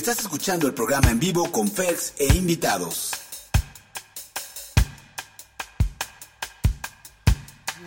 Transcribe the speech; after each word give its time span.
Estás 0.00 0.20
escuchando 0.20 0.66
el 0.66 0.72
programa 0.72 1.10
en 1.10 1.20
vivo 1.20 1.52
con 1.52 1.70
Fex 1.70 2.14
e 2.16 2.24
invitados. 2.34 3.10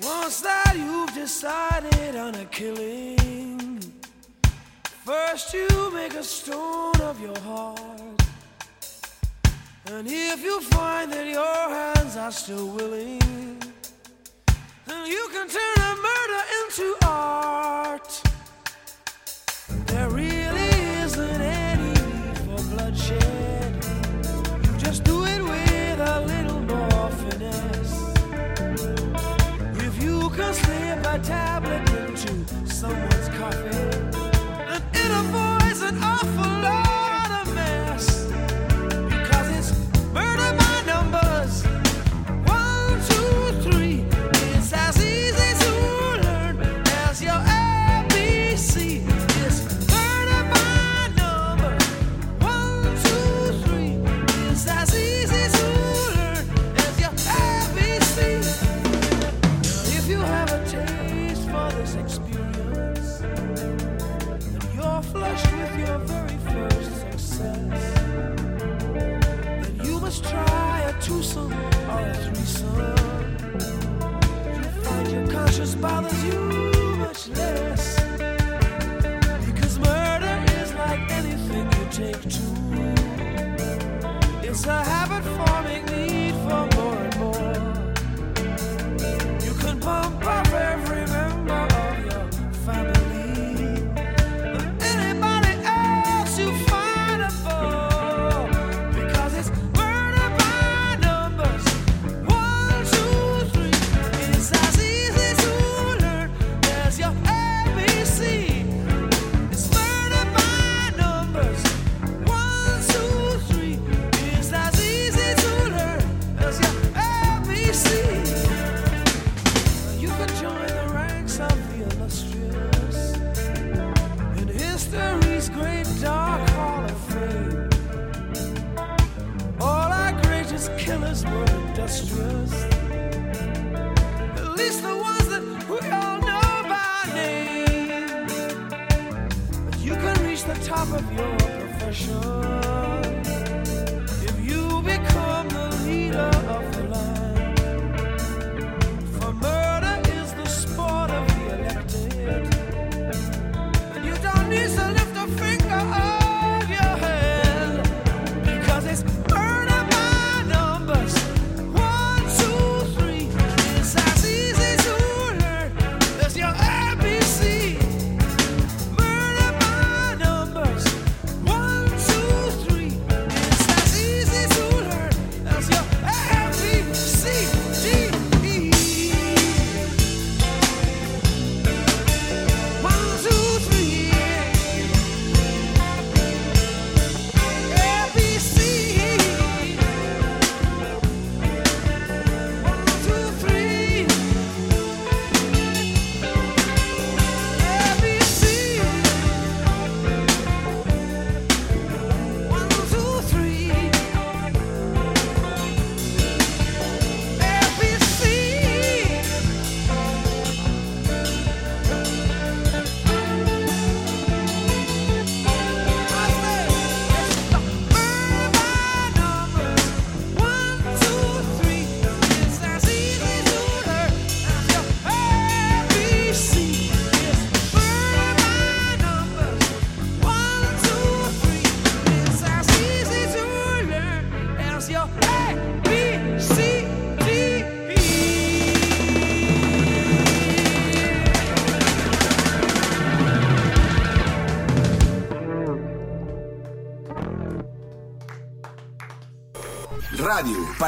Once 0.04 0.41
that 0.44 0.76
you've 0.76 1.12
decided 1.15 2.15
on 2.15 2.36
a 2.36 2.46
killing, 2.51 3.79
first 5.04 5.55
you 5.55 5.68
make 5.91 6.13
a 6.13 6.23
stone 6.23 7.01
of 7.01 7.19
your 7.19 7.36
heart. 7.40 8.22
And 9.87 10.08
if 10.08 10.44
you 10.44 10.62
find 10.69 11.12
that 11.12 11.26
your 11.26 11.69
hands 11.69 12.15
are 12.15 12.32
still 12.32 12.68
willing, 12.68 13.58
then 14.86 15.08
you 15.08 15.27
can 15.32 15.47
turn 15.47 15.77
a 15.82 15.95
murder 15.95 16.44
into 16.62 16.95
art. 17.08 17.83
somewhere. 32.84 33.12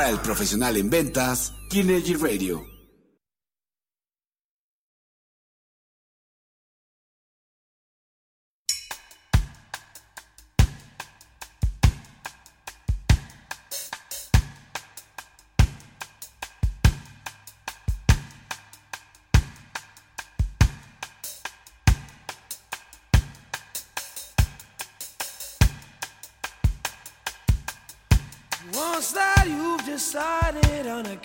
para 0.05 0.13
el 0.13 0.21
profesional 0.21 0.77
en 0.77 0.91
ventas, 0.91 1.55
Kinergy 1.67 2.13
Radio. 2.13 2.74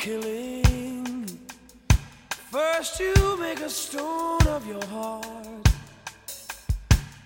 killing. 0.01 1.27
First, 2.51 2.99
you 3.01 3.15
make 3.39 3.61
a 3.61 3.69
stone 3.69 4.47
of 4.49 4.67
your 4.67 4.85
heart. 4.87 5.69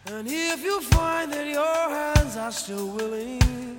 And 0.07 0.27
if 0.29 0.63
you 0.63 0.81
find 0.81 1.33
that 1.33 1.47
your 1.47 1.83
hands 1.99 2.37
are 2.37 2.53
still 2.53 2.89
willing, 2.89 3.79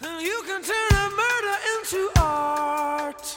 then 0.00 0.20
you 0.28 0.38
can 0.48 0.60
turn 0.62 0.92
a 1.04 1.08
murder 1.22 1.56
into 1.74 2.00
art. 2.20 3.36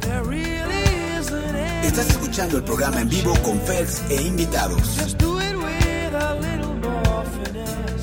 There 0.00 0.24
really 0.24 0.84
isn't 1.18 1.54
any 1.56 1.86
Estás 1.88 2.10
escuchando 2.10 2.58
el 2.58 2.64
programa 2.64 3.00
en 3.00 3.08
vivo 3.08 3.34
con 3.42 3.58
Fels 3.62 4.02
e 4.10 4.22
invitados. 4.22 4.96
Just 4.96 5.18
do 5.18 5.40
it 5.40 5.56
with 5.56 6.14
a 6.14 6.34
little 6.34 6.74
more 6.74 7.24
finesse. 7.32 7.97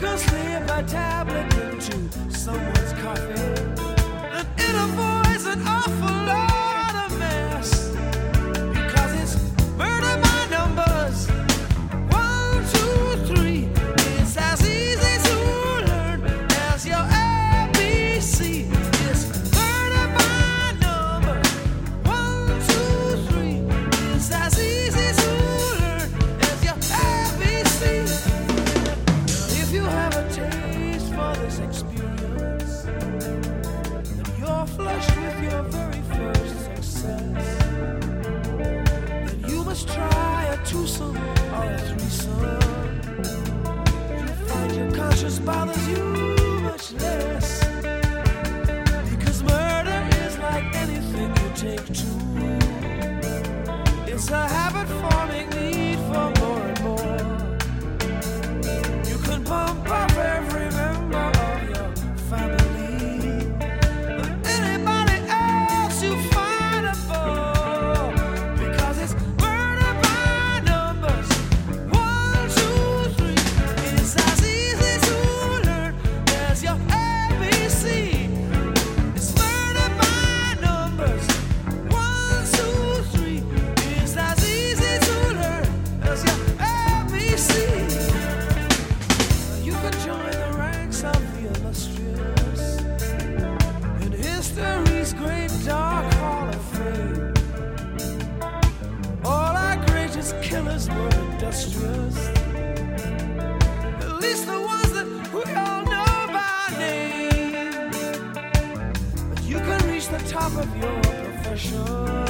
If 0.00 0.02
you 0.02 0.08
can 0.10 0.18
slip 0.18 0.78
a 0.78 0.82
tablet 0.84 1.52
into 1.58 2.30
someone's 2.30 2.92
coffee, 3.02 3.32
then 3.34 4.46
it 4.56 4.74
avoids 4.76 5.46
an 5.46 5.66
awful 5.66 6.26
lot 6.26 6.57
killers 100.48 100.88
were 100.88 101.10
industrious. 101.32 102.16
At 104.00 104.14
least 104.22 104.46
the 104.46 104.58
ones 104.58 104.92
that 104.96 105.06
we 105.34 105.42
all 105.52 105.82
know 105.92 106.12
by 106.36 106.74
name. 106.78 107.90
But 109.28 109.42
you 109.44 109.58
can 109.58 109.90
reach 109.90 110.08
the 110.08 110.18
top 110.26 110.52
of 110.56 110.68
your 110.78 111.00
profession 111.02 112.27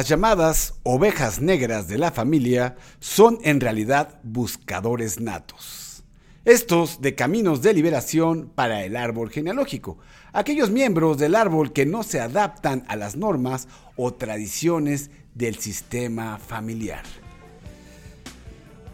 Las 0.00 0.08
llamadas 0.08 0.76
ovejas 0.82 1.42
negras 1.42 1.86
de 1.86 1.98
la 1.98 2.10
familia 2.10 2.74
son 3.00 3.38
en 3.42 3.60
realidad 3.60 4.18
buscadores 4.22 5.20
natos. 5.20 6.04
Estos 6.46 7.02
de 7.02 7.14
caminos 7.14 7.60
de 7.60 7.74
liberación 7.74 8.50
para 8.54 8.82
el 8.82 8.96
árbol 8.96 9.28
genealógico, 9.28 9.98
aquellos 10.32 10.70
miembros 10.70 11.18
del 11.18 11.34
árbol 11.34 11.74
que 11.74 11.84
no 11.84 12.02
se 12.02 12.18
adaptan 12.18 12.82
a 12.88 12.96
las 12.96 13.14
normas 13.14 13.68
o 13.94 14.14
tradiciones 14.14 15.10
del 15.34 15.56
sistema 15.56 16.38
familiar. 16.38 17.04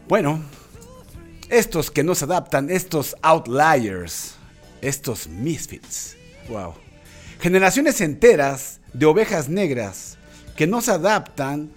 Bueno, 0.08 0.42
estos 1.48 1.92
que 1.92 2.02
no 2.02 2.16
se 2.16 2.24
adaptan, 2.24 2.68
estos 2.68 3.14
outliers, 3.22 4.34
estos 4.80 5.28
misfits, 5.28 6.16
wow. 6.48 6.74
Generaciones 7.38 8.00
enteras 8.00 8.80
de 8.92 9.06
ovejas 9.06 9.48
negras 9.48 10.15
que 10.56 10.66
no 10.66 10.80
se 10.80 10.92
adaptan 10.92 11.70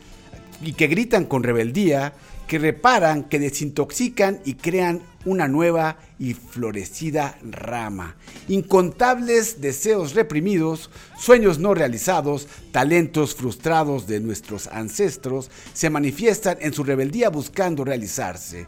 y 0.61 0.73
que 0.73 0.87
gritan 0.87 1.25
con 1.25 1.43
rebeldía, 1.43 2.13
que 2.47 2.57
reparan, 2.57 3.25
que 3.25 3.37
desintoxican 3.37 4.41
y 4.43 4.55
crean 4.55 5.03
una 5.23 5.47
nueva 5.47 5.99
y 6.17 6.33
florecida 6.33 7.37
rama. 7.43 8.15
Incontables 8.47 9.61
deseos 9.61 10.15
reprimidos, 10.15 10.89
sueños 11.17 11.59
no 11.59 11.75
realizados, 11.75 12.47
talentos 12.71 13.35
frustrados 13.35 14.07
de 14.07 14.19
nuestros 14.19 14.65
ancestros 14.67 15.51
se 15.73 15.91
manifiestan 15.91 16.57
en 16.59 16.73
su 16.73 16.83
rebeldía 16.83 17.29
buscando 17.29 17.85
realizarse. 17.85 18.65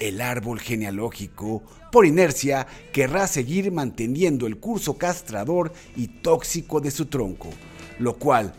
El 0.00 0.20
árbol 0.22 0.58
genealógico, 0.58 1.62
por 1.92 2.06
inercia, 2.06 2.66
querrá 2.92 3.28
seguir 3.28 3.70
manteniendo 3.70 4.48
el 4.48 4.56
curso 4.56 4.98
castrador 4.98 5.72
y 5.94 6.08
tóxico 6.08 6.80
de 6.80 6.90
su 6.90 7.06
tronco, 7.06 7.50
lo 7.98 8.14
cual 8.14 8.54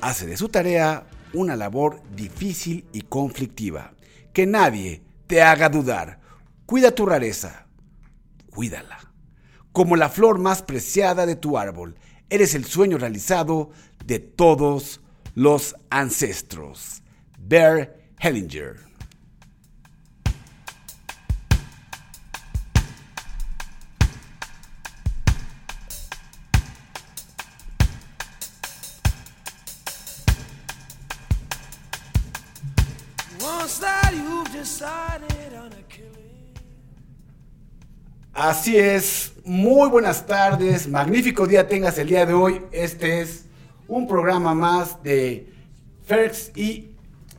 hace 0.00 0.26
de 0.26 0.36
su 0.36 0.48
tarea 0.48 1.06
una 1.32 1.56
labor 1.56 2.00
difícil 2.14 2.84
y 2.92 3.02
conflictiva. 3.02 3.92
Que 4.32 4.46
nadie 4.46 5.02
te 5.26 5.42
haga 5.42 5.68
dudar. 5.68 6.20
Cuida 6.66 6.94
tu 6.94 7.06
rareza. 7.06 7.66
Cuídala. 8.50 8.98
Como 9.72 9.96
la 9.96 10.08
flor 10.08 10.38
más 10.38 10.62
preciada 10.62 11.26
de 11.26 11.36
tu 11.36 11.56
árbol, 11.58 11.96
eres 12.28 12.54
el 12.54 12.64
sueño 12.64 12.98
realizado 12.98 13.70
de 14.04 14.18
todos 14.18 15.00
los 15.34 15.76
ancestros. 15.90 17.02
Bear 17.38 17.96
Hellinger. 18.18 18.89
Así 38.42 38.74
es, 38.78 39.34
muy 39.44 39.90
buenas 39.90 40.26
tardes, 40.26 40.88
magnífico 40.88 41.46
día 41.46 41.68
tengas 41.68 41.98
el 41.98 42.08
día 42.08 42.24
de 42.24 42.32
hoy. 42.32 42.62
Este 42.72 43.20
es 43.20 43.44
un 43.86 44.08
programa 44.08 44.54
más 44.54 45.02
de 45.02 45.52
Ferx 46.06 46.50
y 46.56 46.90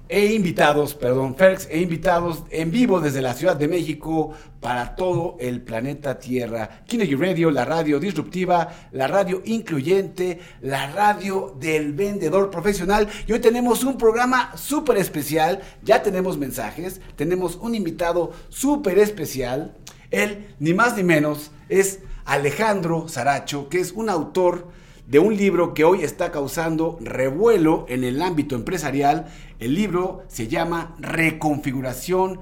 e 0.07 0.33
invitados, 0.33 0.93
perdón, 0.93 1.35
Ferx, 1.35 1.67
e 1.71 1.79
invitados 1.79 2.43
en 2.51 2.69
vivo 2.69 2.99
desde 2.99 3.21
la 3.21 3.33
Ciudad 3.33 3.55
de 3.55 3.67
México 3.67 4.33
para 4.59 4.95
todo 4.95 5.37
el 5.39 5.61
planeta 5.61 6.19
Tierra. 6.19 6.83
Kinegy 6.85 7.15
Radio, 7.15 7.49
la 7.49 7.65
radio 7.65 7.99
disruptiva, 7.99 8.69
la 8.91 9.07
radio 9.07 9.41
incluyente, 9.45 10.39
la 10.61 10.91
radio 10.91 11.55
del 11.59 11.93
vendedor 11.93 12.51
profesional. 12.51 13.07
Y 13.25 13.31
hoy 13.31 13.39
tenemos 13.39 13.83
un 13.85 13.97
programa 13.97 14.51
súper 14.55 14.97
especial. 14.97 15.61
Ya 15.81 16.03
tenemos 16.03 16.37
mensajes, 16.37 17.01
tenemos 17.15 17.55
un 17.55 17.73
invitado 17.73 18.33
súper 18.49 18.99
especial. 18.99 19.77
Él, 20.11 20.53
ni 20.59 20.73
más 20.73 20.95
ni 20.97 21.03
menos, 21.03 21.51
es 21.69 21.99
Alejandro 22.25 23.07
Saracho, 23.07 23.69
que 23.69 23.79
es 23.79 23.93
un 23.93 24.09
autor 24.09 24.67
de 25.07 25.19
un 25.19 25.35
libro 25.35 25.73
que 25.73 25.83
hoy 25.83 26.03
está 26.03 26.31
causando 26.31 26.97
revuelo 27.01 27.85
en 27.89 28.03
el 28.03 28.21
ámbito 28.21 28.55
empresarial. 28.55 29.27
El 29.59 29.73
libro 29.73 30.23
se 30.27 30.47
llama 30.47 30.95
Reconfiguración 30.99 32.39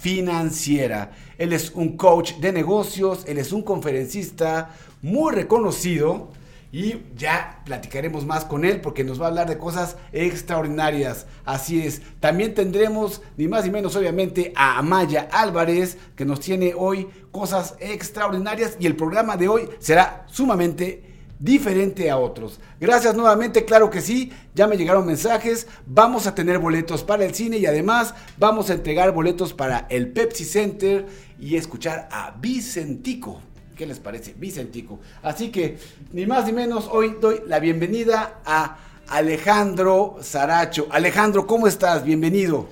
Financiera. 0.00 1.12
Él 1.38 1.52
es 1.52 1.72
un 1.74 1.96
coach 1.96 2.34
de 2.34 2.52
negocios, 2.52 3.24
él 3.26 3.38
es 3.38 3.52
un 3.52 3.62
conferencista 3.62 4.70
muy 5.00 5.32
reconocido 5.32 6.28
y 6.72 7.02
ya 7.14 7.60
platicaremos 7.66 8.24
más 8.24 8.46
con 8.46 8.64
él 8.64 8.80
porque 8.80 9.04
nos 9.04 9.20
va 9.20 9.26
a 9.26 9.28
hablar 9.28 9.48
de 9.48 9.58
cosas 9.58 9.98
extraordinarias. 10.10 11.26
Así 11.44 11.82
es. 11.82 12.00
También 12.18 12.54
tendremos, 12.54 13.20
ni 13.36 13.46
más 13.46 13.64
ni 13.64 13.70
menos 13.70 13.94
obviamente, 13.94 14.54
a 14.56 14.78
Amaya 14.78 15.28
Álvarez 15.30 15.98
que 16.16 16.24
nos 16.24 16.40
tiene 16.40 16.72
hoy 16.74 17.08
cosas 17.30 17.76
extraordinarias 17.78 18.76
y 18.80 18.86
el 18.86 18.96
programa 18.96 19.36
de 19.36 19.48
hoy 19.48 19.68
será 19.80 20.24
sumamente 20.30 21.12
diferente 21.38 22.10
a 22.10 22.16
otros. 22.16 22.58
Gracias 22.80 23.14
nuevamente, 23.16 23.64
claro 23.66 23.90
que 23.90 24.00
sí, 24.00 24.32
ya 24.54 24.66
me 24.66 24.76
llegaron 24.76 25.04
mensajes, 25.04 25.66
vamos 25.86 26.26
a 26.26 26.34
tener 26.34 26.58
boletos 26.58 27.02
para 27.02 27.24
el 27.24 27.34
cine 27.34 27.58
y 27.58 27.66
además 27.66 28.14
vamos 28.38 28.70
a 28.70 28.74
entregar 28.74 29.12
boletos 29.12 29.52
para 29.52 29.86
el 29.90 30.12
Pepsi 30.12 30.44
Center 30.44 31.06
y 31.38 31.56
escuchar 31.56 32.08
a 32.12 32.30
Vicentico. 32.40 33.40
¿Qué 33.82 33.88
les 33.88 33.98
parece? 33.98 34.32
Vicentico. 34.38 35.00
Así 35.24 35.50
que, 35.50 35.76
ni 36.12 36.24
más 36.24 36.46
ni 36.46 36.52
menos, 36.52 36.88
hoy 36.88 37.16
doy 37.20 37.40
la 37.48 37.58
bienvenida 37.58 38.40
a 38.46 38.78
Alejandro 39.08 40.18
Saracho. 40.20 40.86
Alejandro, 40.92 41.48
¿cómo 41.48 41.66
estás? 41.66 42.04
Bienvenido. 42.04 42.68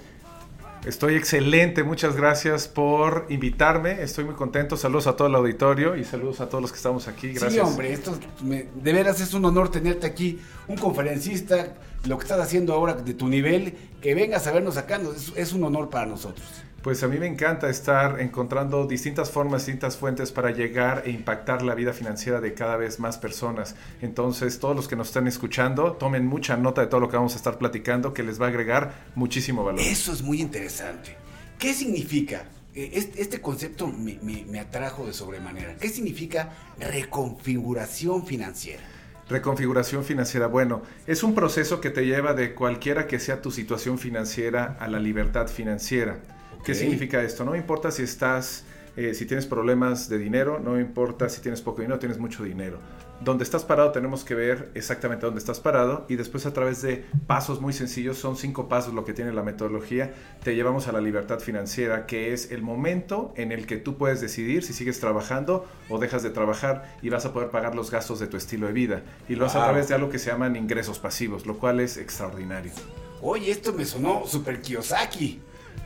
Estoy 0.87 1.17
excelente, 1.17 1.83
muchas 1.83 2.15
gracias 2.15 2.69
por 2.69 3.27
invitarme. 3.29 4.01
Estoy 4.05 4.23
muy 4.23 4.37
contento. 4.37 4.77
Saludos 4.77 5.09
a 5.09 5.17
todo 5.17 5.27
el 5.27 5.35
auditorio 5.35 5.97
y 5.97 6.05
saludos 6.05 6.41
a 6.41 6.49
todos 6.49 6.63
los 6.63 6.71
que 6.71 6.77
estamos 6.77 7.09
aquí. 7.09 7.31
Gracias. 7.31 7.55
Sí, 7.55 7.59
hombre, 7.59 7.93
esto 7.93 8.17
de 8.41 8.93
veras 8.93 9.21
es 9.21 9.35
un 9.35 9.45
honor 9.47 9.69
tenerte 9.69 10.07
aquí, 10.07 10.39
un 10.69 10.77
conferencista, 10.77 11.75
lo 12.05 12.19
que 12.19 12.23
estás 12.23 12.39
haciendo 12.39 12.73
ahora 12.73 12.95
de 12.95 13.15
tu 13.15 13.27
nivel, 13.27 13.75
que 14.01 14.15
vengas 14.15 14.47
a 14.47 14.53
vernos 14.53 14.77
acá, 14.77 15.01
es, 15.17 15.33
es 15.35 15.53
un 15.53 15.65
honor 15.65 15.91
para 15.91 16.07
nosotros. 16.07 16.47
Pues 16.83 17.03
a 17.03 17.09
mí 17.09 17.19
me 17.19 17.27
encanta 17.27 17.69
estar 17.69 18.21
encontrando 18.21 18.87
distintas 18.87 19.31
formas, 19.31 19.67
distintas 19.67 19.99
fuentes 19.99 20.33
para 20.33 20.51
llegar 20.51 21.03
e 21.05 21.11
impactar 21.11 21.61
la 21.61 21.75
vida 21.75 21.93
financiera 21.93 22.41
de 22.41 22.55
cada 22.55 22.79
vez 22.79 22.99
más 22.99 23.19
personas. 23.19 23.75
Entonces, 24.01 24.59
todos 24.59 24.75
los 24.75 24.89
que 24.89 24.97
nos 24.97 25.09
están 25.09 25.27
escuchando, 25.27 25.93
tomen 25.93 26.27
mucha 26.27 26.57
nota 26.57 26.81
de 26.81 26.87
todo 26.87 27.01
lo 27.01 27.11
que 27.11 27.19
vamos 27.19 27.35
a 27.35 27.37
estar 27.37 27.59
platicando, 27.59 28.15
que 28.15 28.23
les 28.23 28.41
va 28.41 28.47
a 28.47 28.49
agregar 28.49 28.95
muchísimo 29.15 29.63
valor. 29.63 29.79
Eso 29.83 30.11
es 30.11 30.23
muy 30.23 30.41
interesante. 30.41 31.17
¿Qué 31.59 31.75
significa? 31.75 32.45
Este, 32.75 33.21
este 33.21 33.43
concepto 33.43 33.87
me, 33.87 34.19
me, 34.23 34.47
me 34.47 34.59
atrajo 34.59 35.05
de 35.05 35.13
sobremanera. 35.13 35.77
¿Qué 35.77 35.91
significa 35.91 36.49
reconfiguración 36.79 38.27
financiera? 38.27 38.83
Reconfiguración 39.29 40.03
financiera. 40.03 40.47
Bueno, 40.47 40.81
es 41.07 41.23
un 41.23 41.35
proceso 41.35 41.83
que 41.83 41.91
te 41.91 42.07
lleva 42.07 42.33
de 42.33 42.55
cualquiera 42.55 43.07
que 43.07 43.19
sea 43.19 43.43
tu 43.43 43.51
situación 43.51 43.99
financiera 43.99 44.79
a 44.81 44.89
la 44.89 44.99
libertad 44.99 45.47
financiera. 45.47 46.21
¿Qué 46.65 46.75
significa 46.75 47.23
esto? 47.23 47.45
No 47.45 47.57
importa 47.57 47.91
si 47.91 48.03
estás, 48.03 48.65
eh, 48.97 49.15
si 49.15 49.27
tienes 49.27 49.47
problemas 49.47 50.09
de 50.09 50.19
dinero, 50.19 50.61
no 50.61 50.79
importa 50.79 51.29
si 51.29 51.41
tienes 51.41 51.61
poco 51.63 51.81
dinero, 51.81 51.99
tienes 51.99 52.19
mucho 52.19 52.45
dinero. 52.45 52.79
Donde 53.23 53.45
estás 53.45 53.65
parado 53.65 53.93
tenemos 53.93 54.25
que 54.25 54.35
ver 54.35 54.71
exactamente 54.75 55.27
dónde 55.27 55.41
estás 55.41 55.61
parado 55.61 56.07
y 56.09 56.17
después 56.17 56.47
a 56.47 56.55
través 56.55 56.81
de 56.81 57.05
pasos 57.27 57.61
muy 57.61 57.75
sencillos, 57.75 58.17
son 58.17 58.37
cinco 58.37 58.67
pasos 58.67 58.95
lo 58.95 59.05
que 59.05 59.13
tiene 59.13 59.33
la 59.33 59.43
metodología, 59.43 60.15
te 60.43 60.55
llevamos 60.55 60.89
a 60.89 60.93
la 60.93 61.03
libertad 61.03 61.39
financiera, 61.39 62.07
que 62.07 62.33
es 62.33 62.51
el 62.51 62.63
momento 62.63 63.35
en 63.37 63.53
el 63.53 63.67
que 63.67 63.77
tú 63.77 63.99
puedes 63.99 64.23
decidir 64.23 64.65
si 64.65 64.73
sigues 64.73 65.01
trabajando 65.01 65.67
o 65.91 65.99
dejas 65.99 66.23
de 66.23 66.31
trabajar 66.31 66.97
y 67.03 67.11
vas 67.11 67.27
a 67.27 67.35
poder 67.35 67.51
pagar 67.51 67.75
los 67.75 67.91
gastos 67.91 68.21
de 68.21 68.27
tu 68.27 68.39
estilo 68.39 68.69
de 68.69 68.73
vida. 68.73 69.03
Y 69.29 69.35
lo 69.35 69.45
haces 69.45 69.61
a 69.61 69.65
través 69.65 69.89
de 69.89 69.95
algo 69.95 70.09
que 70.09 70.19
se 70.19 70.31
llaman 70.31 70.57
ingresos 70.57 70.99
pasivos, 70.99 71.45
lo 71.45 71.59
cual 71.59 71.81
es 71.81 71.99
extraordinario. 71.99 72.73
Oye, 73.21 73.51
esto 73.51 73.75
me 73.75 73.85
sonó 73.85 74.27
super 74.27 74.63
Kiyosaki. 74.63 75.41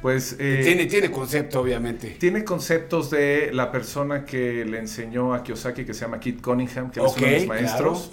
Pues, 0.05 0.37
eh, 0.39 0.61
tiene, 0.63 0.85
tiene 0.85 1.11
concepto, 1.11 1.63
obviamente. 1.63 2.17
Tiene 2.21 2.45
conceptos 2.45 3.09
de 3.09 3.49
la 3.55 3.73
persona 3.73 4.27
que 4.27 4.63
le 4.67 4.79
enseñó 4.79 5.33
a 5.33 5.43
Kiyosaki, 5.43 5.87
que 5.87 5.95
se 5.95 6.03
llama 6.03 6.21
Kit 6.21 6.43
Cunningham, 6.43 6.91
que 6.91 7.01
es 7.01 7.17
uno 7.17 7.27
de 7.27 7.33
mis 7.39 7.47
maestros. 7.47 8.11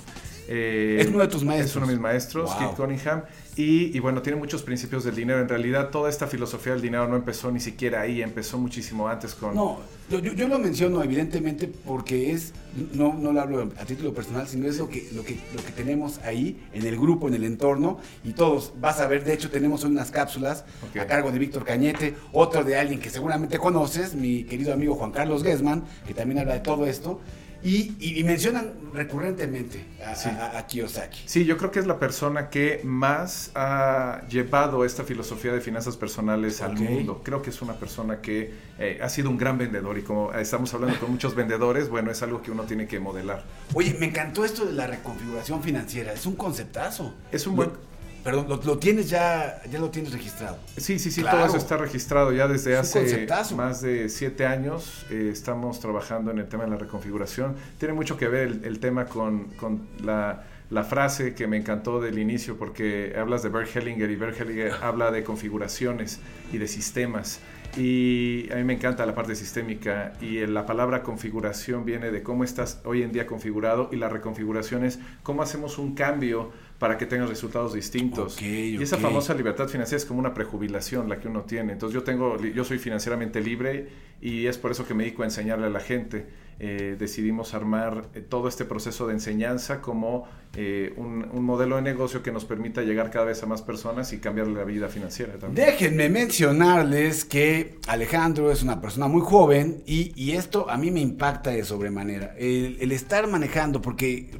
Eh, 0.47 0.97
es 0.99 1.07
uno 1.07 1.19
de 1.19 1.27
tus 1.27 1.43
maestros. 1.43 1.71
Es 1.71 1.75
uno 1.77 1.87
de 1.87 1.93
mis 1.93 2.01
maestros, 2.01 2.49
wow. 2.49 2.69
Kit 2.69 2.77
Cunningham. 2.77 3.23
Y, 3.55 3.95
y, 3.95 3.99
bueno, 3.99 4.21
tiene 4.21 4.39
muchos 4.39 4.63
principios 4.63 5.03
del 5.03 5.15
dinero. 5.15 5.39
En 5.39 5.49
realidad, 5.49 5.89
toda 5.89 6.09
esta 6.09 6.25
filosofía 6.25 6.73
del 6.73 6.81
dinero 6.81 7.07
no 7.07 7.17
empezó 7.17 7.51
ni 7.51 7.59
siquiera 7.59 8.01
ahí, 8.01 8.21
empezó 8.21 8.57
muchísimo 8.57 9.09
antes 9.09 9.35
con... 9.35 9.53
No, 9.53 9.79
yo, 10.09 10.19
yo 10.19 10.47
lo 10.47 10.57
menciono 10.57 11.03
evidentemente 11.03 11.67
porque 11.67 12.31
es, 12.31 12.53
no, 12.93 13.13
no 13.13 13.33
lo 13.33 13.41
hablo 13.41 13.69
a 13.77 13.85
título 13.85 14.13
personal, 14.13 14.47
sino 14.47 14.67
es 14.67 14.77
lo 14.77 14.89
que, 14.89 15.09
lo, 15.13 15.23
que, 15.23 15.37
lo 15.53 15.63
que 15.63 15.71
tenemos 15.71 16.19
ahí 16.19 16.61
en 16.73 16.85
el 16.85 16.97
grupo, 16.97 17.27
en 17.27 17.33
el 17.33 17.43
entorno, 17.43 17.99
y 18.23 18.31
todos, 18.33 18.73
vas 18.79 18.99
a 18.99 19.07
ver, 19.07 19.23
de 19.23 19.33
hecho 19.33 19.49
tenemos 19.49 19.83
unas 19.83 20.11
cápsulas 20.11 20.65
okay. 20.89 21.01
a 21.01 21.07
cargo 21.07 21.31
de 21.31 21.39
Víctor 21.39 21.65
Cañete, 21.65 22.15
otro 22.31 22.63
de 22.63 22.77
alguien 22.77 22.99
que 22.99 23.09
seguramente 23.09 23.57
conoces, 23.57 24.15
mi 24.15 24.43
querido 24.45 24.73
amigo 24.73 24.95
Juan 24.95 25.11
Carlos 25.11 25.43
Guesman, 25.43 25.83
que 26.07 26.13
también 26.13 26.39
habla 26.39 26.53
de 26.53 26.61
todo 26.61 26.85
esto. 26.85 27.19
Y, 27.63 27.95
y, 27.99 28.23
mencionan 28.23 28.73
recurrentemente 28.93 29.85
a, 30.05 30.15
sí. 30.15 30.29
a, 30.29 30.57
a, 30.57 30.65
Kiyosaki. 30.65 31.19
Sí, 31.25 31.45
yo 31.45 31.57
creo 31.57 31.71
que 31.71 31.79
es 31.79 31.87
la 31.87 31.99
persona 31.99 32.49
que 32.49 32.81
más 32.83 33.51
ha 33.55 34.21
llevado 34.29 34.83
esta 34.83 35.03
filosofía 35.03 35.53
de 35.53 35.61
finanzas 35.61 35.95
personales 35.95 36.61
okay. 36.61 36.87
al 36.87 36.91
mundo. 36.91 37.21
Creo 37.23 37.41
que 37.41 37.51
es 37.51 37.61
una 37.61 37.73
persona 37.73 38.21
que 38.21 38.53
eh, 38.79 38.99
ha 39.01 39.09
sido 39.09 39.29
un 39.29 39.37
gran 39.37 39.57
vendedor 39.57 39.97
y 39.97 40.01
como 40.01 40.33
estamos 40.33 40.73
hablando 40.73 40.99
con 40.99 41.11
muchos 41.11 41.35
vendedores, 41.35 41.89
bueno, 41.89 42.11
es 42.11 42.21
algo 42.23 42.41
que 42.41 42.51
uno 42.51 42.63
tiene 42.63 42.87
que 42.87 42.99
modelar. 42.99 43.43
Oye, 43.73 43.95
me 43.99 44.07
encantó 44.07 44.43
esto 44.43 44.65
de 44.65 44.73
la 44.73 44.87
reconfiguración 44.87 45.61
financiera. 45.61 46.13
Es 46.13 46.25
un 46.25 46.35
conceptazo. 46.35 47.13
Es 47.31 47.45
un 47.45 47.55
buen... 47.55 47.90
Perdón, 48.23 48.47
lo, 48.47 48.57
lo, 48.57 48.77
tienes 48.77 49.09
ya, 49.09 49.61
ya 49.71 49.79
lo 49.79 49.89
tienes 49.89 50.13
registrado. 50.13 50.57
Sí, 50.77 50.99
sí, 50.99 51.09
sí, 51.09 51.21
claro. 51.21 51.37
todo 51.37 51.47
eso 51.47 51.57
está 51.57 51.77
registrado 51.77 52.31
ya 52.31 52.47
desde 52.47 52.77
hace 52.77 53.27
más 53.55 53.81
de 53.81 54.09
siete 54.09 54.45
años. 54.45 55.05
Eh, 55.09 55.29
estamos 55.31 55.79
trabajando 55.79 56.29
en 56.29 56.37
el 56.37 56.47
tema 56.47 56.65
de 56.65 56.69
la 56.69 56.77
reconfiguración. 56.77 57.55
Tiene 57.79 57.95
mucho 57.95 58.17
que 58.17 58.27
ver 58.27 58.47
el, 58.47 58.65
el 58.65 58.79
tema 58.79 59.05
con, 59.05 59.45
con 59.57 59.87
la, 60.03 60.43
la, 60.69 60.83
frase 60.83 61.33
que 61.33 61.47
me 61.47 61.57
encantó 61.57 61.99
del 61.99 62.19
inicio, 62.19 62.57
porque 62.57 63.15
hablas 63.17 63.41
de 63.41 63.49
Bert 63.49 63.75
Hellinger 63.75 64.11
y 64.11 64.15
Bert 64.15 64.39
Hellinger 64.39 64.73
habla 64.83 65.09
de 65.09 65.23
configuraciones 65.23 66.19
y 66.53 66.59
de 66.59 66.67
sistemas. 66.67 67.39
Y 67.77 68.49
a 68.51 68.55
mí 68.55 68.65
me 68.65 68.73
encanta 68.73 69.05
la 69.05 69.15
parte 69.15 69.33
sistémica 69.33 70.13
y 70.19 70.45
la 70.45 70.65
palabra 70.65 71.03
configuración 71.03 71.85
viene 71.85 72.11
de 72.11 72.21
cómo 72.21 72.43
estás 72.43 72.81
hoy 72.83 73.01
en 73.01 73.13
día 73.13 73.25
configurado 73.25 73.89
y 73.93 73.95
la 73.95 74.09
reconfiguración 74.09 74.83
es 74.83 74.99
cómo 75.23 75.41
hacemos 75.41 75.77
un 75.77 75.95
cambio 75.95 76.51
para 76.81 76.97
que 76.97 77.05
tengas 77.05 77.29
resultados 77.29 77.75
distintos. 77.75 78.37
Okay, 78.37 78.75
y 78.75 78.81
esa 78.81 78.97
famosa 78.97 79.35
libertad 79.35 79.67
financiera 79.67 79.97
es 79.97 80.03
como 80.03 80.19
una 80.19 80.33
prejubilación 80.33 81.07
la 81.07 81.19
que 81.19 81.27
uno 81.27 81.41
tiene. 81.43 81.73
Entonces 81.73 81.93
yo 81.93 82.01
tengo, 82.01 82.41
yo 82.41 82.63
soy 82.63 82.79
financieramente 82.79 83.39
libre 83.39 83.87
y 84.19 84.47
es 84.47 84.57
por 84.57 84.71
eso 84.71 84.87
que 84.87 84.95
me 84.95 85.03
dedico 85.03 85.21
a 85.21 85.25
enseñarle 85.25 85.67
a 85.67 85.69
la 85.69 85.79
gente. 85.79 86.25
Eh, 86.59 86.95
decidimos 86.97 87.53
armar 87.53 88.09
eh, 88.15 88.21
todo 88.21 88.47
este 88.47 88.65
proceso 88.65 89.05
de 89.05 89.13
enseñanza 89.13 89.79
como 89.79 90.27
eh, 90.55 90.91
un, 90.97 91.29
un, 91.31 91.43
modelo 91.43 91.75
de 91.75 91.83
negocio 91.83 92.23
que 92.23 92.31
nos 92.31 92.45
permita 92.45 92.81
llegar 92.81 93.11
cada 93.11 93.25
vez 93.25 93.43
a 93.43 93.45
más 93.45 93.61
personas 93.61 94.11
y 94.13 94.17
cambiarle 94.17 94.55
la 94.55 94.63
vida 94.63 94.87
financiera 94.87 95.33
también. 95.37 95.67
Déjenme 95.67 96.09
mencionarles 96.09 97.25
que 97.25 97.77
Alejandro 97.87 98.51
es 98.51 98.63
una 98.63 98.81
persona 98.81 99.07
muy 99.07 99.21
joven 99.21 99.83
y, 99.85 100.13
y 100.15 100.31
esto 100.31 100.67
a 100.67 100.77
mí 100.77 100.89
me 100.89 100.99
impacta 100.99 101.51
de 101.51 101.63
sobremanera. 101.63 102.33
El, 102.39 102.77
el 102.79 102.91
estar 102.91 103.27
manejando, 103.27 103.83
porque 103.83 104.31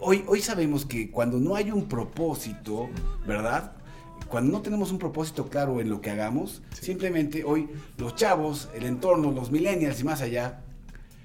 hoy, 0.00 0.24
hoy 0.26 0.40
sabemos 0.40 0.84
que 0.84 1.10
cuando 1.10 1.38
no 1.38 1.54
hay 1.54 1.70
un 1.70 1.88
propósito, 1.88 2.88
¿verdad? 3.26 3.72
Cuando 4.28 4.52
no 4.52 4.62
tenemos 4.62 4.90
un 4.90 4.98
propósito 4.98 5.48
claro 5.48 5.80
en 5.80 5.88
lo 5.88 6.00
que 6.00 6.10
hagamos, 6.10 6.62
sí. 6.72 6.86
simplemente 6.86 7.44
hoy 7.44 7.68
los 7.96 8.14
chavos, 8.14 8.68
el 8.74 8.84
entorno, 8.84 9.30
los 9.30 9.50
millennials 9.50 10.00
y 10.00 10.04
más 10.04 10.20
allá, 10.20 10.60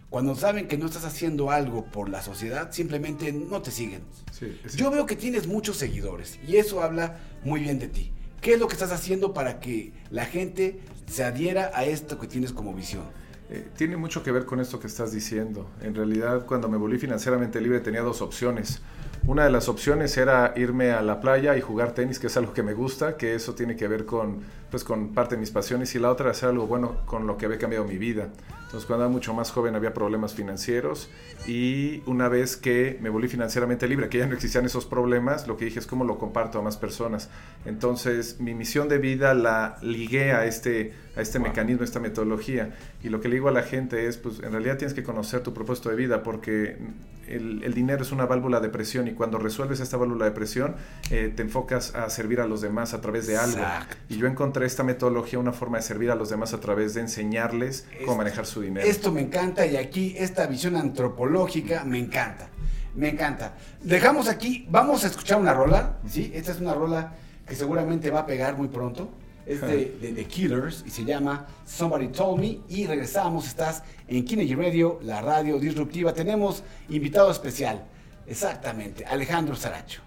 cuando 0.10 0.36
saben 0.36 0.68
que 0.68 0.78
no 0.78 0.86
estás 0.86 1.06
haciendo 1.06 1.50
algo 1.50 1.86
por 1.86 2.08
la 2.08 2.22
sociedad, 2.22 2.72
simplemente 2.72 3.34
no 3.34 3.62
te 3.62 3.72
siguen. 3.72 4.04
Sí, 4.32 4.58
sí. 4.68 4.78
Yo 4.78 4.92
veo 4.92 5.06
que 5.06 5.16
tienes 5.16 5.48
muchos 5.48 5.78
seguidores 5.78 6.40
y 6.48 6.58
eso 6.58 6.84
habla 6.84 7.18
muy 7.44 7.62
bien 7.62 7.80
de 7.80 7.88
ti. 7.88 8.12
¿Qué 8.40 8.54
es 8.54 8.60
lo 8.60 8.68
que 8.68 8.74
estás 8.74 8.92
haciendo 8.92 9.34
para 9.34 9.60
que 9.60 9.92
la 10.12 10.26
gente 10.26 10.82
se 11.08 11.24
adhiera 11.24 11.72
a 11.74 11.86
esto 11.86 12.20
que 12.20 12.28
tienes 12.28 12.54
como 12.54 12.74
visión? 12.74 13.06
Eh, 13.50 13.68
tiene 13.76 13.98
mucho 13.98 14.24
que 14.24 14.32
ver 14.32 14.46
con 14.46 14.60
esto 14.60 14.80
que 14.80 14.88
estás 14.88 15.12
diciendo. 15.12 15.70
En 15.82 15.96
realidad, 15.96 16.46
cuando 16.46 16.70
me 16.70 16.78
volví 16.78 16.98
financieramente 16.98 17.60
libre 17.62 17.80
tenía 17.80 18.02
dos 18.02 18.22
opciones. 18.22 18.82
Una 19.26 19.46
de 19.46 19.52
las 19.52 19.70
opciones 19.70 20.18
era 20.18 20.54
irme 20.56 20.92
a 20.92 21.02
la 21.02 21.22
playa 21.22 21.56
y 21.56 21.62
jugar 21.62 21.94
tenis, 21.94 22.20
que 22.20 22.28
es 22.28 22.36
algo 22.36 22.54
que 22.54 22.64
me 22.64 22.74
gusta, 22.74 23.16
que 23.16 23.36
eso 23.36 23.56
tiene 23.56 23.76
que 23.76 23.88
ver 23.88 24.06
con, 24.06 24.42
pues, 24.74 24.84
con 24.84 25.10
parte 25.10 25.36
de 25.36 25.40
mis 25.40 25.52
pasiones, 25.52 25.94
y 25.94 26.00
la 26.00 26.10
otra 26.10 26.32
hacer 26.32 26.50
algo 26.50 26.66
bueno 26.66 26.98
con 27.06 27.28
lo 27.28 27.38
que 27.38 27.46
había 27.46 27.60
cambiado 27.60 27.86
mi 27.86 28.00
vida. 28.00 28.30
Entonces, 28.64 28.88
cuando 28.88 29.06
era 29.06 29.12
mucho 29.12 29.32
más 29.32 29.52
joven 29.52 29.76
había 29.76 29.94
problemas 29.94 30.34
financieros 30.34 31.12
y 31.46 32.02
una 32.08 32.28
vez 32.28 32.58
que 32.58 32.98
me 33.00 33.10
volví 33.10 33.28
financieramente 33.28 33.88
libre, 33.88 34.10
que 34.10 34.18
ya 34.18 34.26
no 34.26 34.34
existían 34.34 34.66
esos 34.66 34.88
problemas, 34.88 35.48
lo 35.48 35.58
que 35.58 35.66
dije 35.66 35.78
es 35.78 35.86
cómo 35.86 36.06
lo 36.06 36.18
comparto 36.18 36.58
a 36.58 36.64
más 36.64 36.78
personas. 36.78 37.30
Entonces, 37.66 38.40
mi 38.40 38.56
misión 38.56 38.90
de 38.90 38.98
vida 38.98 39.36
la 39.36 39.78
ligué 39.84 40.32
a 40.32 40.48
este, 40.48 40.96
a 41.16 41.22
este 41.22 41.38
mecanismo, 41.38 41.84
a 41.84 41.86
esta 41.86 42.00
metodología. 42.00 42.74
Y 43.04 43.10
lo 43.10 43.22
que 43.22 43.28
le 43.28 43.36
digo 43.36 43.50
a 43.50 43.52
la 43.52 43.62
gente 43.62 44.08
es, 44.08 44.18
pues 44.18 44.40
en 44.40 44.54
realidad 44.54 44.78
tienes 44.78 44.96
que 44.96 45.04
conocer 45.04 45.42
tu 45.42 45.54
propósito 45.54 45.90
de 45.90 45.96
vida 45.96 46.24
porque 46.24 46.80
el, 47.28 47.64
el 47.64 47.74
dinero 47.74 48.02
es 48.02 48.12
una 48.12 48.26
válvula 48.26 48.60
de 48.60 48.70
presión 48.70 49.08
y 49.08 49.12
cuando 49.12 49.38
resuelves 49.38 49.80
esta 49.80 49.98
válvula 49.98 50.26
de 50.26 50.32
presión, 50.32 50.76
eh, 51.12 51.32
te 51.36 51.44
enfocas 51.44 51.96
a 51.96 52.10
servir 52.10 52.42
a 52.42 52.48
los 52.48 52.62
demás 52.62 52.94
a 52.94 53.02
través 53.02 53.28
de 53.28 53.38
algo. 53.38 53.60
Exacto. 53.60 53.98
Y 54.10 54.18
yo 54.18 54.28
encontré 54.28 54.63
esta 54.66 54.84
metodología 54.84 55.40
una 55.40 55.54
forma 55.54 55.78
de 55.78 55.84
servir 55.84 56.12
a 56.12 56.16
los 56.16 56.30
demás 56.30 56.54
a 56.54 56.60
través 56.60 56.94
de 56.94 57.02
enseñarles 57.02 57.86
cómo 58.06 58.18
manejar 58.18 58.46
su 58.46 58.62
dinero. 58.62 58.86
Esto 58.86 59.12
me 59.12 59.22
encanta 59.22 59.66
y 59.66 59.76
aquí 59.76 60.16
esta 60.18 60.48
visión 60.48 60.76
antropológica 60.76 61.84
me 61.84 62.00
encanta. 62.00 62.50
Me 62.96 63.10
encanta. 63.10 63.56
Dejamos 63.82 64.28
aquí, 64.28 64.68
vamos 64.70 65.04
a 65.04 65.08
escuchar 65.08 65.40
una 65.40 65.54
rola, 65.54 65.98
¿sí? 66.08 66.32
Esta 66.34 66.52
es 66.52 66.60
una 66.60 66.74
rola 66.74 67.14
que 67.48 67.56
seguramente 67.56 68.12
va 68.12 68.22
a 68.22 68.26
pegar 68.26 68.56
muy 68.56 68.68
pronto. 68.68 69.10
Es 69.46 69.60
de, 69.60 69.98
de 70.00 70.14
The 70.14 70.26
Killers 70.26 70.84
y 70.86 70.90
se 70.90 71.04
llama 71.04 71.46
Somebody 71.66 72.08
Told 72.10 72.40
Me. 72.40 72.60
Y 72.70 72.86
regresamos, 72.86 73.48
estás 73.48 73.84
en 74.08 74.24
Kinegy 74.24 74.56
Radio, 74.56 75.00
la 75.02 75.22
radio 75.22 75.60
disruptiva. 75.60 76.14
Tenemos 76.14 76.64
invitado 76.88 77.30
especial, 77.30 77.84
exactamente, 78.26 79.06
Alejandro 79.06 79.56
Saracho. 79.56 80.02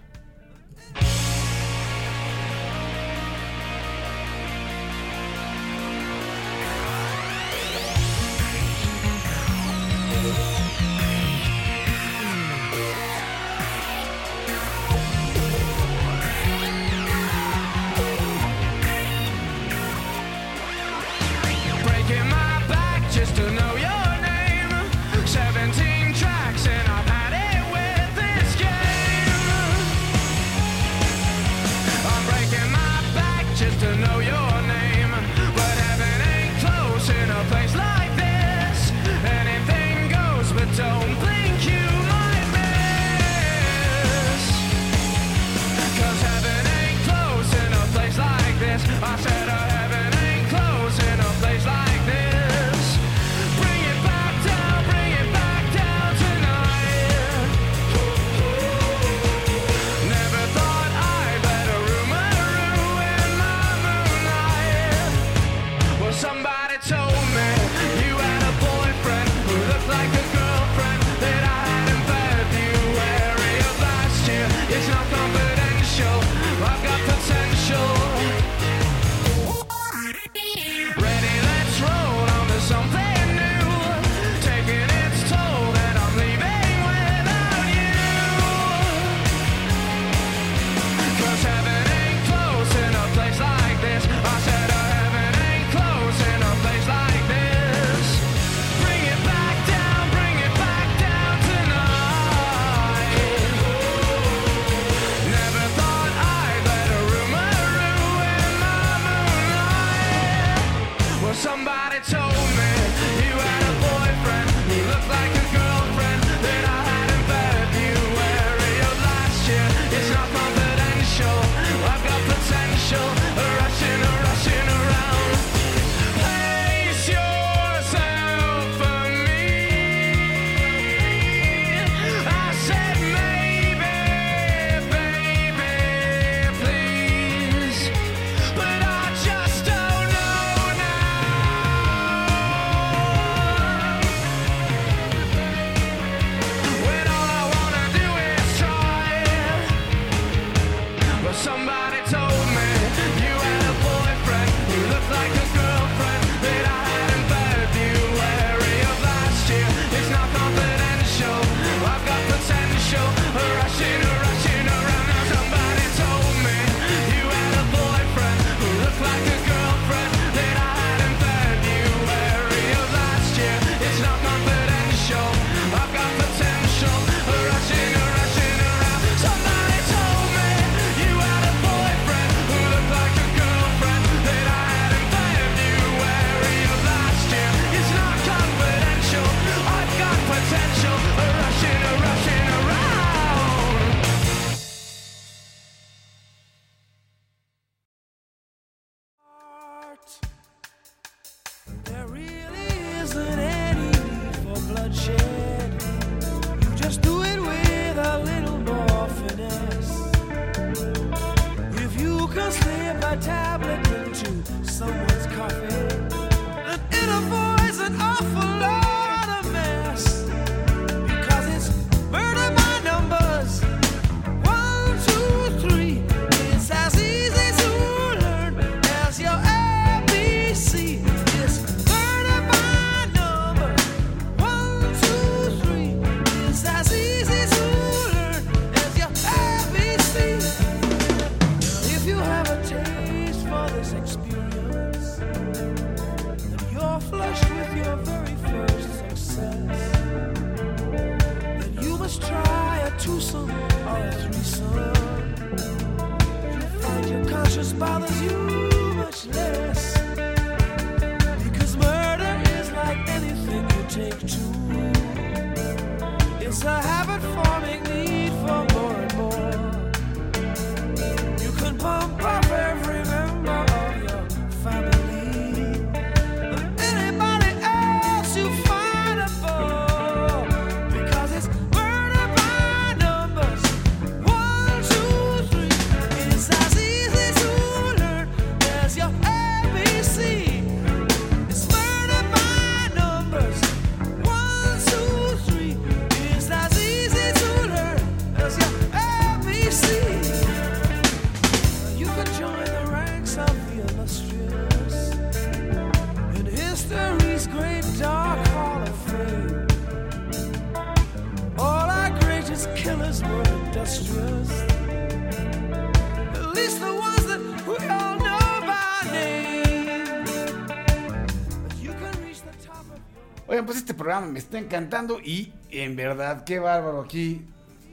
Me 324.21 324.39
está 324.39 324.57
encantando 324.57 325.19
y 325.19 325.53
en 325.71 325.95
verdad, 325.95 326.43
qué 326.43 326.59
bárbaro 326.59 327.01
aquí. 327.01 327.45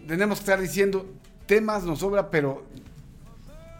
Tenemos 0.06 0.38
que 0.38 0.42
estar 0.42 0.60
diciendo, 0.60 1.06
temas 1.46 1.84
nos 1.84 2.00
sobra, 2.00 2.30
pero 2.30 2.64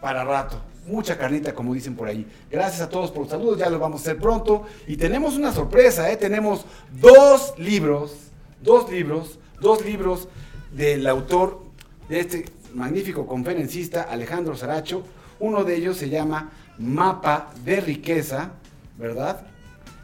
para 0.01 0.23
rato. 0.23 0.61
Mucha 0.87 1.17
carnita, 1.17 1.55
como 1.55 1.73
dicen 1.73 1.95
por 1.95 2.07
ahí. 2.07 2.27
Gracias 2.51 2.81
a 2.81 2.89
todos 2.89 3.09
por 3.09 3.21
los 3.23 3.29
saludos, 3.29 3.57
ya 3.57 3.69
lo 3.69 3.79
vamos 3.79 4.01
a 4.01 4.03
hacer 4.03 4.21
pronto. 4.21 4.65
Y 4.87 4.97
tenemos 4.97 5.35
una 5.35 5.51
sorpresa, 5.51 6.11
¿eh? 6.11 6.17
Tenemos 6.17 6.65
dos 7.01 7.55
libros, 7.57 8.29
dos 8.61 8.91
libros, 8.91 9.39
dos 9.59 9.83
libros 9.83 10.27
del 10.71 11.07
autor 11.07 11.63
de 12.07 12.19
este 12.19 12.45
magnífico 12.75 13.25
conferencista, 13.25 14.03
Alejandro 14.03 14.55
Saracho. 14.55 15.03
Uno 15.39 15.63
de 15.63 15.75
ellos 15.75 15.97
se 15.97 16.09
llama 16.09 16.51
Mapa 16.77 17.51
de 17.63 17.81
Riqueza, 17.81 18.51
¿verdad? 18.97 19.47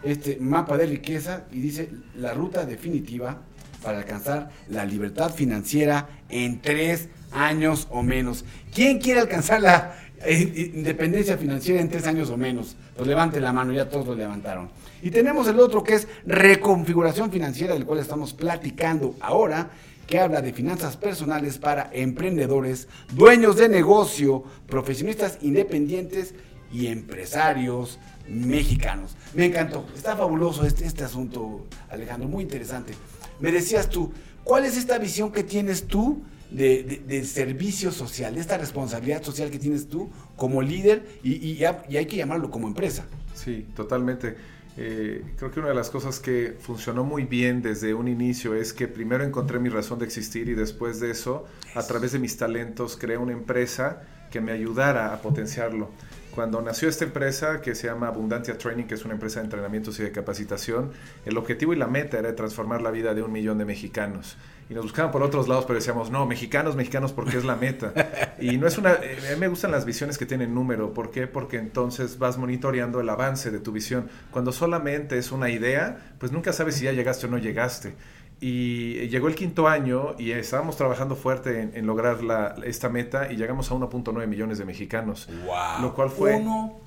Este 0.03 0.37
mapa 0.39 0.77
de 0.77 0.87
riqueza 0.87 1.45
y 1.51 1.59
dice 1.59 1.89
la 2.15 2.33
ruta 2.33 2.65
definitiva 2.65 3.41
para 3.83 3.99
alcanzar 3.99 4.49
la 4.69 4.85
libertad 4.85 5.33
financiera 5.33 6.09
en 6.29 6.61
tres 6.61 7.09
años 7.31 7.87
o 7.89 8.03
menos. 8.03 8.45
¿Quién 8.73 8.99
quiere 8.99 9.19
alcanzar 9.19 9.61
la 9.61 9.95
eh, 10.23 10.71
independencia 10.75 11.37
financiera 11.37 11.81
en 11.81 11.89
tres 11.89 12.07
años 12.07 12.29
o 12.29 12.37
menos? 12.37 12.75
Pues 12.95 13.07
levante 13.07 13.39
la 13.39 13.53
mano, 13.53 13.73
ya 13.73 13.89
todos 13.89 14.07
lo 14.07 14.15
levantaron. 14.15 14.69
Y 15.01 15.09
tenemos 15.09 15.47
el 15.47 15.59
otro 15.59 15.83
que 15.83 15.95
es 15.95 16.07
reconfiguración 16.25 17.31
financiera, 17.31 17.73
del 17.73 17.85
cual 17.85 17.99
estamos 17.99 18.33
platicando 18.33 19.15
ahora, 19.19 19.71
que 20.07 20.19
habla 20.19 20.41
de 20.41 20.51
finanzas 20.51 20.97
personales 20.97 21.57
para 21.57 21.89
emprendedores, 21.93 22.87
dueños 23.13 23.55
de 23.55 23.69
negocio, 23.69 24.43
profesionistas 24.67 25.37
independientes 25.41 26.35
y 26.71 26.87
empresarios 26.87 27.97
mexicanos. 28.27 29.15
Me 29.33 29.45
encantó, 29.45 29.85
está 29.95 30.15
fabuloso 30.15 30.65
este, 30.65 30.85
este 30.85 31.03
asunto, 31.03 31.65
Alejandro, 31.89 32.27
muy 32.27 32.43
interesante. 32.43 32.93
Me 33.39 33.51
decías 33.51 33.89
tú, 33.89 34.11
¿cuál 34.43 34.65
es 34.65 34.77
esta 34.77 34.97
visión 34.97 35.31
que 35.31 35.43
tienes 35.43 35.87
tú 35.87 36.21
de, 36.51 36.83
de- 36.83 37.01
de 37.07 37.23
servicio 37.25 37.91
social, 37.91 38.35
de 38.35 38.41
esta 38.41 38.57
responsabilidad 38.57 39.23
social 39.23 39.49
que 39.49 39.59
tienes 39.59 39.87
tú 39.87 40.09
como 40.35 40.61
líder 40.61 41.05
y, 41.23 41.33
y 41.35 41.63
hay 41.65 42.05
que 42.05 42.17
llamarlo 42.17 42.51
como 42.51 42.67
empresa? 42.67 43.05
Sí, 43.33 43.65
totalmente. 43.75 44.35
Eh, 44.77 45.23
creo 45.37 45.51
que 45.51 45.59
una 45.59 45.69
de 45.69 45.75
las 45.75 45.89
cosas 45.89 46.19
que 46.19 46.55
funcionó 46.59 47.03
muy 47.03 47.23
bien 47.25 47.61
desde 47.61 47.93
un 47.93 48.07
inicio 48.07 48.55
es 48.55 48.71
que 48.71 48.87
primero 48.87 49.23
encontré 49.23 49.59
mi 49.59 49.67
razón 49.69 49.99
de 49.99 50.05
existir 50.05 50.47
y 50.47 50.53
después 50.53 50.99
de 51.01 51.11
eso, 51.11 51.45
a 51.75 51.83
través 51.83 52.13
de 52.13 52.19
mis 52.19 52.37
talentos, 52.37 52.95
creé 52.97 53.17
una 53.17 53.33
empresa 53.33 54.03
que 54.31 54.39
me 54.39 54.53
ayudara 54.53 55.13
a 55.13 55.21
potenciarlo. 55.21 55.89
Cuando 56.33 56.61
nació 56.61 56.87
esta 56.87 57.03
empresa 57.03 57.59
que 57.61 57.75
se 57.75 57.87
llama 57.87 58.07
Abundancia 58.07 58.57
Training, 58.57 58.85
que 58.85 58.95
es 58.95 59.03
una 59.03 59.13
empresa 59.15 59.39
de 59.41 59.45
entrenamientos 59.45 59.99
y 59.99 60.03
de 60.03 60.11
capacitación, 60.13 60.91
el 61.25 61.37
objetivo 61.37 61.73
y 61.73 61.75
la 61.75 61.87
meta 61.87 62.17
era 62.19 62.33
transformar 62.35 62.81
la 62.81 62.89
vida 62.89 63.13
de 63.13 63.21
un 63.21 63.33
millón 63.33 63.57
de 63.57 63.65
mexicanos. 63.65 64.37
Y 64.69 64.73
nos 64.73 64.83
buscaban 64.83 65.11
por 65.11 65.23
otros 65.23 65.49
lados, 65.49 65.65
pero 65.65 65.77
decíamos, 65.79 66.09
no, 66.09 66.25
mexicanos, 66.25 66.77
mexicanos, 66.77 67.11
porque 67.11 67.37
es 67.37 67.43
la 67.43 67.57
meta. 67.57 67.93
Y 68.39 68.57
no 68.57 68.65
es 68.65 68.77
una... 68.77 68.93
eh, 68.93 69.17
A 69.29 69.33
mí 69.33 69.39
me 69.39 69.49
gustan 69.49 69.71
las 69.71 69.85
visiones 69.85 70.17
que 70.17 70.25
tienen 70.25 70.55
número. 70.55 70.93
¿Por 70.93 71.11
qué? 71.11 71.27
Porque 71.27 71.57
entonces 71.57 72.17
vas 72.17 72.37
monitoreando 72.37 72.99
el 73.01 73.09
avance 73.09 73.51
de 73.51 73.59
tu 73.59 73.71
visión. 73.73 74.09
Cuando 74.31 74.51
solamente 74.53 75.17
es 75.17 75.31
una 75.31 75.49
idea, 75.49 76.13
pues 76.17 76.31
nunca 76.31 76.53
sabes 76.53 76.75
si 76.75 76.85
ya 76.85 76.93
llegaste 76.93 77.27
o 77.27 77.29
no 77.29 77.37
llegaste. 77.37 77.93
Y 78.43 79.07
llegó 79.09 79.27
el 79.27 79.35
quinto 79.35 79.67
año 79.67 80.15
y 80.17 80.31
estábamos 80.31 80.75
trabajando 80.75 81.15
fuerte 81.15 81.61
en, 81.61 81.71
en 81.75 81.85
lograr 81.85 82.23
la- 82.23 82.55
esta 82.65 82.89
meta 82.89 83.31
y 83.31 83.35
llegamos 83.35 83.69
a 83.71 83.75
1.9 83.75 84.25
millones 84.25 84.57
de 84.57 84.65
mexicanos. 84.65 85.29
Wow. 85.45 85.81
Lo 85.83 85.93
cual 85.93 86.09
fue 86.09 86.33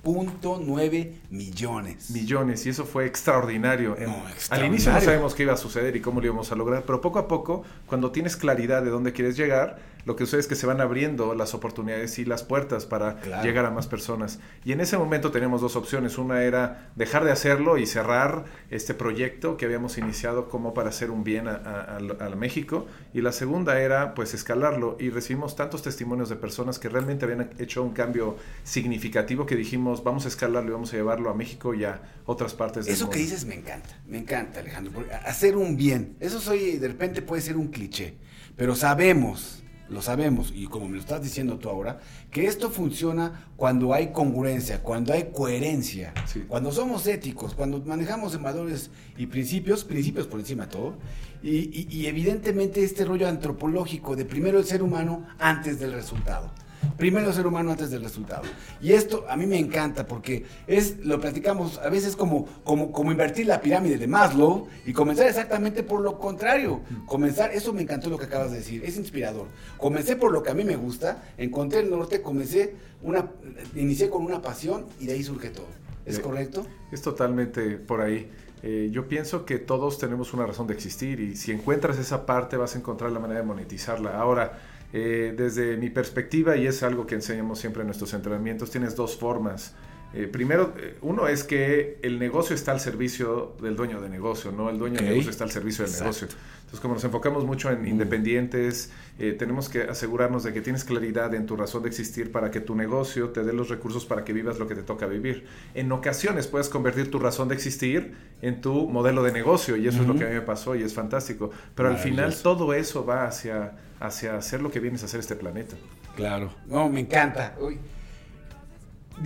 1.9 0.03 1.13
millones. 1.31 2.11
millones 2.11 2.67
y 2.67 2.71
eso 2.71 2.85
fue 2.85 3.07
extraordinario. 3.07 3.91
No, 3.91 3.95
Al 4.27 4.33
extraordinario. 4.33 4.67
inicio 4.67 4.93
no 4.93 5.01
sabemos 5.01 5.35
qué 5.35 5.45
iba 5.45 5.53
a 5.53 5.57
suceder 5.57 5.95
y 5.97 6.01
cómo 6.01 6.21
lo 6.21 6.27
íbamos 6.27 6.51
a 6.51 6.57
lograr, 6.57 6.83
pero 6.87 7.01
poco 7.01 7.19
a 7.19 7.29
poco, 7.29 7.63
cuando 7.87 8.11
tienes 8.11 8.37
claridad 8.37 8.83
de 8.83 8.91
dónde 8.91 9.13
quieres 9.13 9.37
llegar, 9.37 9.79
lo 10.05 10.17
que 10.17 10.25
sucede 10.27 10.41
es 10.41 10.47
que 10.49 10.55
se 10.55 10.67
van 10.67 10.83
abriendo 10.83 11.35
las 11.35 11.55
oportunidades 11.55 12.19
y 12.19 12.27
las 12.27 12.43
puertas 12.43 12.85
para 12.85 13.17
Claro. 13.21 13.43
llegar 13.43 13.65
a 13.65 13.71
más 13.71 13.87
personas. 13.87 14.39
Y 14.65 14.73
en 14.73 14.81
ese 14.83 14.99
momento 14.99 15.31
teníamos 15.31 15.63
dos 15.63 15.77
opciones. 15.77 16.19
Una 16.19 16.43
era 16.43 16.91
dejar 16.95 17.25
de 17.25 17.33
hacerlo 17.33 17.79
y 17.79 17.87
cerrar 17.87 18.45
este 18.71 18.93
proyecto 18.93 19.57
que 19.57 19.65
habíamos 19.65 19.97
iniciado 19.97 20.51
como 20.51 20.75
para 20.75 20.91
hacer 20.91 21.11
un 21.11 21.25
bien 21.25 21.44
a, 21.49 22.35
México. 22.37 22.87
Y 23.13 23.21
la 23.21 23.33
segunda 23.33 23.81
era 23.81 24.15
pues 24.15 24.35
escalarlo. 24.35 24.97
Y 25.01 25.11
recibimos 25.11 25.57
tantos 25.57 25.83
testimonios 25.83 26.29
de 26.29 26.37
personas 26.37 26.79
que 26.79 26.89
realmente 26.89 27.25
habían 27.25 27.51
hecho 27.59 27.83
un 27.83 27.93
cambio 27.93 28.37
significativo 28.65 29.47
que 29.47 29.57
dijimos 29.57 30.05
vamos 30.05 30.25
a 30.25 30.29
escalarlo 30.29 30.71
y 30.71 30.73
vamos 30.73 30.93
a 30.93 30.97
llevarlo 30.97 31.31
a 31.31 31.35
México 31.35 31.75
y 31.75 31.85
a 31.85 32.01
otras 32.27 32.55
partes 32.55 32.87
del 32.87 32.95
Eso 32.95 33.05
mundo. 33.05 33.15
que 33.15 33.21
dices 33.21 33.45
me 33.45 33.55
encanta, 33.55 33.99
me 34.07 34.19
encanta 34.19 34.61
Alejandro, 34.61 34.93
porque 34.93 35.13
hacer 35.13 35.57
un 35.57 35.77
bien, 35.77 36.17
eso 36.21 36.41
soy, 36.41 36.79
de 36.79 36.89
repente 36.89 37.23
puede 37.23 37.43
ser 37.43 37.57
un 37.57 37.69
cliché, 37.69 38.17
pero 38.57 38.75
sabemos, 38.75 39.64
lo 39.89 40.01
sabemos, 40.03 40.53
y 40.55 40.67
como 40.67 40.89
me 40.89 40.95
lo 40.95 41.01
estás 41.01 41.23
diciendo 41.23 41.59
tú 41.59 41.69
ahora, 41.69 42.01
que 42.31 42.47
esto 42.47 42.71
funciona 42.71 43.47
cuando 43.57 43.93
hay 43.93 44.13
congruencia, 44.13 44.83
cuando 44.83 45.13
hay 45.13 45.31
coherencia, 45.33 46.13
Sí. 46.27 46.45
cuando 46.49 46.73
somos 46.73 47.07
éticos, 47.07 47.55
cuando 47.55 47.81
manejamos 47.85 48.41
valores 48.41 48.91
y 49.19 49.27
principios, 49.27 49.85
principios 49.85 50.27
por 50.27 50.41
encima 50.41 50.65
de 50.67 50.73
todo, 50.73 50.95
y, 51.43 51.51
y- 51.81 51.87
y 51.91 52.07
evidentemente 52.07 52.83
este 52.83 53.05
rollo 53.05 53.29
antropológico 53.29 54.17
de 54.17 54.25
primero 54.25 54.59
el 54.59 54.65
ser 54.65 54.83
humano 54.83 55.27
antes 55.39 55.79
del 55.79 55.93
resultado. 55.93 56.51
Primero 56.97 57.29
el 57.29 57.35
ser 57.35 57.47
humano 57.47 57.71
antes 57.73 57.91
del 57.91 58.03
resultado. 58.03 58.43
Y 58.81 58.93
esto 58.93 59.25
a 59.29 59.37
mí 59.37 59.47
me 59.47 59.59
encanta 59.59 60.07
porque 60.07 60.45
es, 60.67 60.99
lo 61.05 61.21
platicamos 61.21 61.79
a 61.79 61.89
veces 61.89 62.17
como, 62.17 62.47
como, 62.65 62.93
como 62.93 63.11
invertir 63.11 63.47
la 63.47 63.61
pirámide 63.61 63.99
de 63.99 64.07
Maslow 64.07 64.69
y 64.87 64.93
comenzar 64.93 65.27
exactamente 65.27 65.83
por 65.83 66.01
lo 66.01 66.19
contrario. 66.19 66.81
Comenzar, 67.07 67.53
eso 67.53 67.73
me 67.73 67.83
encantó 67.83 68.11
lo 68.11 68.19
que 68.19 68.27
acabas 68.27 68.51
de 68.53 68.59
decir, 68.59 68.83
es 68.85 68.97
inspirador. 68.97 69.47
Comencé 69.79 70.17
por 70.17 70.33
lo 70.33 70.43
que 70.43 70.51
a 70.51 70.55
mí 70.55 70.65
me 70.65 70.77
gusta, 70.77 71.23
encontré 71.37 71.81
el 71.81 71.91
norte, 71.91 72.23
comencé 72.23 72.75
una, 73.03 73.31
inicié 73.75 74.09
con 74.09 74.25
una 74.25 74.41
pasión 74.41 74.87
y 75.01 75.07
de 75.07 75.13
ahí 75.15 75.23
surge 75.23 75.51
todo. 75.51 75.67
¿Es 76.07 76.17
Sí. 76.17 76.23
correcto? 76.23 76.67
Es 76.93 77.01
totalmente 77.03 77.79
por 77.79 78.01
ahí. 78.03 78.31
Eh, 78.63 78.89
yo 78.91 79.09
pienso 79.09 79.45
que 79.45 79.59
todos 79.59 79.99
tenemos 79.99 80.33
una 80.33 80.47
razón 80.47 80.67
de 80.67 80.75
existir 80.75 81.21
y 81.21 81.37
si 81.37 81.53
encuentras 81.53 81.99
esa 81.99 82.25
parte 82.25 82.57
vas 82.57 82.75
a 82.75 82.79
encontrar 82.79 83.13
la 83.13 83.21
manera 83.21 83.41
de 83.41 83.47
monetizarla. 83.47 84.19
Ahora, 84.19 84.59
eh, 84.97 85.35
desde 85.37 85.77
mi 85.77 85.91
perspectiva, 85.91 86.57
y 86.57 86.69
es 86.69 86.85
algo 86.85 87.05
que 87.05 87.17
enseñamos 87.17 87.59
siempre 87.59 87.81
en 87.81 87.89
nuestros 87.89 88.15
entrenamientos, 88.15 88.71
tienes 88.71 88.95
dos 88.95 89.17
formas. 89.17 89.75
Eh, 90.13 90.29
primero, 90.29 90.73
eh, 90.79 90.97
uno 91.01 91.27
es 91.27 91.43
que 91.43 91.99
el 92.03 92.21
negocio 92.21 92.55
está 92.55 92.71
al 92.71 92.79
servicio 92.79 93.57
del 93.61 93.75
dueño 93.75 94.01
de 94.01 94.09
negocio, 94.09 94.53
no 94.53 94.71
el 94.71 94.79
dueño 94.79 94.99
del 94.99 95.09
negocio 95.09 95.33
está 95.33 95.43
al 95.43 95.51
servicio 95.51 95.85
del 95.85 95.93
Exacto. 95.93 96.05
negocio. 96.05 96.29
Entonces, 96.75 96.83
como 96.83 96.95
nos 96.95 97.05
enfocamos 97.05 97.45
mucho 97.45 97.71
en 97.71 97.87
independientes, 97.87 98.91
eh, 99.21 99.31
tenemos 99.39 99.69
que 99.69 99.83
asegurarnos 99.83 100.43
de 100.43 100.53
que 100.53 100.61
tienes 100.61 100.83
claridad 100.83 101.33
en 101.33 101.47
tu 101.47 101.55
razón 101.55 101.85
de 101.85 101.89
existir 101.89 102.33
para 102.33 102.51
que 102.51 102.59
tu 102.59 102.75
negocio 102.75 103.29
te 103.29 103.45
dé 103.45 103.53
los 103.53 103.69
recursos 103.69 104.05
para 104.05 104.25
que 104.25 104.33
vivas 104.33 104.59
lo 104.59 104.67
que 104.67 104.75
te 104.75 104.83
toca 104.83 105.07
vivir. 105.07 105.47
En 105.75 105.93
ocasiones 105.93 106.49
puedes 106.49 106.69
convertir 106.69 107.13
tu 107.13 107.21
razón 107.21 107.47
de 107.47 107.55
existir 107.55 108.17
en 108.43 108.61
tu 108.61 108.89
modelo 108.89 109.23
de 109.23 109.31
negocio 109.31 109.77
y 109.77 109.87
eso 109.87 110.03
es 110.03 110.09
lo 110.09 110.17
que 110.17 110.25
a 110.25 110.27
mí 110.27 110.35
me 110.35 110.41
pasó 110.41 110.75
y 110.75 110.83
es 110.83 110.93
fantástico. 110.93 111.53
Pero 111.77 111.91
al 111.91 111.99
final 111.99 112.35
todo 112.43 112.75
eso 112.75 113.07
va 113.07 113.29
hacia, 113.29 113.77
hacia 114.01 114.37
hacer 114.37 114.61
lo 114.61 114.73
que 114.73 114.81
vienes 114.81 115.05
a 115.05 115.07
hacer 115.07 115.21
este 115.21 115.37
planeta. 115.37 115.77
Claro. 116.17 116.53
No, 116.67 116.89
me 116.89 116.99
encanta. 116.99 117.55
Uy. 117.61 117.79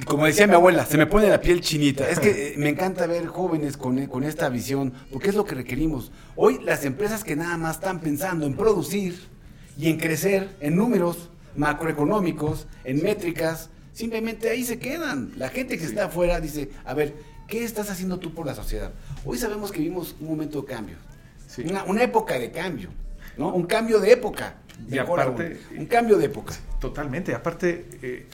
Como 0.06 0.26
decía 0.26 0.46
mi 0.46 0.54
abuela, 0.54 0.84
se 0.84 0.98
me 0.98 1.06
pone 1.06 1.28
la 1.28 1.40
piel 1.40 1.60
chinita. 1.60 2.08
Es 2.08 2.20
que 2.20 2.48
eh, 2.48 2.54
me 2.58 2.68
encanta 2.68 3.06
ver 3.06 3.26
jóvenes 3.26 3.76
con, 3.76 4.06
con 4.06 4.22
esta 4.22 4.48
visión, 4.48 4.92
porque 5.10 5.30
es 5.30 5.34
lo 5.34 5.44
que 5.44 5.54
requerimos. 5.54 6.12
Hoy 6.36 6.60
las 6.62 6.84
empresas 6.84 7.24
que 7.24 7.36
nada 7.36 7.56
más 7.56 7.76
están 7.76 8.00
pensando 8.00 8.46
en 8.46 8.54
producir 8.54 9.18
y 9.78 9.88
en 9.88 9.98
crecer 9.98 10.50
en 10.60 10.76
números 10.76 11.30
macroeconómicos, 11.56 12.66
en 12.84 13.02
métricas, 13.02 13.70
simplemente 13.92 14.50
ahí 14.50 14.62
se 14.64 14.78
quedan. 14.78 15.32
La 15.36 15.48
gente 15.48 15.76
que 15.78 15.84
Sí. 15.84 15.90
está 15.90 16.06
afuera 16.06 16.38
dice, 16.40 16.70
a 16.84 16.92
ver, 16.94 17.14
¿qué 17.48 17.64
estás 17.64 17.90
haciendo 17.90 18.18
tú 18.18 18.34
por 18.34 18.46
la 18.46 18.54
sociedad? 18.54 18.92
Hoy 19.24 19.38
sabemos 19.38 19.72
que 19.72 19.78
vivimos 19.80 20.16
un 20.20 20.28
momento 20.28 20.60
de 20.60 20.66
cambio, 20.68 20.96
Sí. 21.46 21.62
una, 21.68 21.84
una 21.84 22.02
época 22.02 22.38
de 22.38 22.50
cambio, 22.50 22.90
¿no? 23.38 23.54
Un 23.54 23.64
cambio 23.64 23.98
de 24.00 24.12
época. 24.12 24.56
Y 24.86 24.92
Mejor 24.94 25.18
aparte- 25.20 25.58
un 25.76 25.86
cambio 25.86 26.18
de 26.18 26.26
época. 26.26 26.54
Totalmente. 26.78 27.34
Aparte, 27.34 27.88
eh, 28.00 28.26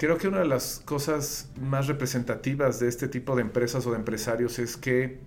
creo 0.00 0.16
que 0.16 0.28
una 0.28 0.38
de 0.38 0.46
las 0.46 0.80
cosas 0.82 1.50
más 1.60 1.86
representativas 1.86 2.80
de 2.80 2.88
este 2.88 3.06
tipo 3.06 3.36
de 3.36 3.42
empresas 3.42 3.86
o 3.86 3.90
de 3.90 3.98
empresarios 3.98 4.58
es 4.58 4.78
que 4.78 5.18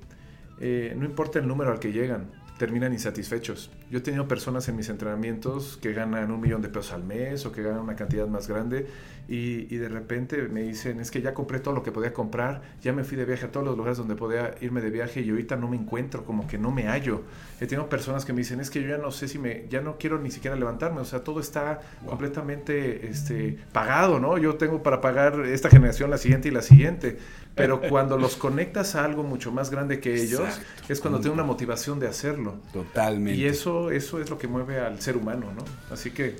eh, 0.60 0.96
no 0.98 1.06
importa 1.06 1.38
el 1.38 1.48
número 1.48 1.72
al 1.72 1.78
que 1.78 1.92
llegan, 1.92 2.32
terminan 2.58 2.94
insatisfechos. 2.94 3.72
Yo 3.90 4.00
he 4.00 4.02
tenido 4.02 4.28
personas 4.28 4.68
en 4.70 4.76
mis 4.76 4.90
entrenamientos 4.90 5.78
que 5.82 5.94
ganan 5.94 6.32
un 6.32 6.40
millón 6.40 6.62
de 6.62 6.70
pesos 6.70 6.94
al 6.94 7.04
mes 7.04 7.46
o 7.46 7.52
que 7.52 7.64
ganan 7.64 7.80
una 7.80 7.96
cantidad 7.96 8.28
más 8.28 8.48
grande 8.48 8.88
y, 9.28 9.74
y, 9.74 9.78
de 9.78 9.88
repente 9.88 10.42
me 10.50 10.62
dicen, 10.62 11.00
es 11.00 11.10
que 11.10 11.22
ya 11.22 11.34
compré 11.34 11.60
todo 11.60 11.74
lo 11.74 11.82
que 11.82 11.92
podía 11.92 12.14
comprar, 12.14 12.62
ya 12.82 12.92
me 12.92 13.06
fui 13.06 13.18
de 13.18 13.24
viaje 13.24 13.46
a 13.46 13.52
todos 13.52 13.66
los 13.66 13.78
lugares 13.78 13.98
donde 13.98 14.16
podía 14.16 14.54
irme 14.60 14.82
de 14.82 14.90
viaje 14.90 15.22
y 15.22 15.30
ahorita 15.30 15.56
no 15.56 15.70
me 15.70 15.78
encuentro, 15.78 16.26
como 16.26 16.46
que 16.46 16.58
no 16.58 16.72
me 16.72 16.84
hallo. 16.88 17.22
He 17.62 17.66
tenido 17.66 17.88
personas 17.88 18.26
que 18.26 18.34
me 18.34 18.40
dicen, 18.40 18.60
es 18.60 18.70
que 18.70 18.82
yo 18.82 18.90
ya 18.90 18.98
no 18.98 19.12
sé 19.12 19.30
si 19.30 19.40
me, 19.40 19.66
ya 19.70 19.80
no 19.82 19.98
quiero 19.98 20.20
ni 20.20 20.30
siquiera 20.30 20.58
levantarme, 20.58 21.00
o 21.00 21.06
sea, 21.06 21.24
todo 21.24 21.40
está 21.40 21.80
completamente 22.06 23.08
este, 23.08 23.58
pagado, 23.72 24.20
¿no? 24.20 24.38
Yo 24.38 24.56
tengo 24.56 24.84
para 24.84 25.00
pagar 25.00 25.40
esta 25.46 25.70
generación, 25.70 26.10
la 26.10 26.18
siguiente 26.18 26.50
y 26.50 26.52
la 26.52 26.62
siguiente. 26.62 27.18
Pero 27.56 27.82
cuando 27.82 28.18
los 28.18 28.36
conectas 28.36 28.96
a 28.96 29.06
algo 29.06 29.24
mucho 29.24 29.52
más 29.52 29.70
grande 29.70 30.00
que 30.00 30.16
ellos, 30.16 30.42
es 30.90 31.00
cuando 31.00 31.20
tienen 31.20 31.34
una 31.34 31.44
motivación 31.44 32.00
de 32.00 32.08
hacerlo. 32.08 32.56
Totalmente. 32.72 33.40
Y 33.40 33.46
eso, 33.46 33.92
eso 33.92 34.20
es 34.20 34.30
lo 34.30 34.38
que 34.38 34.48
mueve 34.48 34.80
al 34.80 35.00
ser 35.02 35.18
humano, 35.18 35.48
¿no? 35.56 35.64
Así 35.94 36.12
que... 36.12 36.38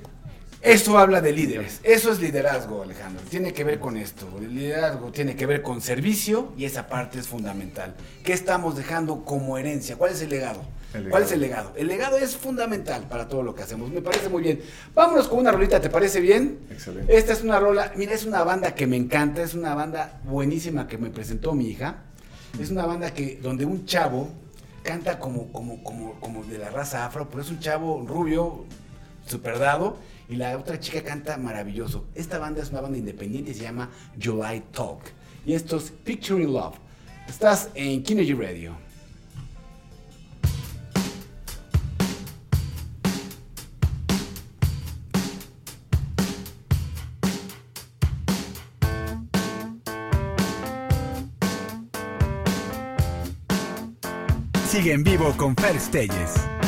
Eso 0.60 0.98
habla 0.98 1.20
de 1.20 1.32
líderes. 1.32 1.80
Eso 1.82 2.10
es 2.10 2.20
liderazgo, 2.20 2.82
Alejandro. 2.82 3.22
Tiene 3.28 3.52
que 3.52 3.64
ver 3.64 3.78
con 3.78 3.98
esto. 3.98 4.26
El 4.40 4.54
liderazgo 4.54 5.12
tiene 5.12 5.36
que 5.36 5.44
ver 5.44 5.60
con 5.60 5.82
servicio 5.82 6.54
y 6.56 6.64
esa 6.64 6.86
parte 6.86 7.18
es 7.18 7.28
fundamental. 7.28 7.94
¿Qué 8.24 8.32
estamos 8.32 8.74
dejando 8.74 9.26
como 9.26 9.58
herencia? 9.58 9.96
¿Cuál 9.96 10.12
es 10.12 10.22
el 10.22 10.30
legado? 10.30 10.62
¿Cuál 11.10 11.22
es 11.24 11.32
el 11.32 11.40
legado? 11.40 11.72
El 11.76 11.88
legado 11.88 12.16
es 12.18 12.36
fundamental 12.36 13.08
para 13.08 13.28
todo 13.28 13.42
lo 13.42 13.54
que 13.54 13.62
hacemos. 13.62 13.90
Me 13.90 14.00
parece 14.00 14.28
muy 14.28 14.42
bien. 14.42 14.60
Vámonos 14.94 15.28
con 15.28 15.40
una 15.40 15.50
rolita, 15.50 15.80
¿te 15.80 15.90
parece 15.90 16.20
bien? 16.20 16.60
Excelente. 16.70 17.16
Esta 17.16 17.32
es 17.32 17.42
una 17.42 17.58
rola, 17.58 17.92
mira, 17.96 18.12
es 18.12 18.24
una 18.24 18.44
banda 18.44 18.74
que 18.74 18.86
me 18.86 18.96
encanta, 18.96 19.42
es 19.42 19.54
una 19.54 19.74
banda 19.74 20.20
buenísima 20.24 20.86
que 20.86 20.98
me 20.98 21.10
presentó 21.10 21.52
mi 21.54 21.68
hija. 21.68 22.04
Es 22.60 22.70
una 22.70 22.86
banda 22.86 23.12
que 23.12 23.40
donde 23.42 23.64
un 23.64 23.84
chavo 23.84 24.30
canta 24.84 25.18
como, 25.18 25.50
como, 25.50 25.82
como, 25.82 26.20
como 26.20 26.44
de 26.44 26.58
la 26.58 26.70
raza 26.70 27.04
afro, 27.04 27.28
pero 27.28 27.42
es 27.42 27.50
un 27.50 27.58
chavo 27.58 28.04
rubio, 28.06 28.64
super 29.26 29.58
dado, 29.58 29.96
y 30.28 30.36
la 30.36 30.56
otra 30.56 30.78
chica 30.78 31.02
canta 31.02 31.36
maravilloso. 31.36 32.06
Esta 32.14 32.38
banda 32.38 32.62
es 32.62 32.70
una 32.70 32.80
banda 32.80 32.98
independiente 32.98 33.50
y 33.50 33.54
se 33.54 33.62
llama 33.62 33.90
July 34.22 34.62
Talk. 34.72 35.00
Y 35.44 35.54
esto 35.54 35.78
es 35.78 35.90
Picturing 35.90 36.52
Love. 36.52 36.76
Estás 37.28 37.70
en 37.74 38.02
Kinergy 38.02 38.34
Radio. 38.34 38.76
Sigue 54.84 54.96
en 54.96 55.02
vivo 55.02 55.32
con 55.38 55.56
Fer. 55.56 56.63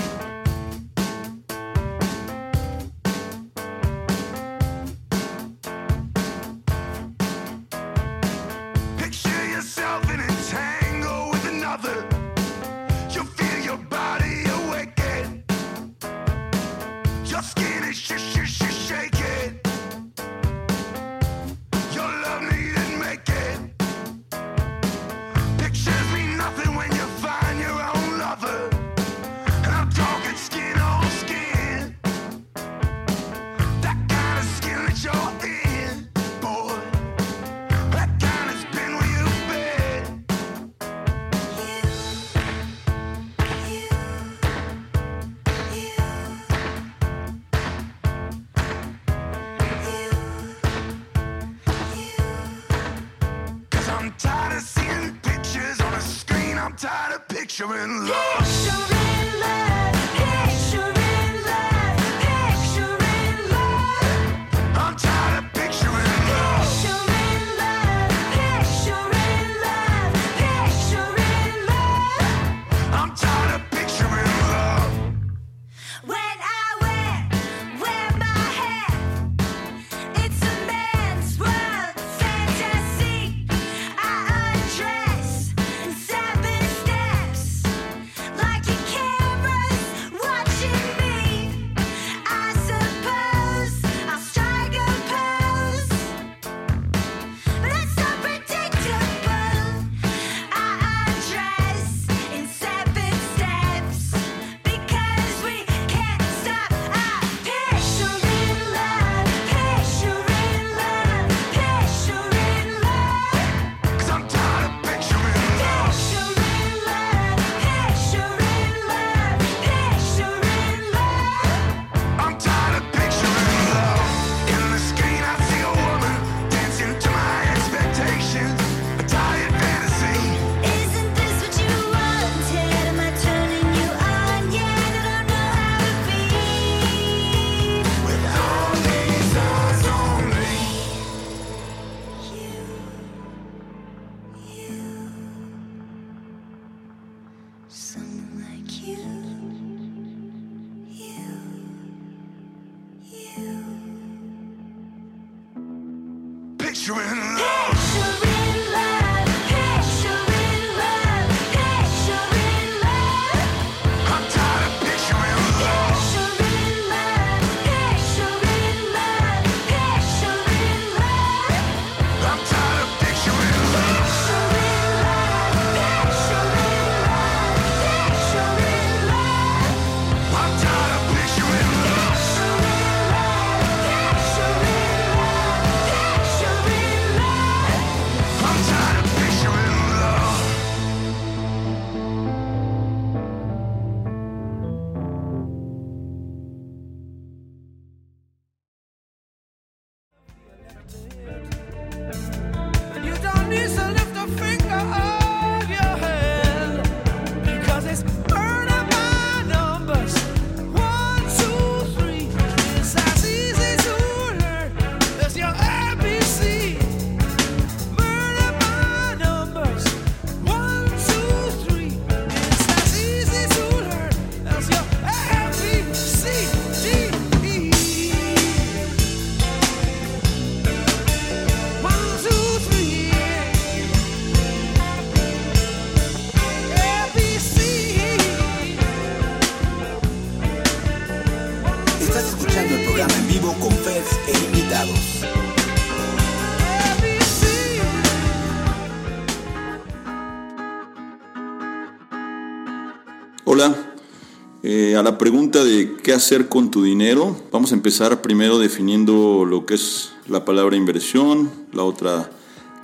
Eh, 254.79 254.95
a 254.95 255.03
la 255.03 255.17
pregunta 255.17 255.65
de 255.65 255.97
qué 256.03 256.13
hacer 256.13 256.51
con 256.51 256.71
tu 256.71 256.83
dinero, 256.83 257.35
vamos 257.51 257.73
a 257.73 257.75
empezar 257.75 258.21
primero 258.21 258.59
definiendo 258.59 259.47
lo 259.47 259.65
que 259.65 259.73
es 259.73 260.13
la 260.29 260.45
palabra 260.45 260.77
inversión, 260.77 261.51
la 261.73 261.83
otra 261.83 262.29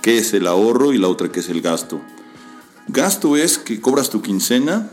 qué 0.01 0.17
es 0.17 0.33
el 0.33 0.47
ahorro 0.47 0.93
y 0.93 0.97
la 0.97 1.07
otra 1.07 1.31
qué 1.31 1.41
es 1.41 1.49
el 1.49 1.61
gasto. 1.61 2.01
Gasto 2.87 3.37
es 3.37 3.59
que 3.59 3.79
cobras 3.79 4.09
tu 4.09 4.23
quincena 4.23 4.89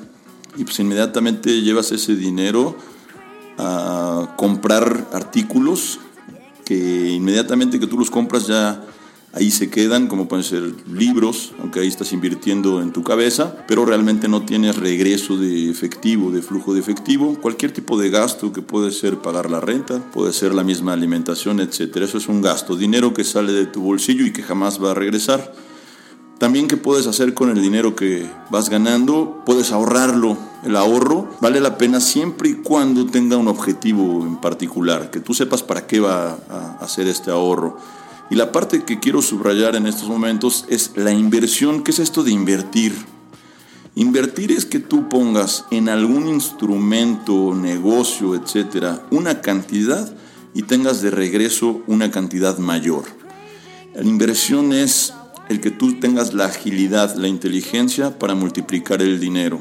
y 0.58 0.64
pues 0.64 0.78
inmediatamente 0.78 1.62
llevas 1.62 1.90
ese 1.90 2.16
dinero 2.16 2.76
a 3.56 4.34
comprar 4.36 5.08
artículos 5.14 6.00
que 6.66 7.08
inmediatamente 7.08 7.80
que 7.80 7.86
tú 7.86 7.96
los 7.96 8.10
compras 8.10 8.46
ya 8.46 8.84
ahí 9.32 9.50
se 9.50 9.70
quedan, 9.70 10.08
como 10.08 10.26
pueden 10.28 10.44
ser 10.44 10.74
libros, 10.92 11.52
aunque 11.60 11.80
ahí 11.80 11.88
estás 11.88 12.12
invirtiendo 12.12 12.82
en 12.82 12.92
tu 12.92 13.02
cabeza, 13.02 13.64
pero 13.68 13.84
realmente 13.84 14.28
no 14.28 14.44
tienes 14.44 14.76
regreso 14.76 15.36
de 15.36 15.70
efectivo, 15.70 16.30
de 16.30 16.42
flujo 16.42 16.74
de 16.74 16.80
efectivo, 16.80 17.36
cualquier 17.40 17.72
tipo 17.72 17.98
de 17.98 18.10
gasto 18.10 18.52
que 18.52 18.62
puede 18.62 18.90
ser 18.90 19.18
pagar 19.18 19.50
la 19.50 19.60
renta, 19.60 19.98
puede 20.12 20.32
ser 20.32 20.54
la 20.54 20.64
misma 20.64 20.92
alimentación, 20.92 21.60
etcétera. 21.60 22.06
Eso 22.06 22.18
es 22.18 22.28
un 22.28 22.42
gasto, 22.42 22.76
dinero 22.76 23.14
que 23.14 23.24
sale 23.24 23.52
de 23.52 23.66
tu 23.66 23.82
bolsillo 23.82 24.26
y 24.26 24.32
que 24.32 24.42
jamás 24.42 24.82
va 24.82 24.90
a 24.92 24.94
regresar. 24.94 25.54
También 26.38 26.68
qué 26.68 26.78
puedes 26.78 27.06
hacer 27.06 27.34
con 27.34 27.50
el 27.50 27.60
dinero 27.60 27.94
que 27.94 28.26
vas 28.48 28.70
ganando, 28.70 29.42
puedes 29.44 29.72
ahorrarlo. 29.72 30.38
El 30.64 30.74
ahorro 30.74 31.28
vale 31.42 31.60
la 31.60 31.76
pena 31.76 32.00
siempre 32.00 32.48
y 32.48 32.54
cuando 32.54 33.04
tenga 33.06 33.36
un 33.36 33.46
objetivo 33.46 34.26
en 34.26 34.36
particular, 34.40 35.10
que 35.10 35.20
tú 35.20 35.34
sepas 35.34 35.62
para 35.62 35.86
qué 35.86 36.00
va 36.00 36.38
a 36.48 36.78
hacer 36.80 37.06
este 37.08 37.30
ahorro. 37.30 37.76
Y 38.30 38.36
la 38.36 38.52
parte 38.52 38.84
que 38.84 39.00
quiero 39.00 39.22
subrayar 39.22 39.74
en 39.74 39.86
estos 39.86 40.08
momentos 40.08 40.64
es 40.68 40.92
la 40.94 41.10
inversión. 41.10 41.82
¿Qué 41.82 41.90
es 41.90 41.98
esto 41.98 42.22
de 42.22 42.30
invertir? 42.30 42.94
Invertir 43.96 44.52
es 44.52 44.64
que 44.64 44.78
tú 44.78 45.08
pongas 45.08 45.64
en 45.72 45.88
algún 45.88 46.28
instrumento, 46.28 47.54
negocio, 47.54 48.36
etcétera, 48.36 49.04
una 49.10 49.40
cantidad 49.40 50.14
y 50.54 50.62
tengas 50.62 51.02
de 51.02 51.10
regreso 51.10 51.82
una 51.88 52.12
cantidad 52.12 52.56
mayor. 52.58 53.02
La 53.94 54.04
inversión 54.04 54.72
es 54.72 55.12
el 55.48 55.60
que 55.60 55.72
tú 55.72 55.98
tengas 55.98 56.32
la 56.32 56.46
agilidad, 56.46 57.16
la 57.16 57.26
inteligencia 57.26 58.16
para 58.16 58.36
multiplicar 58.36 59.02
el 59.02 59.18
dinero. 59.18 59.60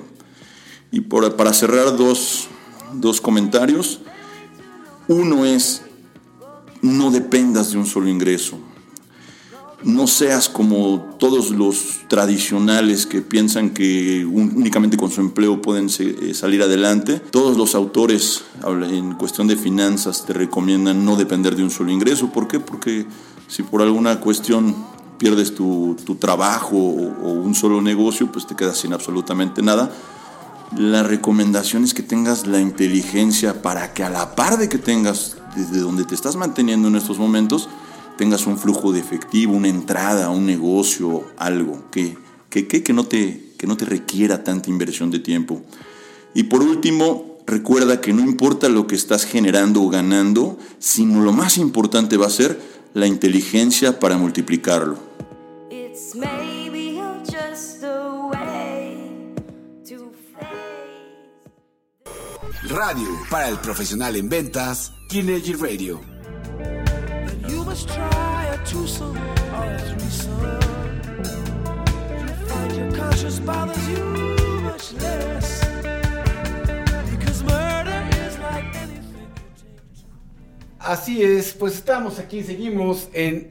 Y 0.91 1.01
para 1.01 1.53
cerrar 1.53 1.97
dos, 1.97 2.47
dos 2.93 3.19
comentarios, 3.19 3.99
uno 5.08 5.45
es 5.45 5.82
no 6.81 7.11
dependas 7.11 7.71
de 7.71 7.77
un 7.77 7.85
solo 7.85 8.09
ingreso. 8.09 8.57
No 9.83 10.07
seas 10.07 10.49
como 10.49 11.15
todos 11.19 11.51
los 11.51 12.01
tradicionales 12.09 13.05
que 13.05 13.21
piensan 13.21 13.69
que 13.69 14.25
únicamente 14.25 14.97
con 14.97 15.09
su 15.09 15.21
empleo 15.21 15.61
pueden 15.61 15.89
eh, 15.99 16.33
salir 16.33 16.61
adelante. 16.61 17.21
Todos 17.31 17.55
los 17.55 17.75
autores 17.75 18.43
en 18.65 19.13
cuestión 19.13 19.47
de 19.47 19.55
finanzas 19.55 20.25
te 20.25 20.33
recomiendan 20.33 21.05
no 21.05 21.15
depender 21.15 21.55
de 21.55 21.63
un 21.63 21.71
solo 21.71 21.91
ingreso. 21.91 22.29
¿Por 22.29 22.49
qué? 22.49 22.59
Porque 22.59 23.05
si 23.47 23.63
por 23.63 23.81
alguna 23.81 24.19
cuestión 24.19 24.75
pierdes 25.17 25.55
tu, 25.55 25.95
trabajo 26.19 26.75
o, 26.75 27.31
un 27.31 27.55
solo 27.55 27.81
negocio, 27.81 28.31
pues 28.31 28.47
te 28.47 28.55
quedas 28.55 28.77
sin 28.77 28.93
absolutamente 28.93 29.61
nada. 29.61 29.91
La 30.75 31.03
recomendación 31.03 31.83
es 31.83 31.93
que 31.93 32.03
tengas 32.03 32.47
la 32.47 32.59
inteligencia 32.59 33.61
para 33.61 33.93
que 33.93 34.03
a 34.03 34.09
la 34.09 34.35
par 34.35 34.57
de 34.57 34.67
que 34.69 34.77
tengas 34.77 35.37
desde 35.55 35.79
donde 35.79 36.05
te 36.05 36.15
estás 36.15 36.35
manteniendo 36.35 36.88
en 36.88 36.95
estos 36.95 37.19
momentos, 37.19 37.69
tengas 38.17 38.45
un 38.47 38.57
flujo 38.57 38.91
de 38.91 38.99
efectivo, 38.99 39.53
una 39.53 39.69
entrada, 39.69 40.29
un 40.29 40.45
negocio, 40.45 41.23
algo 41.38 41.83
que, 41.91 42.17
que, 42.49 42.67
que, 42.67 42.93
no, 42.93 43.05
te, 43.05 43.53
que 43.57 43.67
no 43.67 43.77
te 43.77 43.85
requiera 43.85 44.43
tanta 44.43 44.69
inversión 44.69 45.12
de 45.12 45.19
tiempo. 45.19 45.62
Y 46.33 46.43
por 46.43 46.62
último, 46.62 47.38
recuerda 47.47 48.01
que 48.01 48.13
no 48.13 48.21
importa 48.21 48.69
lo 48.69 48.88
que 48.88 48.95
estás 48.95 49.25
generando 49.25 49.81
o 49.81 49.89
ganando, 49.89 50.57
sino 50.79 51.21
lo 51.21 51.31
más 51.31 51.57
importante 51.57 52.17
va 52.17 52.27
a 52.27 52.31
ser 52.31 52.59
la 52.93 53.07
inteligencia 53.07 53.99
para 53.99 54.17
multiplicarlo. 54.17 54.97
Radio 62.67 63.07
para 63.31 63.49
el 63.49 63.57
profesional 63.57 64.15
en 64.15 64.29
ventas, 64.29 64.93
Kinergy 65.10 65.54
Radio. 65.54 66.00
Así 80.78 81.24
es, 81.24 81.54
pues 81.54 81.74
estamos 81.74 82.19
aquí, 82.19 82.43
seguimos 82.43 83.10
en 83.13 83.50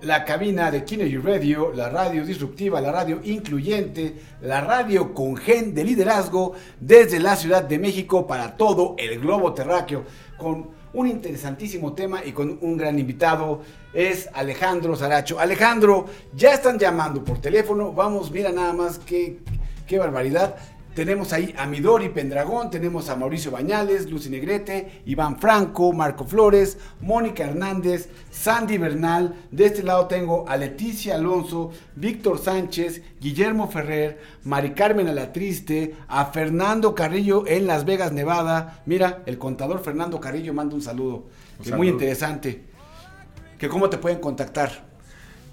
la 0.00 0.24
cabina 0.24 0.70
de 0.70 0.84
Kinergy 0.84 1.18
Radio, 1.18 1.72
la 1.72 1.88
radio 1.88 2.24
disruptiva, 2.24 2.80
la 2.80 2.92
radio 2.92 3.20
incluyente, 3.24 4.14
la 4.42 4.60
radio 4.60 5.14
con 5.14 5.36
gen 5.36 5.74
de 5.74 5.84
liderazgo 5.84 6.54
desde 6.80 7.18
la 7.18 7.36
Ciudad 7.36 7.62
de 7.62 7.78
México 7.78 8.26
para 8.26 8.56
todo 8.56 8.94
el 8.98 9.18
globo 9.18 9.54
terráqueo, 9.54 10.04
con 10.38 10.68
un 10.92 11.06
interesantísimo 11.06 11.92
tema 11.92 12.24
y 12.24 12.32
con 12.32 12.58
un 12.62 12.76
gran 12.76 12.98
invitado, 12.98 13.60
es 13.92 14.28
Alejandro 14.32 14.96
Saracho. 14.96 15.38
Alejandro, 15.38 16.06
ya 16.34 16.54
están 16.54 16.78
llamando 16.78 17.22
por 17.22 17.40
teléfono, 17.40 17.92
vamos, 17.92 18.30
mira 18.30 18.50
nada 18.50 18.72
más 18.72 18.98
qué, 18.98 19.38
qué 19.86 19.98
barbaridad. 19.98 20.56
Tenemos 20.98 21.32
ahí 21.32 21.54
a 21.56 21.64
Midori 21.64 22.08
Pendragón, 22.08 22.70
tenemos 22.70 23.08
a 23.08 23.14
Mauricio 23.14 23.52
Bañales, 23.52 24.10
Lucy 24.10 24.30
Negrete, 24.30 25.02
Iván 25.06 25.38
Franco, 25.38 25.92
Marco 25.92 26.24
Flores, 26.24 26.76
Mónica 27.00 27.44
Hernández, 27.44 28.08
Sandy 28.32 28.78
Bernal. 28.78 29.46
De 29.52 29.66
este 29.66 29.84
lado 29.84 30.08
tengo 30.08 30.48
a 30.48 30.56
Leticia 30.56 31.14
Alonso, 31.14 31.70
Víctor 31.94 32.40
Sánchez, 32.40 33.00
Guillermo 33.20 33.68
Ferrer, 33.68 34.18
Mari 34.42 34.70
Carmen 34.72 35.06
Alatriste, 35.06 35.94
a 36.08 36.24
Fernando 36.32 36.96
Carrillo 36.96 37.46
en 37.46 37.68
Las 37.68 37.84
Vegas, 37.84 38.10
Nevada. 38.10 38.82
Mira, 38.84 39.22
el 39.26 39.38
contador 39.38 39.84
Fernando 39.84 40.18
Carrillo 40.18 40.52
manda 40.52 40.74
un 40.74 40.82
saludo. 40.82 41.26
que 41.62 41.76
muy 41.76 41.86
interesante. 41.86 42.64
Que 43.56 43.68
cómo 43.68 43.88
te 43.88 43.98
pueden 43.98 44.18
contactar. 44.18 44.87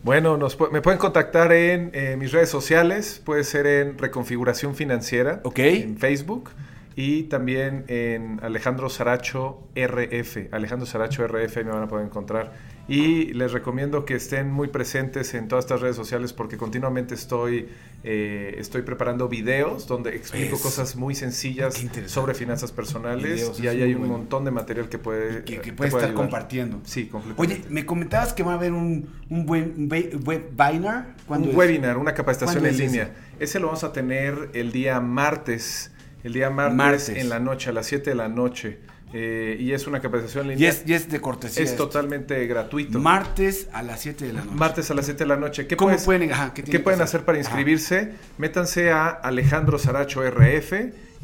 Bueno, 0.05 0.37
me 0.71 0.83
pueden 0.83 0.99
contactar 0.99 1.51
en 1.51 1.89
eh, 1.95 2.15
mis 2.15 2.31
redes 2.31 2.47
sociales, 2.47 3.19
puede 3.25 3.43
ser 3.43 3.65
en 3.65 3.97
Reconfiguración 3.97 4.75
Financiera, 4.75 5.41
en 5.55 5.97
Facebook, 5.97 6.51
y 6.95 7.23
también 7.23 7.85
en 7.87 8.39
Alejandro 8.43 8.87
Saracho 8.89 9.63
RF. 9.75 10.53
Alejandro 10.53 10.85
Saracho 10.85 11.27
RF 11.27 11.57
me 11.57 11.71
van 11.71 11.81
a 11.81 11.87
poder 11.87 12.05
encontrar. 12.05 12.53
Y 12.87 13.33
les 13.33 13.51
recomiendo 13.51 14.05
que 14.05 14.13
estén 14.15 14.51
muy 14.51 14.67
presentes 14.67 15.33
en 15.33 15.47
todas 15.47 15.65
estas 15.65 15.81
redes 15.81 15.95
sociales 15.95 16.33
porque 16.33 16.55
continuamente 16.55 17.15
estoy, 17.15 17.67
eh, 18.03 18.55
estoy 18.59 18.83
preparando 18.83 19.27
videos 19.27 19.87
donde 19.87 20.15
explico 20.15 20.59
cosas 20.59 20.95
muy 20.95 21.15
sencillas 21.15 21.83
sobre 22.05 22.35
finanzas 22.35 22.71
personales 22.71 23.59
y 23.59 23.67
ahí 23.67 23.81
hay 23.81 23.95
un 23.95 24.07
montón 24.07 24.45
de 24.45 24.51
material 24.51 24.87
que 24.87 24.99
puede, 24.99 25.43
que, 25.43 25.73
puede, 25.73 25.89
estar 25.89 26.13
compartiendo. 26.13 26.79
Sí. 26.83 27.09
Oye, 27.37 27.63
me 27.69 27.87
comentabas 27.87 28.33
que 28.33 28.43
va 28.43 28.51
a 28.51 28.55
haber 28.55 28.71
un, 28.71 29.09
un 29.29 29.45
buen 29.47 29.89
webinar. 29.89 31.15
Un 31.27 31.55
webinar, 31.55 31.97
una 31.97 32.13
capacitación 32.13 32.65
en 32.67 32.77
línea. 32.77 33.15
Ese 33.39 33.59
lo 33.59 33.67
vamos 33.67 33.83
a 33.83 33.93
tener 33.93 34.51
el 34.53 34.71
día 34.71 34.99
martes. 34.99 35.91
El 36.23 36.33
día 36.33 36.49
martes, 36.49 37.09
en 37.09 37.29
la 37.29 37.39
noche, 37.39 37.69
a 37.69 37.73
las 37.73 37.85
7 37.85 38.09
de 38.09 38.15
la 38.15 38.29
noche. 38.29 38.79
Eh, 39.13 39.57
y 39.59 39.71
es 39.71 39.87
una 39.87 40.01
capacitación 40.01 40.47
línea. 40.47 40.73
Y 40.85 40.93
es, 40.93 41.09
de 41.09 41.21
cortesía. 41.21 41.63
Es 41.63 41.75
totalmente 41.75 42.45
gratuito. 42.47 42.99
Martes 42.99 43.69
a 43.71 43.81
las 43.81 44.01
7 44.01 44.25
de 44.27 44.33
la 44.33 44.41
noche. 44.41 44.55
Martes 44.55 44.91
a 44.91 44.93
las 44.93 45.05
7 45.05 45.23
de 45.23 45.27
la 45.27 45.37
noche. 45.37 45.67
¿Qué, 45.67 45.77
pueden, 45.77 46.31
¿qué 46.53 46.79
pueden 46.79 47.01
hacer 47.01 47.23
para 47.23 47.37
inscribirse? 47.37 48.13
Métanse 48.37 48.91
a 48.91 49.07
Alejandro 49.07 49.79
Saracho 49.79 50.21
RF 50.29 50.73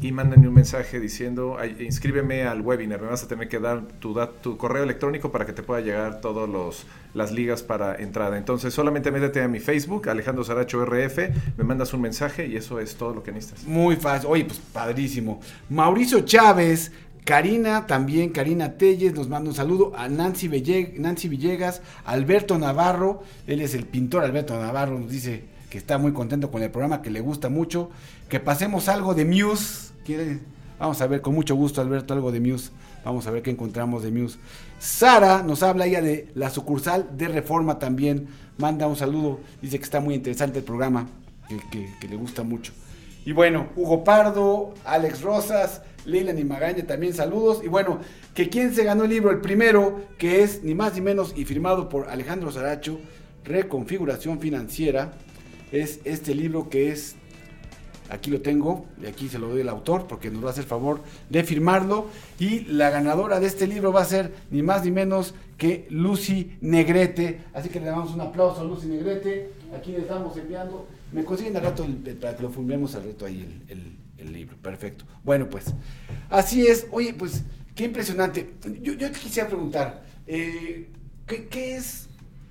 y 0.02 0.10
mándenme 0.10 0.48
un 0.48 0.54
mensaje 0.54 0.98
diciendo, 0.98 1.58
inscríbeme 1.78 2.42
al 2.42 2.60
webinar, 2.60 3.00
me 3.00 3.08
vas 3.08 3.22
a 3.22 3.28
tener 3.28 3.48
que 3.48 3.60
dar 3.60 3.82
tu, 4.00 4.18
tu 4.42 4.56
correo 4.56 4.82
electrónico 4.82 5.30
para 5.30 5.46
que 5.46 5.52
te 5.52 5.62
pueda 5.62 5.80
llegar 5.80 6.20
todas 6.20 6.84
las 7.14 7.30
ligas 7.30 7.62
para 7.62 7.94
entrada. 7.94 8.36
Entonces 8.36 8.74
solamente 8.74 9.12
métete 9.12 9.42
a 9.42 9.48
mi 9.48 9.60
Facebook, 9.60 10.08
Alejandro 10.08 10.42
Saracho 10.42 10.84
RF, 10.84 11.18
me 11.56 11.64
mandas 11.64 11.92
un 11.94 12.00
mensaje 12.00 12.46
y 12.46 12.56
eso 12.56 12.80
es 12.80 12.96
todo 12.96 13.14
lo 13.14 13.22
que 13.22 13.30
necesitas. 13.30 13.64
Muy 13.64 13.96
fácil, 13.96 14.28
oye, 14.30 14.44
pues 14.44 14.58
padrísimo. 14.58 15.40
Mauricio 15.68 16.20
Chávez 16.20 16.90
Karina 17.24 17.86
también, 17.86 18.30
Karina 18.30 18.72
Telles 18.72 19.14
nos 19.14 19.28
manda 19.28 19.48
un 19.48 19.54
saludo 19.54 19.92
a 19.96 20.08
Nancy, 20.08 20.48
Villegas, 20.48 21.80
Alberto 22.04 22.58
Navarro, 22.58 23.22
él 23.46 23.60
es 23.60 23.74
el 23.74 23.86
pintor 23.86 24.24
Alberto 24.24 24.60
Navarro, 24.60 24.98
nos 24.98 25.10
dice 25.10 25.44
que 25.70 25.78
está 25.78 25.98
muy 25.98 26.12
contento 26.12 26.50
con 26.50 26.62
el 26.62 26.70
programa, 26.70 27.00
que 27.00 27.10
le 27.10 27.20
gusta 27.20 27.48
mucho, 27.48 27.90
que 28.28 28.40
pasemos 28.40 28.88
algo 28.88 29.14
de 29.14 29.24
Muse, 29.24 29.92
¿quiere? 30.04 30.40
Vamos 30.80 31.00
a 31.00 31.06
ver 31.06 31.20
con 31.20 31.34
mucho 31.34 31.54
gusto 31.54 31.80
Alberto 31.80 32.12
algo 32.12 32.32
de 32.32 32.40
Muse, 32.40 32.72
vamos 33.04 33.24
a 33.28 33.30
ver 33.30 33.42
qué 33.42 33.50
encontramos 33.50 34.02
de 34.02 34.10
Muse. 34.10 34.38
Sara 34.80 35.44
nos 35.44 35.62
habla 35.62 35.86
ella 35.86 36.02
de 36.02 36.28
la 36.34 36.50
sucursal 36.50 37.16
de 37.16 37.28
Reforma 37.28 37.78
también, 37.78 38.26
manda 38.58 38.88
un 38.88 38.96
saludo, 38.96 39.38
dice 39.60 39.78
que 39.78 39.84
está 39.84 40.00
muy 40.00 40.14
interesante 40.14 40.58
el 40.58 40.64
programa, 40.64 41.06
que 41.70 42.08
le 42.08 42.16
gusta 42.16 42.42
mucho. 42.42 42.72
Y 43.24 43.30
bueno, 43.30 43.68
Hugo 43.76 44.02
Pardo, 44.02 44.74
Alex 44.84 45.20
Rosas, 45.22 45.82
Lilian 46.04 46.38
y 46.38 46.44
Magaña 46.44 46.84
también 46.86 47.14
saludos. 47.14 47.62
Y 47.64 47.68
bueno, 47.68 48.00
que 48.34 48.48
quién 48.48 48.74
se 48.74 48.84
ganó 48.84 49.04
el 49.04 49.10
libro, 49.10 49.30
el 49.30 49.40
primero, 49.40 50.00
que 50.18 50.42
es 50.42 50.62
ni 50.62 50.74
más 50.74 50.94
ni 50.94 51.00
menos 51.00 51.32
y 51.36 51.44
firmado 51.44 51.88
por 51.88 52.08
Alejandro 52.08 52.50
Saracho, 52.52 52.98
Reconfiguración 53.44 54.40
Financiera, 54.40 55.12
es 55.72 56.00
este 56.04 56.34
libro 56.34 56.68
que 56.68 56.90
es, 56.92 57.16
aquí 58.10 58.30
lo 58.30 58.40
tengo, 58.40 58.86
y 59.02 59.06
aquí 59.06 59.28
se 59.28 59.38
lo 59.38 59.48
doy 59.48 59.62
al 59.62 59.68
autor 59.68 60.06
porque 60.06 60.30
nos 60.30 60.44
va 60.44 60.48
a 60.48 60.52
hacer 60.52 60.64
favor 60.64 61.00
de 61.28 61.42
firmarlo. 61.44 62.06
Y 62.38 62.60
la 62.66 62.90
ganadora 62.90 63.40
de 63.40 63.46
este 63.46 63.66
libro 63.66 63.92
va 63.92 64.02
a 64.02 64.04
ser 64.04 64.32
ni 64.50 64.62
más 64.62 64.84
ni 64.84 64.90
menos 64.90 65.34
que 65.58 65.86
Lucy 65.90 66.56
Negrete. 66.60 67.40
Así 67.54 67.68
que 67.68 67.80
le 67.80 67.86
damos 67.86 68.12
un 68.14 68.20
aplauso 68.20 68.60
a 68.60 68.64
Lucy 68.64 68.86
Negrete. 68.86 69.50
Aquí 69.76 69.92
le 69.92 69.98
estamos 70.00 70.36
enviando. 70.36 70.86
Me 71.12 71.24
consiguen 71.24 71.56
al 71.56 71.62
rato 71.62 71.84
el- 71.84 72.16
para 72.16 72.36
que 72.36 72.42
lo 72.42 72.50
filmemos 72.50 72.94
al 72.94 73.04
rato 73.04 73.26
ahí 73.26 73.40
el, 73.68 73.72
el- 73.78 74.01
el 74.22 74.32
libro. 74.32 74.56
Perfecto. 74.56 75.04
Bueno, 75.24 75.48
pues 75.48 75.66
así 76.30 76.66
es. 76.66 76.86
Oye, 76.90 77.14
pues 77.14 77.42
qué 77.74 77.84
impresionante. 77.84 78.54
Yo, 78.80 78.94
yo 78.94 79.10
te 79.10 79.18
quisiera 79.18 79.48
preguntar, 79.48 80.04
eh, 80.26 80.88
¿qué, 81.26 81.48
qué 81.48 81.76
es, 81.76 82.08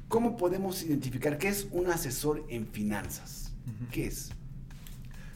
cómo 0.07 0.37
podemos 0.37 0.83
identificar 0.83 1.37
qué 1.37 1.47
es 1.47 1.67
un 1.71 1.87
asesor 1.87 2.45
en 2.49 2.67
finanzas? 2.67 3.53
¿Qué 3.91 4.07
es? 4.07 4.31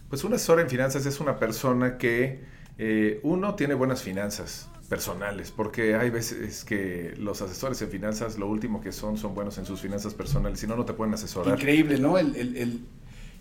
Pues 0.10 0.24
un 0.24 0.34
asesor 0.34 0.60
en 0.60 0.70
finanzas 0.70 1.06
es 1.06 1.20
una 1.20 1.40
persona 1.40 1.98
que, 1.98 2.44
eh, 2.78 3.20
uno, 3.24 3.56
tiene 3.56 3.74
buenas 3.74 4.04
finanzas 4.04 4.70
personales, 4.90 5.52
porque 5.52 5.96
hay 5.96 6.10
veces 6.10 6.64
que 6.64 7.14
los 7.18 7.42
asesores 7.42 7.82
en 7.82 7.90
finanzas 7.90 8.38
lo 8.38 8.48
último 8.48 8.82
que 8.82 8.92
son 8.92 9.18
son 9.18 9.34
buenos 9.34 9.58
en 9.58 9.66
sus 9.66 9.82
finanzas 9.82 10.14
personales, 10.14 10.60
si 10.60 10.68
no, 10.68 10.76
no 10.76 10.86
te 10.86 10.94
pueden 10.94 11.14
asesorar. 11.14 11.58
Increíble, 11.58 11.98
¿no? 11.98 12.18
El, 12.18 12.36
el, 12.36 12.56
el, 12.58 12.82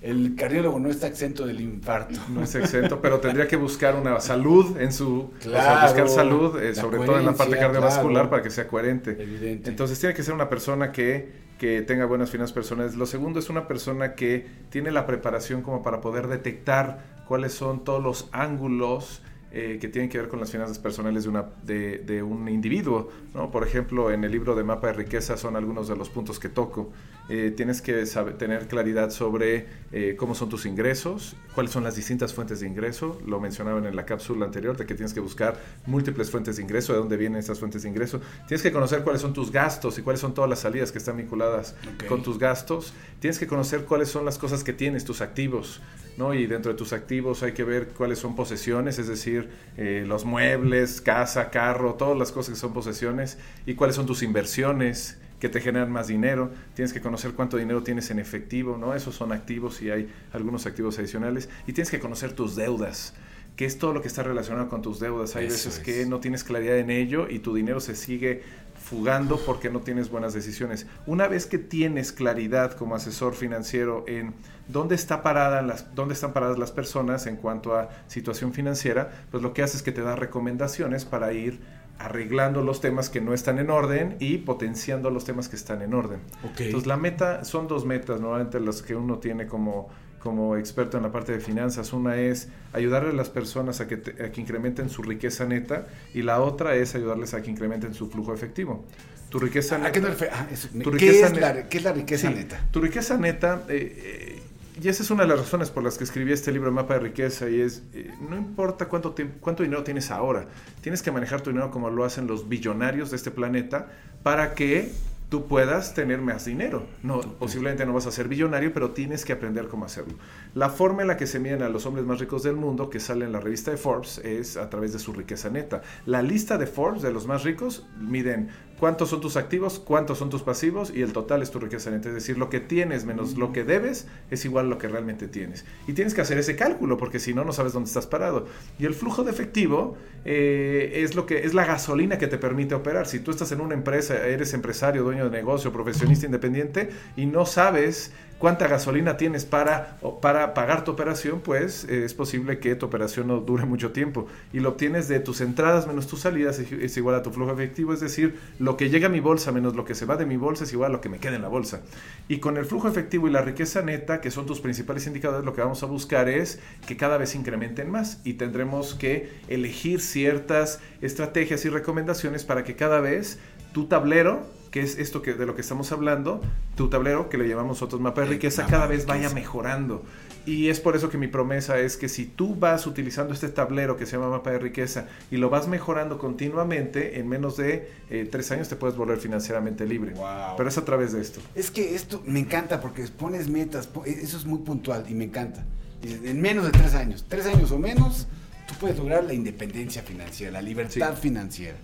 el 0.05 0.35
cardiólogo 0.37 0.79
no 0.79 0.91
está 0.91 1.07
exento 1.07 1.47
del 1.47 1.63
infarto. 1.63 2.21
No 2.29 2.43
es 2.43 2.55
exento, 2.55 3.01
pero 3.01 3.21
tendría 3.21 3.49
que 3.49 3.57
buscar 3.57 3.97
una 3.97 4.21
salud 4.21 4.79
en 4.79 4.93
su... 4.93 5.19
o 5.19 5.33
sea, 5.41 5.51
Claro, 5.51 5.87
buscar 5.87 6.09
salud, 6.11 6.63
eh, 6.63 6.75
sobre 6.75 6.99
todo 6.99 7.19
en 7.19 7.25
la 7.25 7.33
parte 7.33 7.57
cardiovascular, 7.57 8.13
claro. 8.13 8.31
para 8.31 8.43
que 8.43 8.51
sea 8.51 8.69
coherente. 8.69 9.13
Evidente. 9.13 9.71
Entonces 9.71 9.99
tiene 9.99 10.15
que 10.15 10.23
ser 10.23 10.35
una 10.35 10.51
persona 10.51 10.93
que, 10.93 11.33
que 11.59 11.81
tenga 11.81 12.05
buenas 12.05 12.31
finanzas 12.31 12.53
personales. 12.53 12.97
Lo 12.97 13.07
segundo 13.07 13.39
es 13.39 13.49
una 13.49 13.67
persona 13.67 14.15
que 14.15 14.47
tiene 14.69 14.91
la 14.91 15.07
preparación 15.07 15.63
como 15.63 15.83
para 15.83 16.03
poder 16.03 16.29
detectar 16.29 16.99
cuáles 17.27 17.55
son 17.55 17.83
todos 17.83 18.03
los 18.03 18.29
ángulos 18.33 19.23
eh, 19.57 19.79
que 19.81 19.87
tienen 19.89 20.11
que 20.11 20.19
ver 20.19 20.29
con 20.29 20.41
las 20.41 20.51
finanzas 20.51 20.79
personales 20.81 21.23
de, 21.23 21.31
una, 21.31 21.45
de, 21.65 21.99
de 21.99 22.23
un 22.23 22.49
individuo. 22.49 23.09
¿no? 23.35 23.51
Por 23.53 23.65
ejemplo, 23.67 24.11
en 24.11 24.25
el 24.25 24.33
libro 24.33 24.55
de 24.57 24.65
Mapa 24.65 24.89
de 24.89 24.95
Riqueza 24.95 25.37
son 25.37 25.55
algunos 25.55 25.87
de 25.89 25.95
los 25.97 26.11
puntos 26.11 26.41
que 26.41 26.49
toco. 26.49 26.91
Eh, 27.29 27.53
tienes 27.57 27.81
que 27.81 28.05
saber- 28.05 28.37
tener 28.37 28.67
claridad 28.67 29.11
sobre 29.11 29.67
eh, 29.93 30.17
cómo 30.19 30.35
son 30.35 30.49
tus 30.51 30.67
ingresos, 30.67 31.37
cuáles 31.55 31.73
son 31.73 31.85
las 31.85 31.95
distintas 31.97 32.35
fuentes 32.35 32.61
de 32.61 32.67
ingreso. 32.67 33.21
Lo 33.27 33.41
mencionaban 33.41 33.87
en 33.87 33.95
la 33.97 34.05
cápsula 34.05 34.45
anterior 34.45 34.77
de 34.77 34.85
que 34.87 34.95
tienes 34.95 35.15
que 35.15 35.21
buscar 35.21 35.57
múltiples 35.87 36.31
fuentes 36.31 36.57
de 36.57 36.63
ingreso, 36.63 36.93
de 36.93 36.99
dónde 36.99 37.17
vienen 37.17 37.39
estas 37.39 37.61
fuentes 37.61 37.85
de 37.85 37.89
ingreso. 37.89 38.21
Tienes 38.49 38.63
que 38.63 38.73
conocer 38.73 39.03
cuáles 39.05 39.23
son 39.23 39.33
tus 39.33 39.53
gastos 39.53 39.97
y 39.99 40.03
cuáles 40.03 40.21
son 40.21 40.35
todas 40.35 40.51
las 40.51 40.59
salidas 40.59 40.91
que 40.93 40.99
están 40.99 41.17
vinculadas 41.17 41.77
Ok. 41.95 42.07
con 42.09 42.23
tus 42.23 42.39
gastos. 42.39 42.93
Tienes 43.21 43.39
que 43.39 43.47
conocer 43.47 43.85
cuáles 43.85 44.09
son 44.09 44.25
las 44.25 44.37
cosas 44.37 44.65
que 44.65 44.73
tienes, 44.73 45.05
tus 45.05 45.21
activos. 45.21 45.81
¿no? 46.17 46.33
Y 46.33 46.47
dentro 46.47 46.71
de 46.71 46.79
tus 46.79 46.93
activos 46.93 47.43
hay 47.43 47.53
que 47.53 47.65
ver 47.65 47.89
cuáles 47.89 48.21
son 48.21 48.37
posesiones, 48.37 48.99
es 49.01 49.09
decir, 49.09 49.44
eh, 49.77 50.05
los 50.07 50.25
muebles, 50.25 51.01
casa, 51.01 51.51
carro, 51.51 51.95
todas 51.95 52.17
las 52.19 52.33
cosas 52.33 52.55
que 52.55 52.61
son 52.61 52.73
posesiones 52.73 53.39
y 53.67 53.75
cuáles 53.75 53.97
son 53.97 54.07
tus 54.07 54.23
inversiones 54.23 55.19
que 55.41 55.49
te 55.49 55.61
generan 55.61 55.91
más 55.91 56.07
dinero. 56.09 56.51
Tienes 56.75 56.93
que 56.93 57.01
conocer 57.01 57.33
cuánto 57.33 57.57
dinero 57.57 57.83
tienes 57.83 58.11
en 58.11 58.19
efectivo, 58.19 58.79
¿no? 58.79 58.95
Esos 58.95 59.15
son 59.15 59.33
activos 59.33 59.83
y 59.83 59.91
hay 59.91 60.11
algunos 60.33 60.67
activos 60.67 60.99
adicionales. 60.99 61.49
Y 61.67 61.73
tienes 61.73 61.91
que 61.91 62.01
conocer 62.01 62.33
tus 62.33 62.57
deudas, 62.57 63.15
que 63.57 63.67
es 63.67 63.79
todo 63.79 63.93
lo 63.93 64.01
que 64.01 64.09
está 64.09 64.23
relacionado 64.23 64.69
con 64.69 64.81
tus 64.81 65.01
deudas. 65.01 65.37
Hay 65.37 65.47
Eso 65.47 65.55
veces 65.69 65.79
es. 65.79 65.85
que 65.85 66.07
no 66.07 66.21
tienes 66.21 66.45
claridad 66.45 66.79
en 66.79 66.91
ello 66.91 67.29
y 67.29 67.41
tu 67.41 67.55
dinero 67.55 67.81
se 67.81 67.95
sigue 67.95 68.43
fugando 68.85 69.39
porque 69.39 69.71
no 69.71 69.81
tienes 69.81 70.11
buenas 70.11 70.35
decisiones. 70.35 70.87
Una 71.07 71.27
vez 71.27 71.47
que 71.47 71.57
tienes 71.57 72.13
claridad 72.13 72.73
como 72.73 72.95
asesor 72.95 73.35
financiero 73.35 74.05
en 74.07 74.35
dónde 74.69 74.95
está 74.95 75.23
parada 75.23 75.63
las 75.63 75.95
dónde 75.95 76.13
están 76.13 76.35
paradas 76.35 76.59
las 76.59 76.71
personas 76.71 77.27
en 77.27 77.37
cuanto 77.37 77.77
a 77.77 77.89
situación 78.09 78.53
financiera, 78.53 79.27
pues 79.31 79.43
lo 79.43 79.55
que 79.55 79.63
hace 79.63 79.79
es 79.79 79.83
que 79.83 79.91
te 79.91 80.03
da 80.03 80.17
recomendaciones 80.17 81.07
para 81.07 81.33
ir 81.33 81.61
arreglando 81.99 82.63
los 82.63 82.83
temas 82.83 83.09
que 83.09 83.23
no 83.23 83.33
están 83.33 83.59
en 83.59 83.71
orden 83.71 84.17
y 84.21 84.39
potenciando 84.39 85.11
los 85.11 85.25
temas 85.25 85.49
que 85.49 85.57
están 85.57 85.81
en 85.81 85.95
orden. 85.95 86.21
Ok. 86.43 86.61
Entonces 86.61 86.87
la 86.87 86.99
meta 86.99 87.45
son 87.45 87.69
dos 87.69 87.87
metas 87.87 88.21
normalmente 88.21 88.61
las 88.61 88.83
que 88.83 88.95
uno 88.95 89.19
tiene 89.19 89.47
como 89.47 89.89
como 90.25 90.57
experto 90.57 90.97
en 90.97 91.03
la 91.05 91.13
parte 91.13 91.31
de 91.33 91.39
finanzas. 91.39 91.93
Una 91.93 92.17
es 92.17 92.49
ayudarle 92.73 93.11
a 93.11 93.13
las 93.13 93.29
personas 93.29 93.81
a 93.81 93.87
que, 93.87 93.99
te- 93.99 94.25
a 94.25 94.33
que 94.33 94.41
incrementen 94.41 94.89
su 94.89 95.03
riqueza 95.03 95.45
neta 95.45 95.87
y 96.15 96.23
la 96.23 96.41
otra 96.41 96.75
es 96.75 96.95
ayudarles 96.97 97.35
a 97.35 97.43
que 97.43 97.51
incrementen 97.51 97.95
su 97.95 98.11
flujo 98.11 98.33
efectivo. 98.35 98.85
Tu 99.29 99.39
riqueza 99.39 99.77
¿A 99.77 99.79
neta. 99.79 99.93
qué? 99.93 100.29
Ah, 100.33 100.49
eso. 100.51 100.69
Tu 100.73 100.79
¿Qué, 100.79 100.91
riqueza 100.91 101.27
es 101.27 101.37
la, 101.41 101.69
qué 101.69 101.77
es 101.79 101.85
la 101.85 101.93
riqueza 101.93 102.29
Sí, 102.29 102.35
neta? 102.35 102.67
Tu 102.71 102.81
riqueza 102.81 103.19
neta, 103.19 103.65
eh, 103.69 104.39
eh, 104.39 104.43
y 104.83 104.89
esa 104.89 105.03
es 105.03 105.11
una 105.11 105.23
de 105.23 105.29
las 105.29 105.39
razones 105.39 105.71
por 105.71 105.83
las 105.85 105.99
que 105.99 106.05
escribí 106.05 106.33
este 106.33 106.51
libro, 106.53 106.73
mapa 106.73 106.95
de 106.95 107.01
riqueza, 107.01 107.49
y 107.51 107.61
es, 107.61 107.83
eh, 107.93 108.11
no 108.29 108.37
importa 108.37 108.87
cuánto, 108.87 109.15
cuánto 109.41 109.63
dinero 109.63 109.85
tienes 109.85 110.11
ahora, 110.11 110.47
tienes 110.81 111.03
que 111.03 111.13
manejar 111.13 111.43
tu 111.43 111.51
dinero 111.51 111.71
como 111.71 111.91
lo 111.91 112.05
hacen 112.05 112.27
los 112.27 112.49
billonarios 112.49 113.11
de 113.11 113.17
este 113.17 113.31
planeta 113.31 113.89
para 114.23 114.55
que 114.55 114.91
tú 115.29 115.47
puedas 115.47 115.95
tener 115.95 116.21
más 116.21 116.45
dinero. 116.45 116.87
No, 117.03 117.21
posiblemente 117.21 117.87
no 117.87 117.93
vas 117.93 118.07
a 118.07 118.13
ser 118.13 118.29
billonario, 118.29 118.73
pero 118.73 118.91
tienes 118.91 119.25
que 119.25 119.33
aprender 119.33 119.69
cómo 119.69 119.85
hacerlo. 119.85 120.15
La 120.55 120.69
forma 120.69 121.03
en 121.03 121.09
la 121.09 121.17
que 121.17 121.27
se 121.27 121.41
miden 121.41 121.63
a 121.63 121.69
los 121.69 121.87
hombres 121.87 122.05
más 122.07 122.21
ricos 122.21 122.43
del 122.43 122.57
mundo, 122.57 122.91
que 122.91 123.01
sale 123.01 123.25
en 123.25 123.33
la 123.33 123.41
revista 123.41 123.71
de 123.71 123.77
Forbes, 123.77 124.19
es 124.19 124.57
a 124.57 124.71
través 124.71 124.93
de 124.93 124.99
su 124.99 125.13
riqueza 125.13 125.51
neta. 125.51 125.83
La 126.07 126.23
lista 126.23 126.59
de 126.59 126.67
Forbes 126.67 127.03
de 127.03 127.13
los 127.13 127.27
más 127.27 127.43
ricos 127.43 127.87
miden 127.99 128.51
cuántos 128.85 129.09
son 129.09 129.23
tus 129.23 129.39
activos, 129.39 129.79
cuántos 129.79 130.19
son 130.19 130.29
tus 130.29 130.43
pasivos 130.43 130.93
y 130.95 131.01
el 131.01 131.15
total 131.15 131.41
es 131.41 131.51
tu 131.51 131.59
riqueza 131.59 131.91
neta. 131.91 132.11
Es 132.11 132.15
decir, 132.15 132.37
lo 132.37 132.51
que 132.51 132.61
tienes 132.61 133.07
menos 133.07 133.39
lo 133.39 133.51
que 133.51 133.65
debes 133.65 134.07
es 134.31 134.45
igual 134.45 134.67
a 134.67 134.69
lo 134.69 134.77
que 134.77 134.89
realmente 134.89 135.27
tienes. 135.27 135.65
Y 135.89 135.95
tienes 135.95 136.13
que 136.13 136.21
hacer 136.21 136.37
ese 136.37 136.55
cálculo 136.55 136.99
porque 136.99 137.19
si 137.19 137.33
no, 137.33 137.47
no 137.47 137.55
sabes 137.55 137.73
dónde 137.73 137.89
estás 137.89 138.07
parado. 138.07 138.45
Y 138.79 138.85
el 138.85 138.93
flujo 138.93 139.25
de 139.25 139.31
efectivo 139.31 139.97
eh, 140.27 141.01
es, 141.03 141.15
lo 141.15 141.25
que, 141.25 141.47
es 141.47 141.55
la 141.55 141.65
gasolina 141.65 142.19
que 142.19 142.27
te 142.27 142.37
permite 142.37 142.75
operar. 142.75 143.07
Si 143.07 143.21
tú 143.21 143.31
estás 143.31 143.53
en 143.53 143.63
una 143.63 143.73
empresa, 143.73 144.19
eres 144.27 144.53
empresario, 144.53 145.03
dueño 145.03 145.25
de 145.25 145.31
negocio, 145.31 145.73
profesionista 145.73 146.27
independiente 146.27 146.91
y 147.17 147.25
no 147.25 147.47
sabes 147.47 148.13
cuánta 148.39 148.69
gasolina 148.69 149.17
tienes 149.17 149.45
para, 149.45 149.99
para 150.21 150.55
pagar 150.55 150.85
tu 150.85 150.91
operación, 150.91 151.41
pues 151.41 151.85
eh, 151.85 152.05
es 152.05 152.15
posible 152.15 152.59
que 152.59 152.75
tu 152.75 152.87
operación 152.87 153.29
no 153.29 153.41
dure 153.41 153.65
mucho 153.65 153.93
tiempo. 153.93 154.27
Y 154.53 154.61
lo 154.61 154.71
obtienes 154.71 155.09
de 155.09 155.21
tus 155.21 155.41
entradas 155.41 155.87
menos 155.87 156.07
tus 156.07 156.21
salidas 156.21 156.59
es, 156.59 156.71
es 156.73 156.97
igual 156.97 157.17
a 157.17 157.23
tu 157.23 157.31
flujo 157.31 157.53
efectivo, 157.53 157.93
es 157.93 158.01
decir, 158.01 158.39
lo 158.59 158.77
que 158.77 158.91
llega 158.91 159.07
a 159.07 159.11
mi 159.11 159.21
bolsa 159.21 159.53
menos 159.53 159.75
lo 159.77 159.85
que 159.85 159.95
se 159.95 160.07
va 160.07 160.17
de 160.17 160.27
mi 160.27 160.37
bolsa 160.37 160.65
es 160.65 160.73
igual 160.73 160.91
a 160.91 160.93
lo 160.93 161.01
que 161.01 161.09
me 161.09 161.19
queda 161.19 161.37
en 161.37 161.43
la 161.43 161.49
bolsa. 161.49 161.83
Y 162.29 162.39
con 162.39 162.57
el 162.57 162.65
flujo 162.65 162.89
efectivo 162.89 163.29
y 163.29 163.31
la 163.31 163.43
riqueza 163.43 163.83
neta, 163.83 164.21
que 164.21 164.31
son 164.31 164.47
tus 164.47 164.61
principales 164.61 165.07
indicadores, 165.07 165.45
lo 165.45 165.55
que 165.55 165.61
vamos 165.61 165.83
a 165.83 165.87
buscar 165.87 166.29
es 166.29 166.61
que 166.87 166.97
cada 166.97 167.19
vez 167.19 167.35
incrementen 167.35 167.91
más 167.91 168.21
y 168.25 168.35
tendremos 168.35 168.95
que 168.95 169.33
elegir 169.49 170.01
ciertas 170.01 170.81
estrategias 171.01 171.65
y 171.65 171.69
recomendaciones 171.69 172.45
para 172.45 172.65
que 172.65 172.77
cada 172.77 173.01
vez 173.01 173.39
tu 173.73 173.87
tablero 173.87 174.47
que 174.75 174.81
es 174.83 174.99
esto 174.99 175.23
que, 175.23 175.35
de 175.35 175.47
lo 175.47 175.55
que 175.55 175.61
estamos 175.61 175.93
hablando, 175.93 176.41
tu 176.75 176.91
tablero, 176.91 177.29
que 177.29 177.39
le 177.39 177.47
llamamos 177.49 177.77
nosotros 177.77 178.01
mapa 178.01 178.23
de 178.23 178.27
riqueza, 178.27 178.67
cada 178.67 178.89
vez 178.89 179.07
vaya 179.07 179.31
mejorando. 179.31 180.03
Y 180.47 180.69
es 180.69 180.81
por 180.81 180.97
eso 180.97 181.11
que 181.11 181.17
mi 181.17 181.29
promesa 181.29 181.79
es 181.79 181.97
que 181.97 182.09
si 182.09 182.27
tú 182.27 182.57
vas 182.57 182.85
utilizando 182.89 183.33
este 183.33 183.49
tablero 183.51 183.97
que 183.97 184.05
se 184.05 184.17
llama 184.17 184.31
mapa 184.31 184.51
de 184.51 184.59
riqueza 184.59 185.07
y 185.31 185.37
lo 185.37 185.49
vas 185.49 185.69
mejorando 185.69 186.19
continuamente, 186.19 187.21
en 187.21 187.29
menos 187.29 187.57
de 187.57 187.89
eh, 188.11 188.29
tres 188.29 188.51
años 188.51 188.69
te 188.69 188.75
puedes 188.75 188.97
volver 188.97 189.19
financieramente 189.19 189.87
libre. 189.87 190.13
Wow. 190.15 190.57
Pero 190.57 190.69
es 190.69 190.77
a 190.77 190.85
través 190.85 191.13
de 191.13 191.21
esto. 191.21 191.41
Es 191.55 191.71
que 191.71 191.95
esto 191.95 192.21
me 192.27 192.41
encanta 192.41 192.81
porque 192.81 193.05
pones 193.17 193.49
metas, 193.49 193.87
po- 193.87 194.05
eso 194.05 194.37
es 194.37 194.45
muy 194.45 194.59
puntual 194.59 195.05
y 195.09 195.15
me 195.15 195.23
encanta. 195.27 195.65
En 196.03 196.41
menos 196.43 196.65
de 196.65 196.73
tres 196.73 196.95
años, 196.95 197.25
tres 197.29 197.47
años 197.47 197.71
o 197.71 197.79
menos, 197.79 198.27
tú 198.67 198.75
puedes 198.81 198.99
lograr 198.99 199.23
la 199.23 199.35
independencia 199.35 200.03
financiera, 200.03 200.51
la 200.53 200.63
libertad 200.63 201.15
Sí. 201.15 201.21
financiera. 201.23 201.77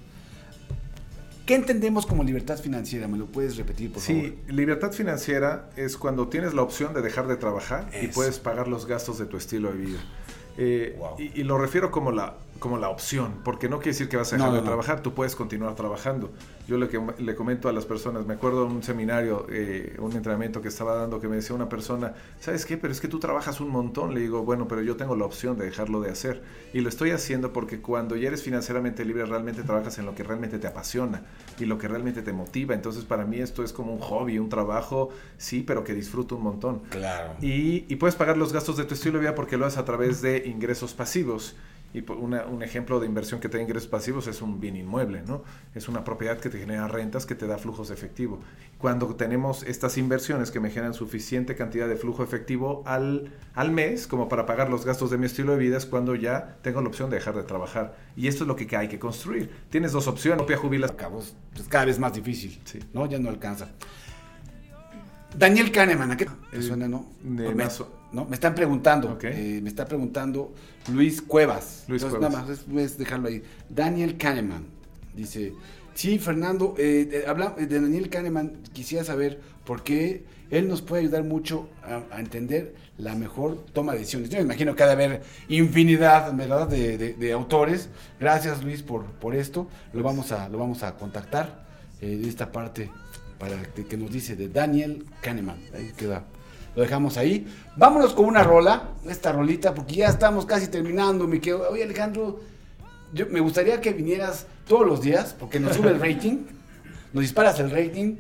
¿Qué 1.51 1.57
entendemos 1.57 2.07
como 2.07 2.23
libertad 2.23 2.61
financiera? 2.61 3.09
¿Me 3.09 3.19
lo 3.19 3.27
puedes 3.27 3.57
repetir, 3.57 3.93
por 3.93 4.01
Sí, 4.01 4.39
libertad 4.47 4.93
financiera 4.93 5.69
es 5.75 5.97
cuando 5.97 6.29
tienes 6.29 6.55
la 6.55 6.63
opción 6.63 6.95
de 6.95 7.03
dejar 7.03 7.27
de 7.27 7.37
trabajar 7.37 7.91
y 8.01 8.07
puedes 8.07 8.39
pagar 8.39 8.69
los 8.69 8.87
gastos 8.87 9.19
de 9.19 9.27
tu 9.27 9.37
estilo 9.37 9.73
de 9.73 9.79
vida. 9.79 9.99
Eh, 10.57 10.95
Wow. 10.97 11.17
y, 11.19 11.41
y 11.41 11.43
lo 11.43 11.59
refiero 11.59 11.91
como 11.91 12.13
la 12.13 12.37
como 12.61 12.79
la 12.79 12.89
opción, 12.91 13.41
porque 13.43 13.69
no 13.69 13.79
quiere 13.79 13.91
decir 13.93 14.09
que 14.09 14.17
vas 14.17 14.33
a 14.33 14.37
dejar 14.37 14.51
no, 14.53 14.57
de 14.57 14.63
trabajar, 14.63 15.03
tú 15.03 15.15
puedes 15.15 15.35
continuar 15.35 15.75
trabajando. 15.75 16.31
Yo 16.69 16.79
le, 16.79 16.89
que- 16.89 17.01
le 17.19 17.35
comento 17.35 17.69
a 17.69 17.73
las 17.73 17.85
personas, 17.87 18.27
me 18.27 18.35
acuerdo 18.35 18.67
de 18.67 18.73
un 18.73 18.83
seminario, 18.85 19.47
eh, 19.51 19.97
un 19.99 20.13
entrenamiento 20.13 20.61
que 20.63 20.69
estaba 20.69 20.95
dando 20.95 21.21
que 21.21 21.27
me 21.27 21.37
decía 21.37 21.57
una 21.57 21.69
persona, 21.69 22.15
¿sabes 22.39 22.65
qué? 22.67 22.77
Pero 22.77 22.93
es 22.93 23.01
que 23.01 23.09
tú 23.09 23.19
trabajas 23.19 23.61
un 23.61 23.71
montón. 23.71 24.15
Le 24.15 24.21
digo, 24.21 24.45
bueno, 24.45 24.69
pero 24.69 24.83
yo 24.83 24.95
tengo 24.97 25.17
la 25.17 25.25
opción 25.25 25.59
de 25.59 25.65
dejarlo 25.65 26.01
de 26.01 26.11
hacer. 26.11 26.43
Y 26.73 26.81
lo 26.83 26.89
estoy 26.89 27.11
haciendo 27.11 27.53
porque 27.53 27.81
cuando 27.81 28.15
ya 28.15 28.29
eres 28.29 28.43
financieramente 28.45 29.05
libre, 29.05 29.25
realmente 29.27 29.63
trabajas 29.65 29.99
en 29.99 30.07
lo 30.07 30.15
que 30.15 30.23
realmente 30.23 30.59
te 30.61 30.67
apasiona 30.69 31.23
y 31.59 31.65
lo 31.65 31.79
que 31.79 31.89
realmente 31.89 32.23
te 32.23 32.33
motiva. 32.33 32.75
Entonces, 32.75 33.05
para 33.05 33.25
mí 33.25 33.39
esto 33.39 33.65
es 33.65 33.73
como 33.73 33.93
un 33.93 34.01
hobby, 34.01 34.39
un 34.39 34.49
trabajo, 34.49 35.09
sí, 35.39 35.65
pero 35.67 35.83
que 35.83 35.95
disfruto 35.95 36.37
un 36.37 36.43
montón. 36.45 36.83
Claro. 36.91 37.35
Y, 37.41 37.87
y 37.89 37.97
puedes 37.97 38.15
pagar 38.15 38.37
los 38.37 38.53
gastos 38.53 38.77
de 38.77 38.85
tu 38.85 38.95
estilo 38.95 39.15
de 39.15 39.21
vida 39.21 39.35
porque 39.35 39.57
lo 39.57 39.67
haces 39.67 39.79
a 39.79 39.85
través 39.85 40.23
de 40.23 40.47
ingresos 40.47 40.93
pasivos. 40.95 41.57
Y 41.93 42.03
por 42.03 42.19
una- 42.19 42.47
un 42.47 42.63
ejemplo 42.63 43.01
de 43.01 43.07
inversión 43.07 43.41
que 43.41 43.49
te 43.49 43.57
da 43.57 43.65
ingresos 43.65 43.89
pasivos 43.89 44.29
es 44.29 44.43
un 44.43 44.61
bien 44.61 44.77
inmueble, 44.77 45.23
¿no? 45.27 45.43
Es 45.75 45.89
una 45.89 46.05
propiedad 46.05 46.39
que 46.39 46.49
te 46.49 46.59
genera 46.61 46.87
rentas, 46.87 47.27
que 47.27 47.35
te 47.35 47.49
da 47.49 47.59
flujos 47.59 47.89
de 47.89 47.95
efectivo. 47.95 48.39
Cuando 48.79 49.13
tenemos 49.17 49.65
estas 49.65 49.99
inversiones 49.99 50.53
que 50.53 50.61
me 50.61 50.71
generan 50.71 50.95
suficiente 50.95 51.57
cantidad 51.57 51.89
de 51.89 51.97
flujo 51.97 52.23
efectivo 52.23 52.85
al, 52.87 53.33
al 53.55 53.73
mes, 53.73 54.07
como 54.07 54.29
para 54.29 54.47
pagar 54.47 54.71
los 54.71 54.87
gastos 54.87 55.11
de 55.11 55.19
mi 55.19 55.27
estilo 55.27 55.51
de 55.53 55.59
vida, 55.59 55.79
es 55.79 55.85
cuando 55.87 56.15
ya 56.15 56.59
tengo 56.63 56.81
la 56.81 56.87
opción 56.89 57.11
de 57.11 57.17
dejar 57.17 57.35
de 57.35 57.43
trabajar. 57.43 57.97
Y 58.17 58.29
esto 58.29 58.45
es 58.45 58.49
lo 58.49 58.55
que 58.55 58.69
hay 58.77 58.87
que 58.87 59.01
construir. 59.01 59.51
Tienes 59.71 59.91
dos 59.91 60.07
opciones, 60.07 60.39
propia 60.39 60.59
jubilación. 60.59 60.99
Es 61.57 61.67
cada 61.69 61.87
vez 61.87 61.99
más 61.99 62.13
difícil. 62.13 62.61
Sí. 62.65 62.79
¿No? 62.93 63.07
Ya 63.07 63.19
no 63.19 63.31
alcanza. 63.31 63.69
Daniel 65.37 65.71
Kahneman, 65.71 66.11
¿a 66.11 66.17
qué 66.17 66.27
te 66.27 66.59
Eh, 66.59 66.63
suena, 66.63 66.89
no? 66.89 67.07
de 67.23 67.55
me, 67.55 67.65
no, 68.13 68.25
me 68.25 68.35
están 68.35 68.55
preguntando. 68.55 69.13
Ok. 69.13 69.25
eh, 69.25 69.61
me 69.63 69.69
está 69.69 69.85
preguntando 69.87 70.53
Luis 70.93 71.23
Cuevas. 71.23 71.85
Luis 71.89 72.03
Entonces, 72.03 72.19
Cuevas. 72.29 72.47
Nada 72.47 72.57
más, 72.75 72.85
es, 72.85 72.93
es 72.93 72.99
dejarlo 72.99 73.29
ahí. 73.29 73.43
Daniel 73.69 74.17
Kahneman 74.17 74.65
dice: 75.15 75.53
Sí, 75.95 76.19
Fernando, 76.19 76.75
eh, 76.79 77.09
eh, 77.13 77.25
habla- 77.27 77.51
de 77.59 77.67
Daniel 77.81 78.09
Kahneman, 78.09 78.53
quisiera 78.73 79.05
saber 79.05 79.41
por 79.65 79.83
qué 79.83 80.25
él 80.51 80.67
nos 80.69 80.83
puede 80.83 81.03
ayudar 81.03 81.23
mucho 81.25 81.69
a, 81.85 82.03
a 82.17 82.21
entender 82.21 82.75
la 82.99 83.15
mejor 83.15 83.65
toma 83.73 83.93
de 83.93 83.99
decisiones. 84.01 84.31
Yo 84.31 84.39
me 84.39 84.45
imagino 84.45 84.75
que 84.75 84.83
ha 84.83 84.87
de 84.87 84.93
haber 84.93 85.23
infinidad, 85.49 86.35
¿verdad?, 86.35 86.69
de, 86.69 86.99
de- 86.99 87.15
de 87.15 87.33
autores. 87.33 87.89
Gracias, 88.19 88.63
Luis, 88.65 88.83
por, 88.83 89.05
por 89.05 89.35
esto. 89.35 89.69
Lo 89.93 90.03
vamos 90.03 90.33
a, 90.33 90.49
lo 90.49 90.59
vamos 90.59 90.83
a 90.83 90.97
contactar 90.97 91.67
eh, 92.01 92.17
de 92.17 92.29
esta 92.29 92.51
parte 92.53 92.91
para 93.39 93.63
que, 93.63 93.87
que 93.87 93.97
nos 93.97 94.11
dice 94.13 94.37
de 94.37 94.49
Daniel 94.49 95.07
Kahneman. 95.23 95.59
Ahí 95.75 95.93
queda. 95.97 96.25
Lo 96.77 96.83
dejamos 96.83 97.17
ahí. 97.17 97.47
Vámonos 97.77 98.15
con 98.15 98.27
una 98.27 98.43
rola, 98.43 98.91
esta 99.09 99.33
rolita, 99.33 99.75
porque 99.75 99.97
ya 99.97 100.07
estamos 100.09 100.47
casi 100.47 100.69
terminando. 100.69 101.27
Me 101.27 101.41
quedo, 101.41 101.69
oye 101.71 101.83
Alejandro, 101.85 102.41
yo, 103.13 103.27
me 103.31 103.41
gustaría 103.41 103.81
que 103.81 103.93
vinieras 103.93 104.47
todos 104.69 104.87
los 104.87 105.01
días, 105.01 105.35
porque 105.39 105.59
nos 105.59 105.77
sube 105.77 105.91
el 105.91 106.01
rating, 106.01 106.39
nos 107.13 107.23
disparas 107.23 107.59
el 107.61 107.71
rating 107.71 108.17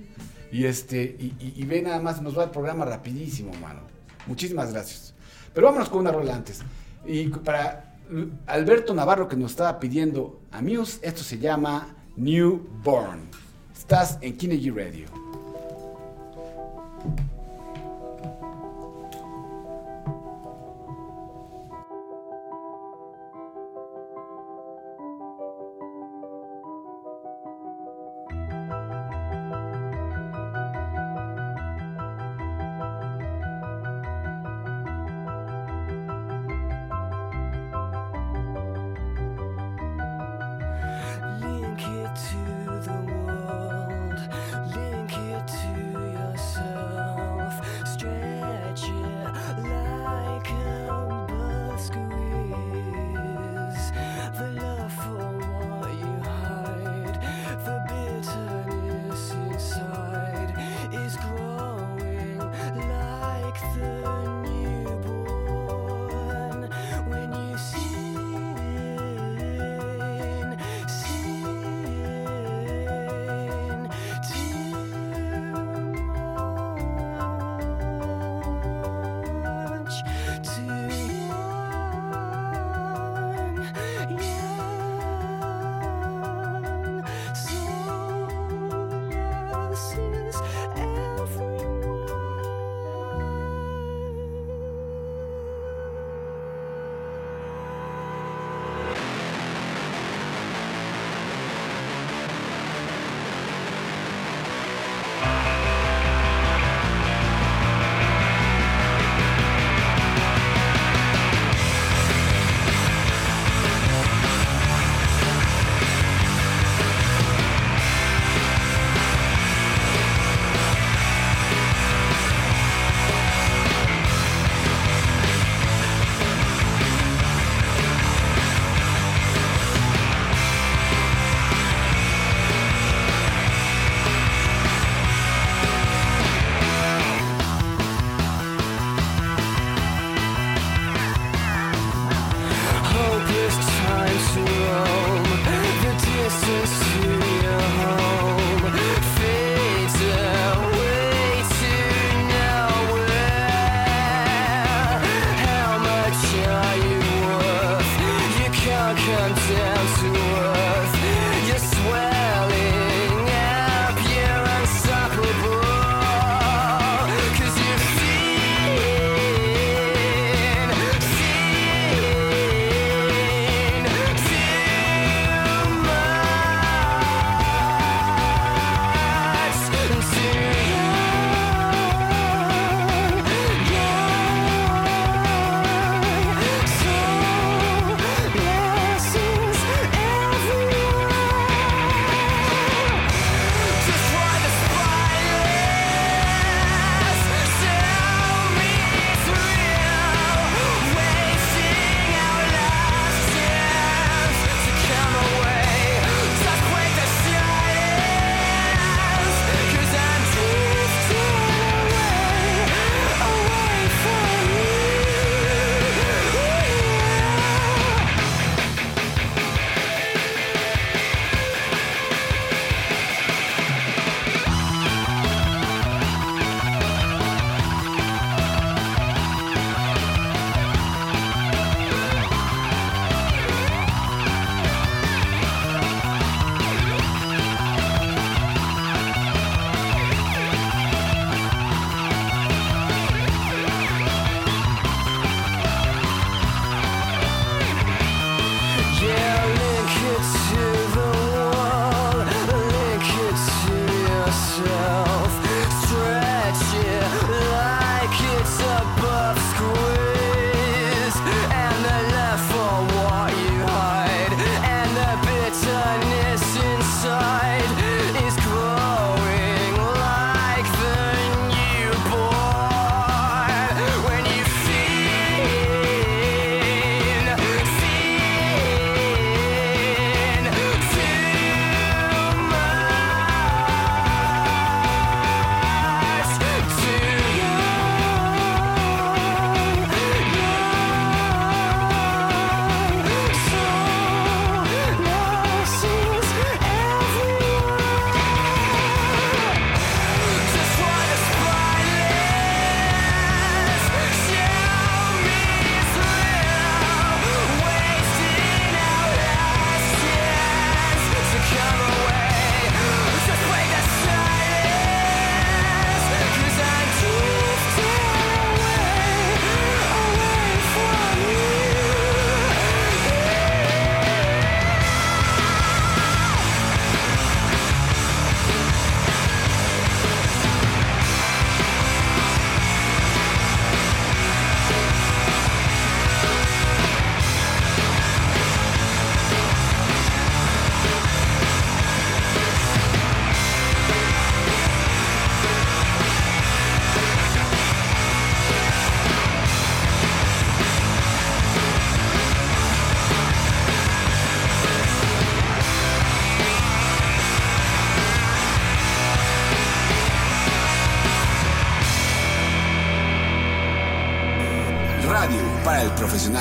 y 0.53 0.64
este 0.64 1.16
y, 1.18 1.26
y- 1.38 1.55
y 1.57 1.64
ve 1.64 1.80
nada 1.80 2.01
más, 2.01 2.20
nos 2.20 2.36
va 2.36 2.44
el 2.44 2.51
programa 2.51 2.84
rapidísimo, 2.84 3.53
mano. 3.55 3.80
Muchísimas 4.26 4.72
gracias. 4.72 5.14
Pero 5.55 5.66
vámonos 5.68 5.88
con 5.88 6.01
una 6.01 6.11
rola 6.12 6.34
antes. 6.34 6.61
Y 7.07 7.28
para 7.28 7.94
Alberto 8.46 8.92
Navarro 8.94 9.28
que 9.28 9.36
nos 9.36 9.53
estaba 9.53 9.78
pidiendo 9.78 10.40
a 10.51 10.61
Muse, 10.61 10.98
esto 11.03 11.22
se 11.22 11.38
llama 11.38 11.94
Newborn. 12.16 13.20
Estás 13.72 14.18
en 14.20 14.36
Kinegy 14.36 14.70
Radio. 14.70 15.07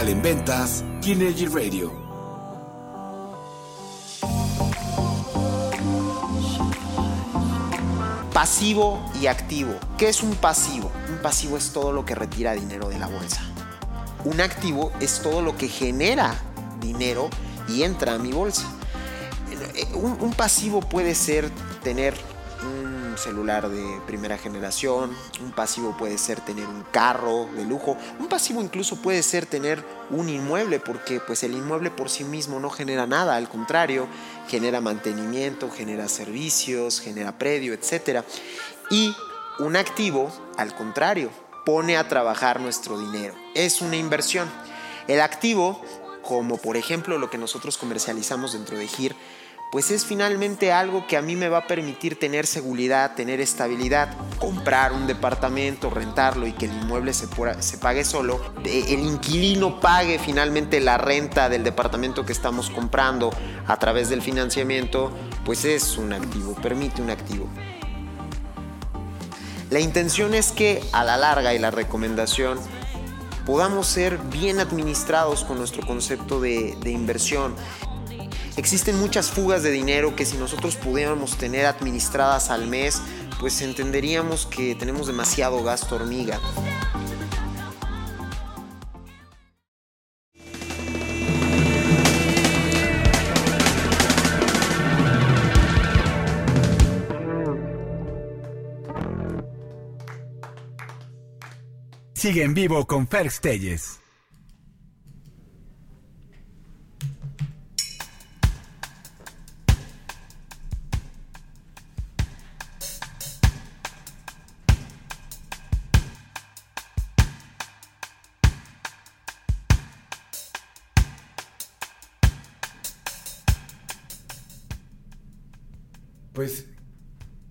En 0.10 0.24
ventas, 0.24 0.84
Kinergy 1.02 1.46
Radio. 1.46 1.94
Pasivo 8.34 9.00
y 9.22 9.28
activo. 9.28 9.76
¿Qué 10.00 10.10
es 10.10 10.24
un 10.24 10.34
pasivo? 10.36 10.92
Un 11.12 11.22
pasivo 11.22 11.58
es 11.58 11.72
todo 11.74 11.92
lo 11.92 12.06
que 12.06 12.16
retira 12.16 12.54
dinero 12.54 12.90
de 12.90 12.98
la 12.98 13.06
bolsa. 13.06 13.44
Un 14.26 14.42
activo 14.42 14.92
es 15.00 15.22
todo 15.22 15.44
lo 15.44 15.56
que 15.56 15.68
genera 15.68 16.34
dinero 16.82 17.30
y 17.68 17.84
entra 17.84 18.16
a 18.16 18.18
mi 18.18 18.32
bolsa. 18.32 18.66
Eh, 19.76 19.88
un, 19.94 20.18
un 20.22 20.34
pasivo 20.34 20.80
puede 20.80 21.14
ser 21.14 21.52
tener 21.84 22.16
celular 23.20 23.70
de 23.70 24.02
primera 24.08 24.38
generación, 24.38 25.16
un 25.42 25.52
pasivo 25.52 25.96
puede 25.98 26.18
ser 26.18 26.42
tener 26.42 26.66
un 26.66 26.84
carro 26.92 27.48
de 27.56 27.66
lujo, 27.66 27.98
un 28.20 28.28
pasivo 28.28 28.62
incluso 28.62 29.02
puede 29.02 29.22
ser 29.22 29.46
tener 29.46 29.84
un 30.10 30.30
inmueble, 30.30 30.80
porque 30.80 31.20
pues 31.20 31.44
el 31.44 31.54
inmueble 31.54 31.92
por 31.92 32.10
sí 32.10 32.24
mismo 32.24 32.60
no 32.60 32.70
genera 32.70 33.06
nada, 33.06 33.36
al 33.36 33.50
contrario, 33.50 34.08
genera 34.48 34.82
mantenimiento, 34.82 35.70
genera 35.70 36.08
servicios, 36.08 37.00
genera 37.00 37.38
predio, 37.38 37.74
etc. 37.74 38.24
Y 38.90 39.16
un 39.60 39.76
activo, 39.76 40.32
al 40.58 40.74
contrario, 40.74 41.30
pone 41.66 41.98
a 41.98 42.08
trabajar 42.08 42.60
nuestro 42.60 42.98
dinero, 42.98 43.36
es 43.54 43.82
una 43.82 43.98
inversión. 43.98 44.50
El 45.08 45.22
activo, 45.22 45.82
como 46.24 46.58
por 46.58 46.78
ejemplo 46.78 47.18
lo 47.18 47.30
que 47.30 47.38
nosotros 47.38 47.78
comercializamos 47.78 48.54
dentro 48.54 48.78
de 48.78 48.88
GIR, 48.88 49.16
pues 49.72 49.92
es 49.92 50.04
finalmente 50.04 50.72
algo 50.72 51.06
que 51.06 51.16
a 51.16 51.22
mí 51.22 51.36
me 51.36 51.48
va 51.48 51.60
a 51.60 51.68
permitir 51.68 52.18
tener 52.18 52.48
seguridad, 52.48 53.14
tener 53.14 53.40
estabilidad, 53.40 54.16
comprar 54.40 54.94
un 54.94 55.06
departamento, 55.06 55.92
rentarlo 55.92 56.48
y 56.48 56.54
que 56.54 56.66
el 56.66 56.74
inmueble 56.74 57.14
se, 57.14 57.28
pague 57.78 58.04
solo, 58.04 58.42
el 58.66 59.00
inquilino 59.00 59.80
pague 59.80 60.18
finalmente 60.18 60.80
la 60.80 60.98
renta 60.98 61.50
del 61.50 61.64
departamento 61.64 62.26
que 62.26 62.34
estamos 62.34 62.72
comprando 62.72 63.32
a 63.68 63.78
través 63.78 64.10
del 64.10 64.24
financiamiento, 64.24 65.12
pues 65.46 65.66
es 65.66 65.98
un 65.98 66.14
activo, 66.14 66.56
permite 66.56 67.04
un 67.04 67.12
activo. 67.12 67.48
La 69.70 69.80
intención 69.80 70.34
es 70.34 70.52
que 70.52 70.84
a 70.94 71.04
la 71.04 71.16
larga 71.16 71.54
y 71.54 71.60
la 71.60 71.70
recomendación 71.70 72.58
podamos 73.46 73.86
ser 73.86 74.18
bien 74.18 74.60
administrados 74.60 75.44
con 75.44 75.60
nuestro 75.60 75.86
concepto 75.86 76.42
de 76.42 76.76
inversión 76.86 77.54
Existen 78.58 79.00
muchas 79.00 79.30
fugas 79.30 79.64
de 79.64 79.72
dinero 79.72 80.16
que 80.16 80.26
si 80.26 80.38
nosotros 80.38 80.76
pudiéramos 80.76 81.38
tener 81.38 81.66
administradas 81.66 82.50
al 82.50 82.68
mes, 82.68 83.02
pues 83.40 83.62
entenderíamos 83.62 84.46
que 84.46 84.76
tenemos 84.76 85.08
demasiado 85.08 85.64
gasto 85.64 85.96
hormiga. 85.96 86.40
Sigue 102.14 102.44
en 102.44 102.54
vivo 102.54 102.86
con 102.86 103.08
Fer 103.08 103.32
Telles. 103.32 104.02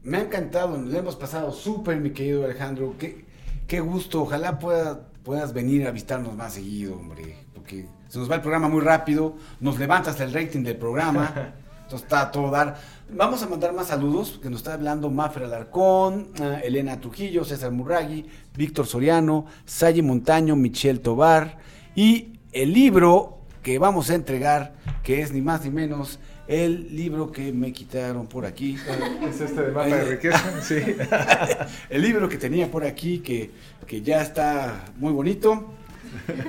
Me 0.09 0.17
ha 0.17 0.23
encantado, 0.23 0.81
le 0.83 0.99
hemos 0.99 1.17
pasado 1.17 1.53
súper, 1.53 2.01
mi 2.01 2.11
querido 2.11 2.45
Alejandro. 2.45 2.95
Qué, 2.99 3.27
qué 3.67 3.81
gusto, 3.81 4.23
ojalá 4.23 4.59
pueda, 4.59 5.09
puedas 5.23 5.53
venir 5.53 5.87
a 5.87 5.91
visitarnos 5.91 6.35
más 6.35 6.55
seguido, 6.55 6.97
hombre, 6.97 7.37
porque 7.55 7.87
se 8.09 8.19
nos 8.19 8.31
va 8.31 8.37
el 8.37 8.41
programa 8.41 8.69
muy 8.69 8.81
rápido, 8.81 9.35
nos 9.61 9.79
levantas 9.79 10.19
el 10.21 10.33
rating 10.33 10.63
del 10.63 10.79
programa, 10.79 11.53
entonces 11.83 12.03
está 12.03 12.31
todo 12.31 12.51
dar. 12.51 12.77
Vamos 13.11 13.43
a 13.43 13.49
mandar 13.49 13.75
más 13.75 13.89
saludos, 13.89 14.41
que 14.43 14.49
nos 14.49 14.61
está 14.61 14.75
hablando 14.75 15.11
Mafer 15.11 15.45
Alarcón, 15.45 16.29
uh, 16.41 16.65
Elena 16.65 16.99
Trujillo, 17.01 17.45
César 17.45 17.71
Murragui, 17.71 18.27
Víctor 18.57 18.87
Soriano, 18.87 19.45
Salle 19.67 20.03
Montaño, 20.03 20.57
Michelle 20.57 21.01
Tobar, 21.01 21.59
y 21.95 22.39
el 22.53 22.73
libro 22.73 23.41
que 23.63 23.79
vamos 23.79 24.09
a 24.09 24.15
entregar, 24.15 24.75
que 25.03 25.21
es 25.21 25.33
ni 25.33 25.43
más 25.43 25.65
ni 25.65 25.71
menos 25.71 26.19
el 26.49 26.97
libro 26.97 27.31
que 27.31 27.53
me 27.53 27.73
quitaron 27.73 28.27
por 28.27 28.47
aquí. 28.47 28.77
Es 29.29 29.41
este 29.41 29.63
de 29.63 29.73
mapa 29.73 29.87
de 29.87 30.05
riqueza, 30.05 30.63
sí. 30.63 30.77
el 31.91 32.03
libro 32.03 32.29
que 32.29 32.39
tenía 32.39 32.71
por 32.71 32.85
aquí, 32.85 33.19
que, 33.19 33.51
que 33.87 34.01
ya 34.01 34.23
está 34.23 34.87
muy 34.97 35.13
bonito, 35.13 35.75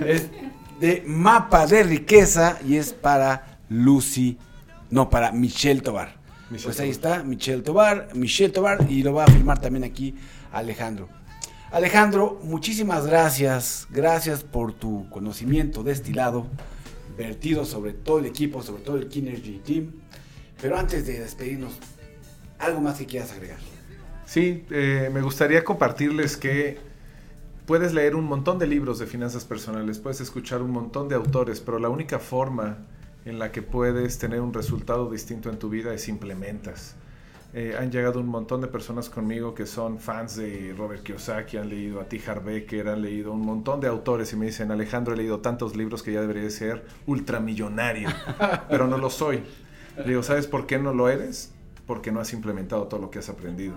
es 0.06 0.30
de 0.80 1.04
mapa 1.06 1.68
de 1.68 1.84
riqueza 1.84 2.58
y 2.66 2.78
es 2.78 2.94
para 2.94 3.60
Lucy, 3.68 4.38
no, 4.90 5.10
para 5.10 5.34
Michelle 5.34 5.82
Tobar. 5.82 6.18
Michelle 6.50 6.64
pues 6.64 6.80
ahí 6.80 6.90
está, 6.90 7.24
Michelle 7.24 7.62
Tobar, 7.62 8.10
Michelle 8.16 8.54
Tobar, 8.54 8.90
y 8.90 9.04
lo 9.04 9.14
va 9.14 9.26
a 9.26 9.28
firmar 9.28 9.60
también 9.60 9.84
aquí 9.84 10.16
Alejandro. 10.54 11.10
Alejandro, 11.72 12.40
muchísimas 12.44 13.06
gracias, 13.06 13.86
gracias 13.92 14.44
por 14.44 14.74
tu 14.74 15.08
conocimiento 15.10 15.84
destilado 15.84 16.48
vertido 17.18 17.66
sobre 17.66 17.94
todo 17.94 18.20
el 18.20 18.26
equipo, 18.26 18.62
sobre 18.62 18.84
todo 18.84 18.98
el 18.98 19.08
Kinergy 19.08 19.60
Team. 19.60 19.92
Pero 20.62 20.78
antes 20.78 21.06
de 21.06 21.20
despedirnos, 21.20 21.74
¿algo 22.58 22.82
más 22.82 22.98
que 22.98 23.06
quieras 23.06 23.32
agregar? 23.32 23.60
Sí, 24.26 24.66
eh, 24.70 25.10
me 25.12 25.22
gustaría 25.22 25.64
compartirles 25.64 26.38
que 26.38 26.78
puedes 27.66 27.94
leer 27.94 28.16
un 28.16 28.26
montón 28.26 28.60
de 28.60 28.68
libros 28.68 29.00
de 29.00 29.06
finanzas 29.06 29.46
personales, 29.46 30.00
puedes 30.00 30.22
escuchar 30.22 30.62
un 30.62 30.72
montón 30.72 31.08
de 31.08 31.16
autores, 31.16 31.60
pero 31.60 31.80
la 31.80 31.90
única 31.90 32.20
forma 32.20 32.80
en 33.26 33.40
la 33.40 33.52
que 33.52 33.62
puedes 33.62 34.18
tener 34.18 34.42
un 34.42 34.54
resultado 34.54 35.10
distinto 35.10 35.50
en 35.50 35.60
tu 35.60 35.70
vida 35.70 35.94
es 35.94 36.08
implementas. 36.10 36.96
Eh, 37.52 37.76
han 37.80 37.92
llegado 37.92 38.20
un 38.20 38.28
montón 38.28 38.62
de 38.62 38.68
personas 38.68 39.10
conmigo 39.10 39.56
que 39.56 39.66
son 39.66 39.98
fans 39.98 40.36
de 40.36 40.74
Robert 40.78 41.02
Kiyosaki, 41.02 41.58
han 41.58 41.68
leído 41.68 42.00
a 42.00 42.06
T. 42.06 42.22
Becker, 42.46 42.90
han 42.90 43.02
leído 43.02 43.32
un 43.32 43.42
montón 43.42 43.80
de 43.80 43.88
autores 43.88 44.32
y 44.34 44.36
me 44.36 44.46
dicen, 44.46 44.70
Alejandro, 44.72 45.16
he 45.16 45.18
leído 45.18 45.40
tantos 45.40 45.76
libros 45.76 46.04
que 46.04 46.14
ya 46.14 46.22
debería 46.22 46.48
ser 46.52 46.86
ultramillonario, 47.08 48.10
pero 48.70 48.88
no 48.88 49.00
lo 49.00 49.10
soy. 49.10 49.42
Le 49.98 50.04
digo, 50.04 50.22
¿sabes 50.22 50.46
por 50.46 50.68
qué 50.68 50.78
no 50.78 50.94
lo 50.94 51.10
eres? 51.10 51.52
Porque 51.88 52.12
no 52.12 52.20
has 52.20 52.34
implementado 52.34 52.84
todo 52.84 53.02
lo 53.02 53.10
que 53.10 53.18
has 53.18 53.30
aprendido. 53.30 53.76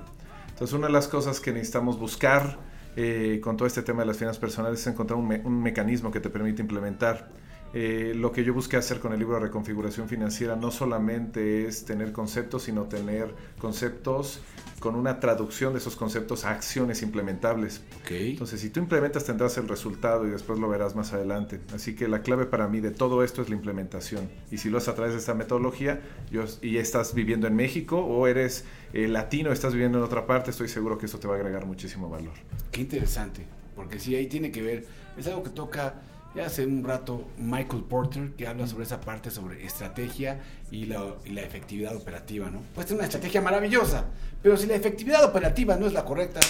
Entonces, 0.50 0.74
una 0.76 0.88
de 0.88 0.92
las 0.92 1.08
cosas 1.08 1.40
que 1.40 1.50
necesitamos 1.50 1.98
buscar 1.98 2.58
eh, 2.94 3.40
con 3.42 3.56
todo 3.56 3.66
este 3.66 3.82
tema 3.82 4.00
de 4.02 4.06
las 4.06 4.18
finanzas 4.18 4.38
personales 4.38 4.80
es 4.80 4.86
encontrar 4.86 5.18
un, 5.18 5.40
un 5.44 5.62
mecanismo 5.62 6.10
que 6.10 6.20
te 6.20 6.28
permite 6.28 6.60
implementar. 6.60 7.30
Eh, 7.74 8.12
lo 8.14 8.32
que 8.32 8.44
yo 8.44 8.52
busqué 8.52 8.76
hacer 8.76 9.00
con 9.00 9.12
el 9.12 9.18
libro 9.18 9.34
de 9.36 9.40
reconfiguración 9.40 10.08
financiera 10.08 10.56
no 10.56 10.70
solamente 10.70 11.66
es 11.66 11.84
tener 11.84 12.12
conceptos, 12.12 12.64
sino 12.64 12.84
tener 12.84 13.34
conceptos 13.58 14.40
con 14.78 14.96
una 14.96 15.20
traducción 15.20 15.72
de 15.72 15.78
esos 15.78 15.94
conceptos 15.94 16.44
a 16.44 16.50
acciones 16.50 17.02
implementables. 17.02 17.82
Entonces, 18.10 18.60
si 18.60 18.68
tú 18.68 18.80
implementas, 18.80 19.24
tendrás 19.24 19.56
el 19.56 19.68
resultado 19.68 20.26
y 20.26 20.30
después 20.30 20.58
lo 20.58 20.68
verás 20.68 20.96
más 20.96 21.12
adelante. 21.12 21.60
Así 21.72 21.94
que 21.94 22.08
la 22.08 22.22
clave 22.22 22.46
para 22.46 22.66
mí 22.66 22.80
de 22.80 22.90
todo 22.90 23.22
esto 23.22 23.42
es 23.42 23.48
la 23.48 23.54
implementación. 23.54 24.28
Y 24.50 24.58
si 24.58 24.70
lo 24.70 24.78
haces 24.78 24.88
a 24.88 24.94
través 24.94 25.14
de 25.14 25.20
esta 25.20 25.34
metodología 25.34 26.00
yo, 26.30 26.44
y 26.60 26.78
estás 26.78 27.14
viviendo 27.14 27.46
en 27.46 27.54
México 27.54 27.98
o 27.98 28.26
eres 28.26 28.64
eh, 28.92 29.06
latino, 29.06 29.52
estás 29.52 29.72
viviendo 29.72 29.98
en 29.98 30.04
otra 30.04 30.26
parte, 30.26 30.50
estoy 30.50 30.68
seguro 30.68 30.98
que 30.98 31.06
eso 31.06 31.18
te 31.18 31.28
va 31.28 31.34
a 31.34 31.36
agregar 31.36 31.64
muchísimo 31.64 32.10
valor. 32.10 32.34
Qué 32.72 32.80
interesante, 32.80 33.46
porque 33.76 34.00
si 34.00 34.16
ahí 34.16 34.26
tiene 34.26 34.50
que 34.50 34.62
ver, 34.62 34.86
es 35.16 35.26
algo 35.28 35.44
que 35.44 35.50
toca 35.50 35.94
ya 36.34 36.46
hace 36.46 36.66
un 36.66 36.84
rato 36.84 37.28
Michael 37.38 37.84
Porter 37.84 38.32
que 38.32 38.46
habla 38.46 38.66
sobre 38.66 38.84
esa 38.84 39.00
parte 39.00 39.30
sobre 39.30 39.64
estrategia 39.64 40.40
y 40.70 40.86
la, 40.86 41.14
y 41.24 41.30
la 41.30 41.42
efectividad 41.42 41.94
operativa, 41.96 42.50
¿no? 42.50 42.62
Pues 42.74 42.86
es 42.86 42.92
una 42.92 43.04
estrategia 43.04 43.40
maravillosa, 43.40 44.06
pero 44.42 44.56
si 44.56 44.66
la 44.66 44.74
efectividad 44.74 45.24
operativa 45.24 45.76
no 45.76 45.86
es 45.86 45.92
la 45.92 46.04
correcta, 46.04 46.40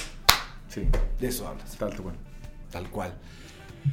sí. 0.69 0.89
de 1.19 1.29
eso 1.29 1.49
hablas. 1.49 1.77
Tal 1.77 1.97
cual. 1.97 2.17
Tal 2.71 2.91
cual 2.91 3.15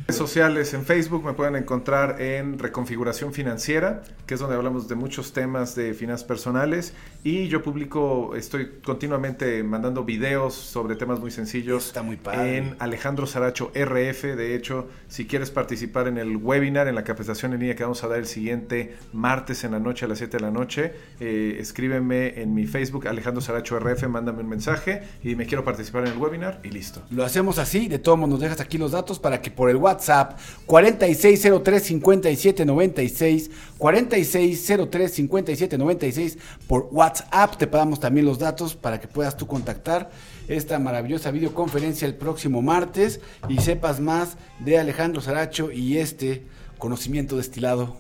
sociales 0.09 0.74
en 0.74 0.86
Facebook 0.86 1.24
me 1.24 1.34
pueden 1.34 1.55
encontrar 1.55 2.22
en 2.22 2.59
Reconfiguración 2.59 3.34
Financiera, 3.34 4.01
que 4.26 4.34
es 4.34 4.39
donde 4.39 4.55
hablamos 4.55 4.88
de 4.88 4.95
muchos 4.95 5.34
temas 5.34 5.76
de 5.76 5.93
finanzas 5.93 6.26
personales 6.26 6.93
y 7.24 7.47
yo 7.47 7.63
publico, 7.63 8.36
estoy 8.36 8.80
continuamente 8.84 9.61
mandando 9.63 10.03
videos 10.03 10.53
sobre 10.53 10.95
temas 10.95 11.20
muy 11.20 11.32
sencillos 11.32 11.88
Está 11.88 12.01
muy 12.01 12.20
en 12.34 12.76
Alejandro 12.80 13.28
Saracho 13.28 13.72
RF. 13.76 14.24
De 14.24 14.55
hecho, 14.55 14.88
si 15.07 15.26
quieres 15.28 15.51
participar 15.51 16.07
en 16.07 16.17
el 16.17 16.38
webinar, 16.38 16.88
en 16.88 16.95
la 16.95 17.03
capacitación 17.03 17.53
en 17.53 17.59
línea 17.59 17.76
que 17.76 17.84
vamos 17.84 18.03
a 18.03 18.07
dar 18.07 18.20
el 18.20 18.26
siguiente 18.26 18.95
martes 19.13 19.63
en 19.63 19.72
la 19.72 19.80
noche 19.80 20.05
a 20.05 20.07
las 20.07 20.20
7 20.20 20.38
de 20.38 20.43
la 20.43 20.51
noche, 20.51 20.93
eh, 21.20 21.57
escríbeme 21.59 22.41
en 22.41 22.53
mi 22.53 22.65
Facebook 22.65 23.07
Alejandro 23.07 23.41
Saracho 23.41 23.80
RF, 23.80 24.07
mándame 24.07 24.41
un 24.41 24.49
mensaje 24.49 25.03
y 25.24 25.36
me 25.36 25.45
quiero 25.45 25.63
participar 25.63 26.05
en 26.05 26.13
el 26.13 26.17
webinar 26.17 26.61
y 26.63 26.70
listo. 26.70 27.01
Lo 27.09 27.26
hacemos 27.26 27.59
así, 27.59 27.88
de 27.88 27.99
todos 27.99 28.17
modos 28.17 28.32
nos 28.32 28.39
dejas 28.39 28.61
aquí 28.61 28.78
los 28.78 28.91
datos 28.91 29.20
para 29.20 29.41
que 29.41 29.51
por 29.60 29.70
el 29.70 29.76
WhatsApp 29.76 30.39
4603-5796, 30.68 33.51
4603-5796 33.78 36.38
por 36.66 36.88
WhatsApp. 36.93 37.57
Te 37.57 37.68
pagamos 37.68 37.99
también 37.99 38.26
los 38.26 38.39
datos 38.39 38.78
para 38.78 39.01
que 39.01 39.10
puedas 39.10 39.36
tú 39.36 39.47
contactar 39.47 40.12
esta 40.47 40.80
maravillosa 40.80 41.32
videoconferencia 41.32 42.07
el 42.07 42.16
próximo 42.16 42.62
martes 42.62 43.20
y 43.49 43.57
sepas 43.57 43.99
más 43.99 44.38
de 44.60 44.80
Alejandro 44.80 45.20
Saracho 45.20 45.74
y 45.74 45.97
este 45.97 46.45
conocimiento 46.78 47.36
destilado. 47.36 47.97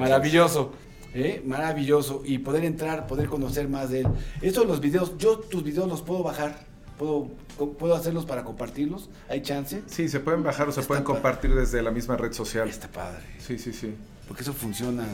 Maravilloso. 0.00 0.72
¿eh? 1.14 1.40
Maravilloso. 1.46 2.22
Y 2.24 2.38
poder 2.38 2.64
entrar, 2.64 3.06
poder 3.06 3.28
conocer 3.28 3.68
más 3.68 3.90
de 3.90 4.00
él. 4.00 4.08
Estos 4.42 4.66
los 4.66 4.80
videos, 4.80 5.16
yo 5.16 5.38
tus 5.38 5.62
videos 5.62 5.88
los 5.88 6.02
puedo 6.02 6.24
bajar. 6.24 6.66
Puedo, 6.98 7.28
puedo 7.58 7.94
hacerlos 7.94 8.24
para 8.24 8.44
compartirlos. 8.44 9.08
¿Hay 9.28 9.42
chance? 9.42 9.82
Sí, 9.86 10.08
se 10.08 10.20
pueden 10.20 10.42
bajar 10.42 10.68
o 10.68 10.72
se 10.72 10.82
pueden 10.82 11.04
compartir 11.04 11.54
desde 11.54 11.82
la 11.82 11.90
misma 11.90 12.16
red 12.16 12.32
social. 12.32 12.68
Está 12.68 12.88
padre. 12.88 13.22
Sí, 13.38 13.58
sí, 13.58 13.72
sí. 13.72 13.94
Porque 14.26 14.42
eso 14.42 14.52
funciona. 14.52 15.06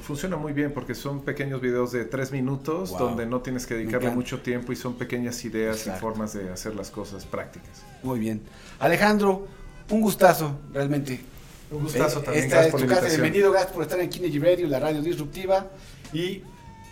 funciona 0.00 0.36
muy 0.36 0.52
bien 0.52 0.72
porque 0.72 0.96
son 0.96 1.22
pequeños 1.22 1.60
videos 1.60 1.92
de 1.92 2.04
tres 2.04 2.32
minutos 2.32 2.90
donde 2.90 3.24
no 3.24 3.40
tienes 3.40 3.66
que 3.66 3.74
dedicarle 3.74 4.10
mucho 4.10 4.40
tiempo 4.40 4.72
y 4.72 4.76
son 4.76 4.94
pequeñas 4.94 5.44
ideas 5.44 5.86
y 5.86 5.90
formas 5.90 6.32
de 6.32 6.50
hacer 6.50 6.74
las 6.74 6.90
cosas 6.90 7.24
prácticas. 7.24 7.82
Muy 8.02 8.18
bien. 8.18 8.42
Alejandro, 8.80 9.46
un 9.90 10.00
gustazo, 10.00 10.58
realmente. 10.72 11.20
Un 11.70 11.84
gustazo 11.84 12.18
eh, 12.18 12.22
también. 12.22 12.44
Esta 12.44 12.66
es 12.66 12.74
tu 12.74 12.86
casa. 12.86 13.06
Bienvenido, 13.06 13.52
gracias 13.52 13.72
por 13.72 13.82
estar 13.84 14.00
en 14.00 14.10
Kinegy 14.10 14.40
Radio, 14.40 14.66
la 14.66 14.80
radio 14.80 15.00
disruptiva. 15.00 15.68
Y 16.12 16.42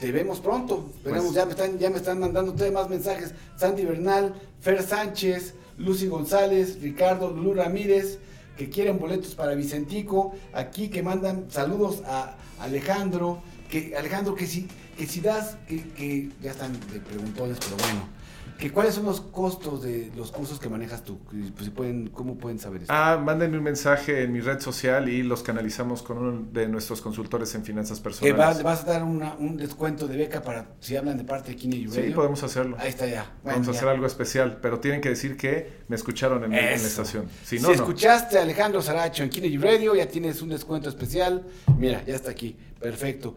te 0.01 0.13
vemos 0.13 0.41
pronto. 0.41 0.91
Pues 1.03 1.33
ya, 1.33 1.45
me 1.45 1.53
están, 1.53 1.79
ya 1.79 1.91
me 1.91 1.97
están 1.97 2.19
mandando 2.19 2.55
más 2.73 2.89
mensajes. 2.89 3.35
Sandy 3.57 3.85
Bernal, 3.85 4.35
Fer 4.61 4.83
Sánchez, 4.83 5.55
Lucy 5.79 6.07
González, 6.07 6.81
Ricardo, 6.81 7.31
Lulu 7.31 7.55
Ramírez, 7.55 8.19
que 8.57 8.71
quieren 8.71 8.99
boletos 8.99 9.35
para 9.35 9.55
Vicentico. 9.55 10.35
Aquí 10.53 10.89
que 10.89 11.03
mandan 11.03 11.51
saludos 11.51 12.03
a 12.07 12.37
Alejandro. 12.59 13.43
Que 13.71 13.95
Alejandro, 13.97 14.35
que 14.35 14.47
si, 14.47 14.67
que 14.97 15.07
si 15.07 15.21
das, 15.21 15.57
que, 15.69 15.83
que 15.91 16.31
ya 16.43 16.53
están 16.53 16.73
de 16.93 16.99
preguntones, 17.01 17.59
pero 17.61 17.77
bueno 17.77 18.20
¿Cuáles 18.69 18.95
son 18.95 19.07
los 19.07 19.23
costos 19.23 19.83
de 19.83 20.13
los 20.15 20.31
cursos 20.31 20.61
que 20.61 20.69
manejas 20.69 21.03
tú? 21.03 21.19
Pues, 21.57 21.71
pueden, 21.71 22.09
¿Cómo 22.09 22.37
pueden 22.37 22.59
saber 22.59 22.83
eso? 22.83 22.93
Ah, 22.93 23.19
mándenme 23.23 23.57
un 23.57 23.65
mensaje 23.65 24.23
en 24.23 24.33
mi 24.33 24.41
red 24.41 24.61
social 24.61 25.09
y 25.09 25.23
los 25.23 25.43
canalizamos 25.43 26.03
con 26.03 26.19
uno 26.19 26.49
de 26.53 26.69
nuestros 26.69 27.01
consultores 27.01 27.55
en 27.55 27.65
finanzas 27.65 28.01
personales. 28.01 28.59
¿Le 28.59 28.63
vas 28.63 28.85
a 28.85 28.87
dar 28.87 29.03
un 29.05 29.57
descuento 29.57 30.07
de 30.07 30.19
beca 30.19 30.43
para 30.43 30.67
si 30.81 30.97
hablan 30.97 31.17
de 31.17 31.25
parte 31.25 31.53
de 31.53 31.57
Kine 31.57 31.87
Radio? 31.89 32.05
Sí, 32.05 32.11
podemos 32.11 32.43
hacerlo. 32.43 32.77
Ahí 32.79 32.91
está 32.91 33.07
ya. 33.07 33.33
Vamos 33.45 33.69
a 33.69 33.71
hacer 33.71 33.89
algo 33.89 34.07
especial, 34.07 34.59
pero 34.61 34.81
tienen 34.81 35.01
que 35.01 35.09
decir 35.09 35.37
que 35.37 35.81
me 35.89 35.97
escucharon 35.97 36.45
en, 36.45 36.53
la 36.53 36.73
estación. 36.73 37.27
Si, 37.45 37.59
no, 37.61 37.71
escuchaste 37.71 38.39
a 38.39 38.43
Alejandro 38.43 38.83
Saracho 38.83 39.23
en 39.23 39.31
Kine 39.31 39.57
Radio, 39.59 39.95
ya 39.95 40.07
tienes 40.07 40.43
un 40.43 40.51
descuento 40.51 40.89
especial. 40.89 41.47
Mira, 41.79 42.05
ya 42.05 42.15
está 42.15 42.31
aquí. 42.31 42.57
Perfecto. 42.81 43.37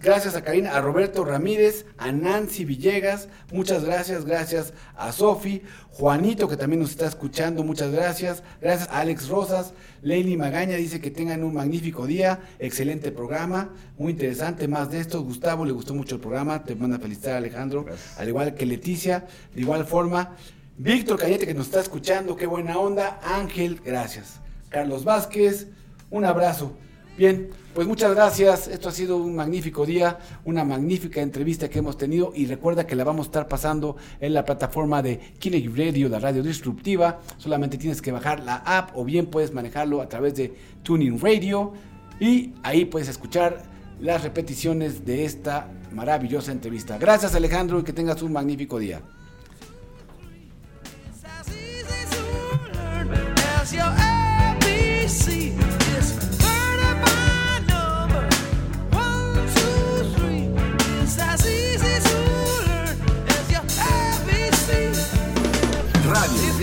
Gracias 0.00 0.34
a 0.34 0.42
Karina, 0.42 0.76
a 0.76 0.80
Roberto 0.80 1.24
Ramírez, 1.24 1.86
a 1.96 2.12
Nancy 2.12 2.64
Villegas, 2.64 3.28
muchas 3.52 3.84
gracias, 3.84 4.24
gracias 4.24 4.74
a 4.96 5.12
Sofi, 5.12 5.62
Juanito 5.90 6.46
que 6.46 6.56
también 6.56 6.80
nos 6.82 6.90
está 6.90 7.06
escuchando, 7.06 7.64
muchas 7.64 7.90
gracias, 7.90 8.42
gracias 8.60 8.90
a 8.90 9.00
Alex 9.00 9.28
Rosas, 9.28 9.72
Leili 10.02 10.36
Magaña 10.36 10.76
dice 10.76 11.00
que 11.00 11.10
tengan 11.10 11.42
un 11.42 11.54
magnífico 11.54 12.06
día, 12.06 12.40
excelente 12.58 13.12
programa, 13.12 13.70
muy 13.96 14.12
interesante, 14.12 14.68
más 14.68 14.90
de 14.90 15.00
esto, 15.00 15.22
Gustavo 15.22 15.64
le 15.64 15.72
gustó 15.72 15.94
mucho 15.94 16.16
el 16.16 16.20
programa, 16.20 16.64
te 16.64 16.74
manda 16.74 16.98
felicitar 16.98 17.36
Alejandro, 17.36 17.86
al 18.18 18.28
igual 18.28 18.54
que 18.54 18.66
Leticia, 18.66 19.26
de 19.54 19.60
igual 19.60 19.86
forma, 19.86 20.36
Víctor 20.76 21.18
Cañete 21.18 21.46
que 21.46 21.54
nos 21.54 21.66
está 21.66 21.80
escuchando, 21.80 22.36
qué 22.36 22.46
buena 22.46 22.78
onda, 22.78 23.20
Ángel, 23.22 23.80
gracias, 23.82 24.40
Carlos 24.68 25.04
Vázquez, 25.04 25.68
un 26.10 26.24
abrazo. 26.24 26.76
Bien, 27.16 27.48
pues 27.74 27.86
muchas 27.86 28.12
gracias. 28.12 28.66
Esto 28.66 28.88
ha 28.88 28.92
sido 28.92 29.16
un 29.18 29.36
magnífico 29.36 29.86
día, 29.86 30.18
una 30.44 30.64
magnífica 30.64 31.20
entrevista 31.20 31.68
que 31.68 31.78
hemos 31.78 31.96
tenido 31.96 32.32
y 32.34 32.46
recuerda 32.46 32.86
que 32.86 32.96
la 32.96 33.04
vamos 33.04 33.26
a 33.26 33.28
estar 33.28 33.48
pasando 33.48 33.96
en 34.20 34.34
la 34.34 34.44
plataforma 34.44 35.00
de 35.00 35.18
Kinect 35.38 35.76
Radio, 35.76 36.08
la 36.08 36.18
radio 36.18 36.42
disruptiva. 36.42 37.20
Solamente 37.38 37.78
tienes 37.78 38.02
que 38.02 38.10
bajar 38.10 38.40
la 38.40 38.56
app 38.56 38.96
o 38.96 39.04
bien 39.04 39.26
puedes 39.26 39.52
manejarlo 39.52 40.00
a 40.00 40.08
través 40.08 40.34
de 40.34 40.54
Tuning 40.82 41.20
Radio 41.20 41.72
y 42.18 42.52
ahí 42.64 42.84
puedes 42.84 43.08
escuchar 43.08 43.62
las 44.00 44.24
repeticiones 44.24 45.04
de 45.04 45.24
esta 45.24 45.68
maravillosa 45.92 46.50
entrevista. 46.50 46.98
Gracias 46.98 47.36
Alejandro 47.36 47.78
y 47.78 47.84
que 47.84 47.92
tengas 47.92 48.22
un 48.22 48.32
magnífico 48.32 48.80
día. 48.80 49.02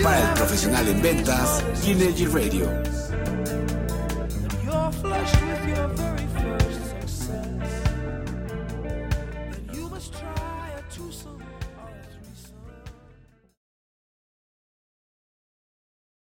Para 0.02 0.20
el 0.20 0.34
profesional 0.34 0.88
en 0.88 1.00
ventas, 1.00 1.64
Energy 1.84 2.26
Radio. 2.26 2.68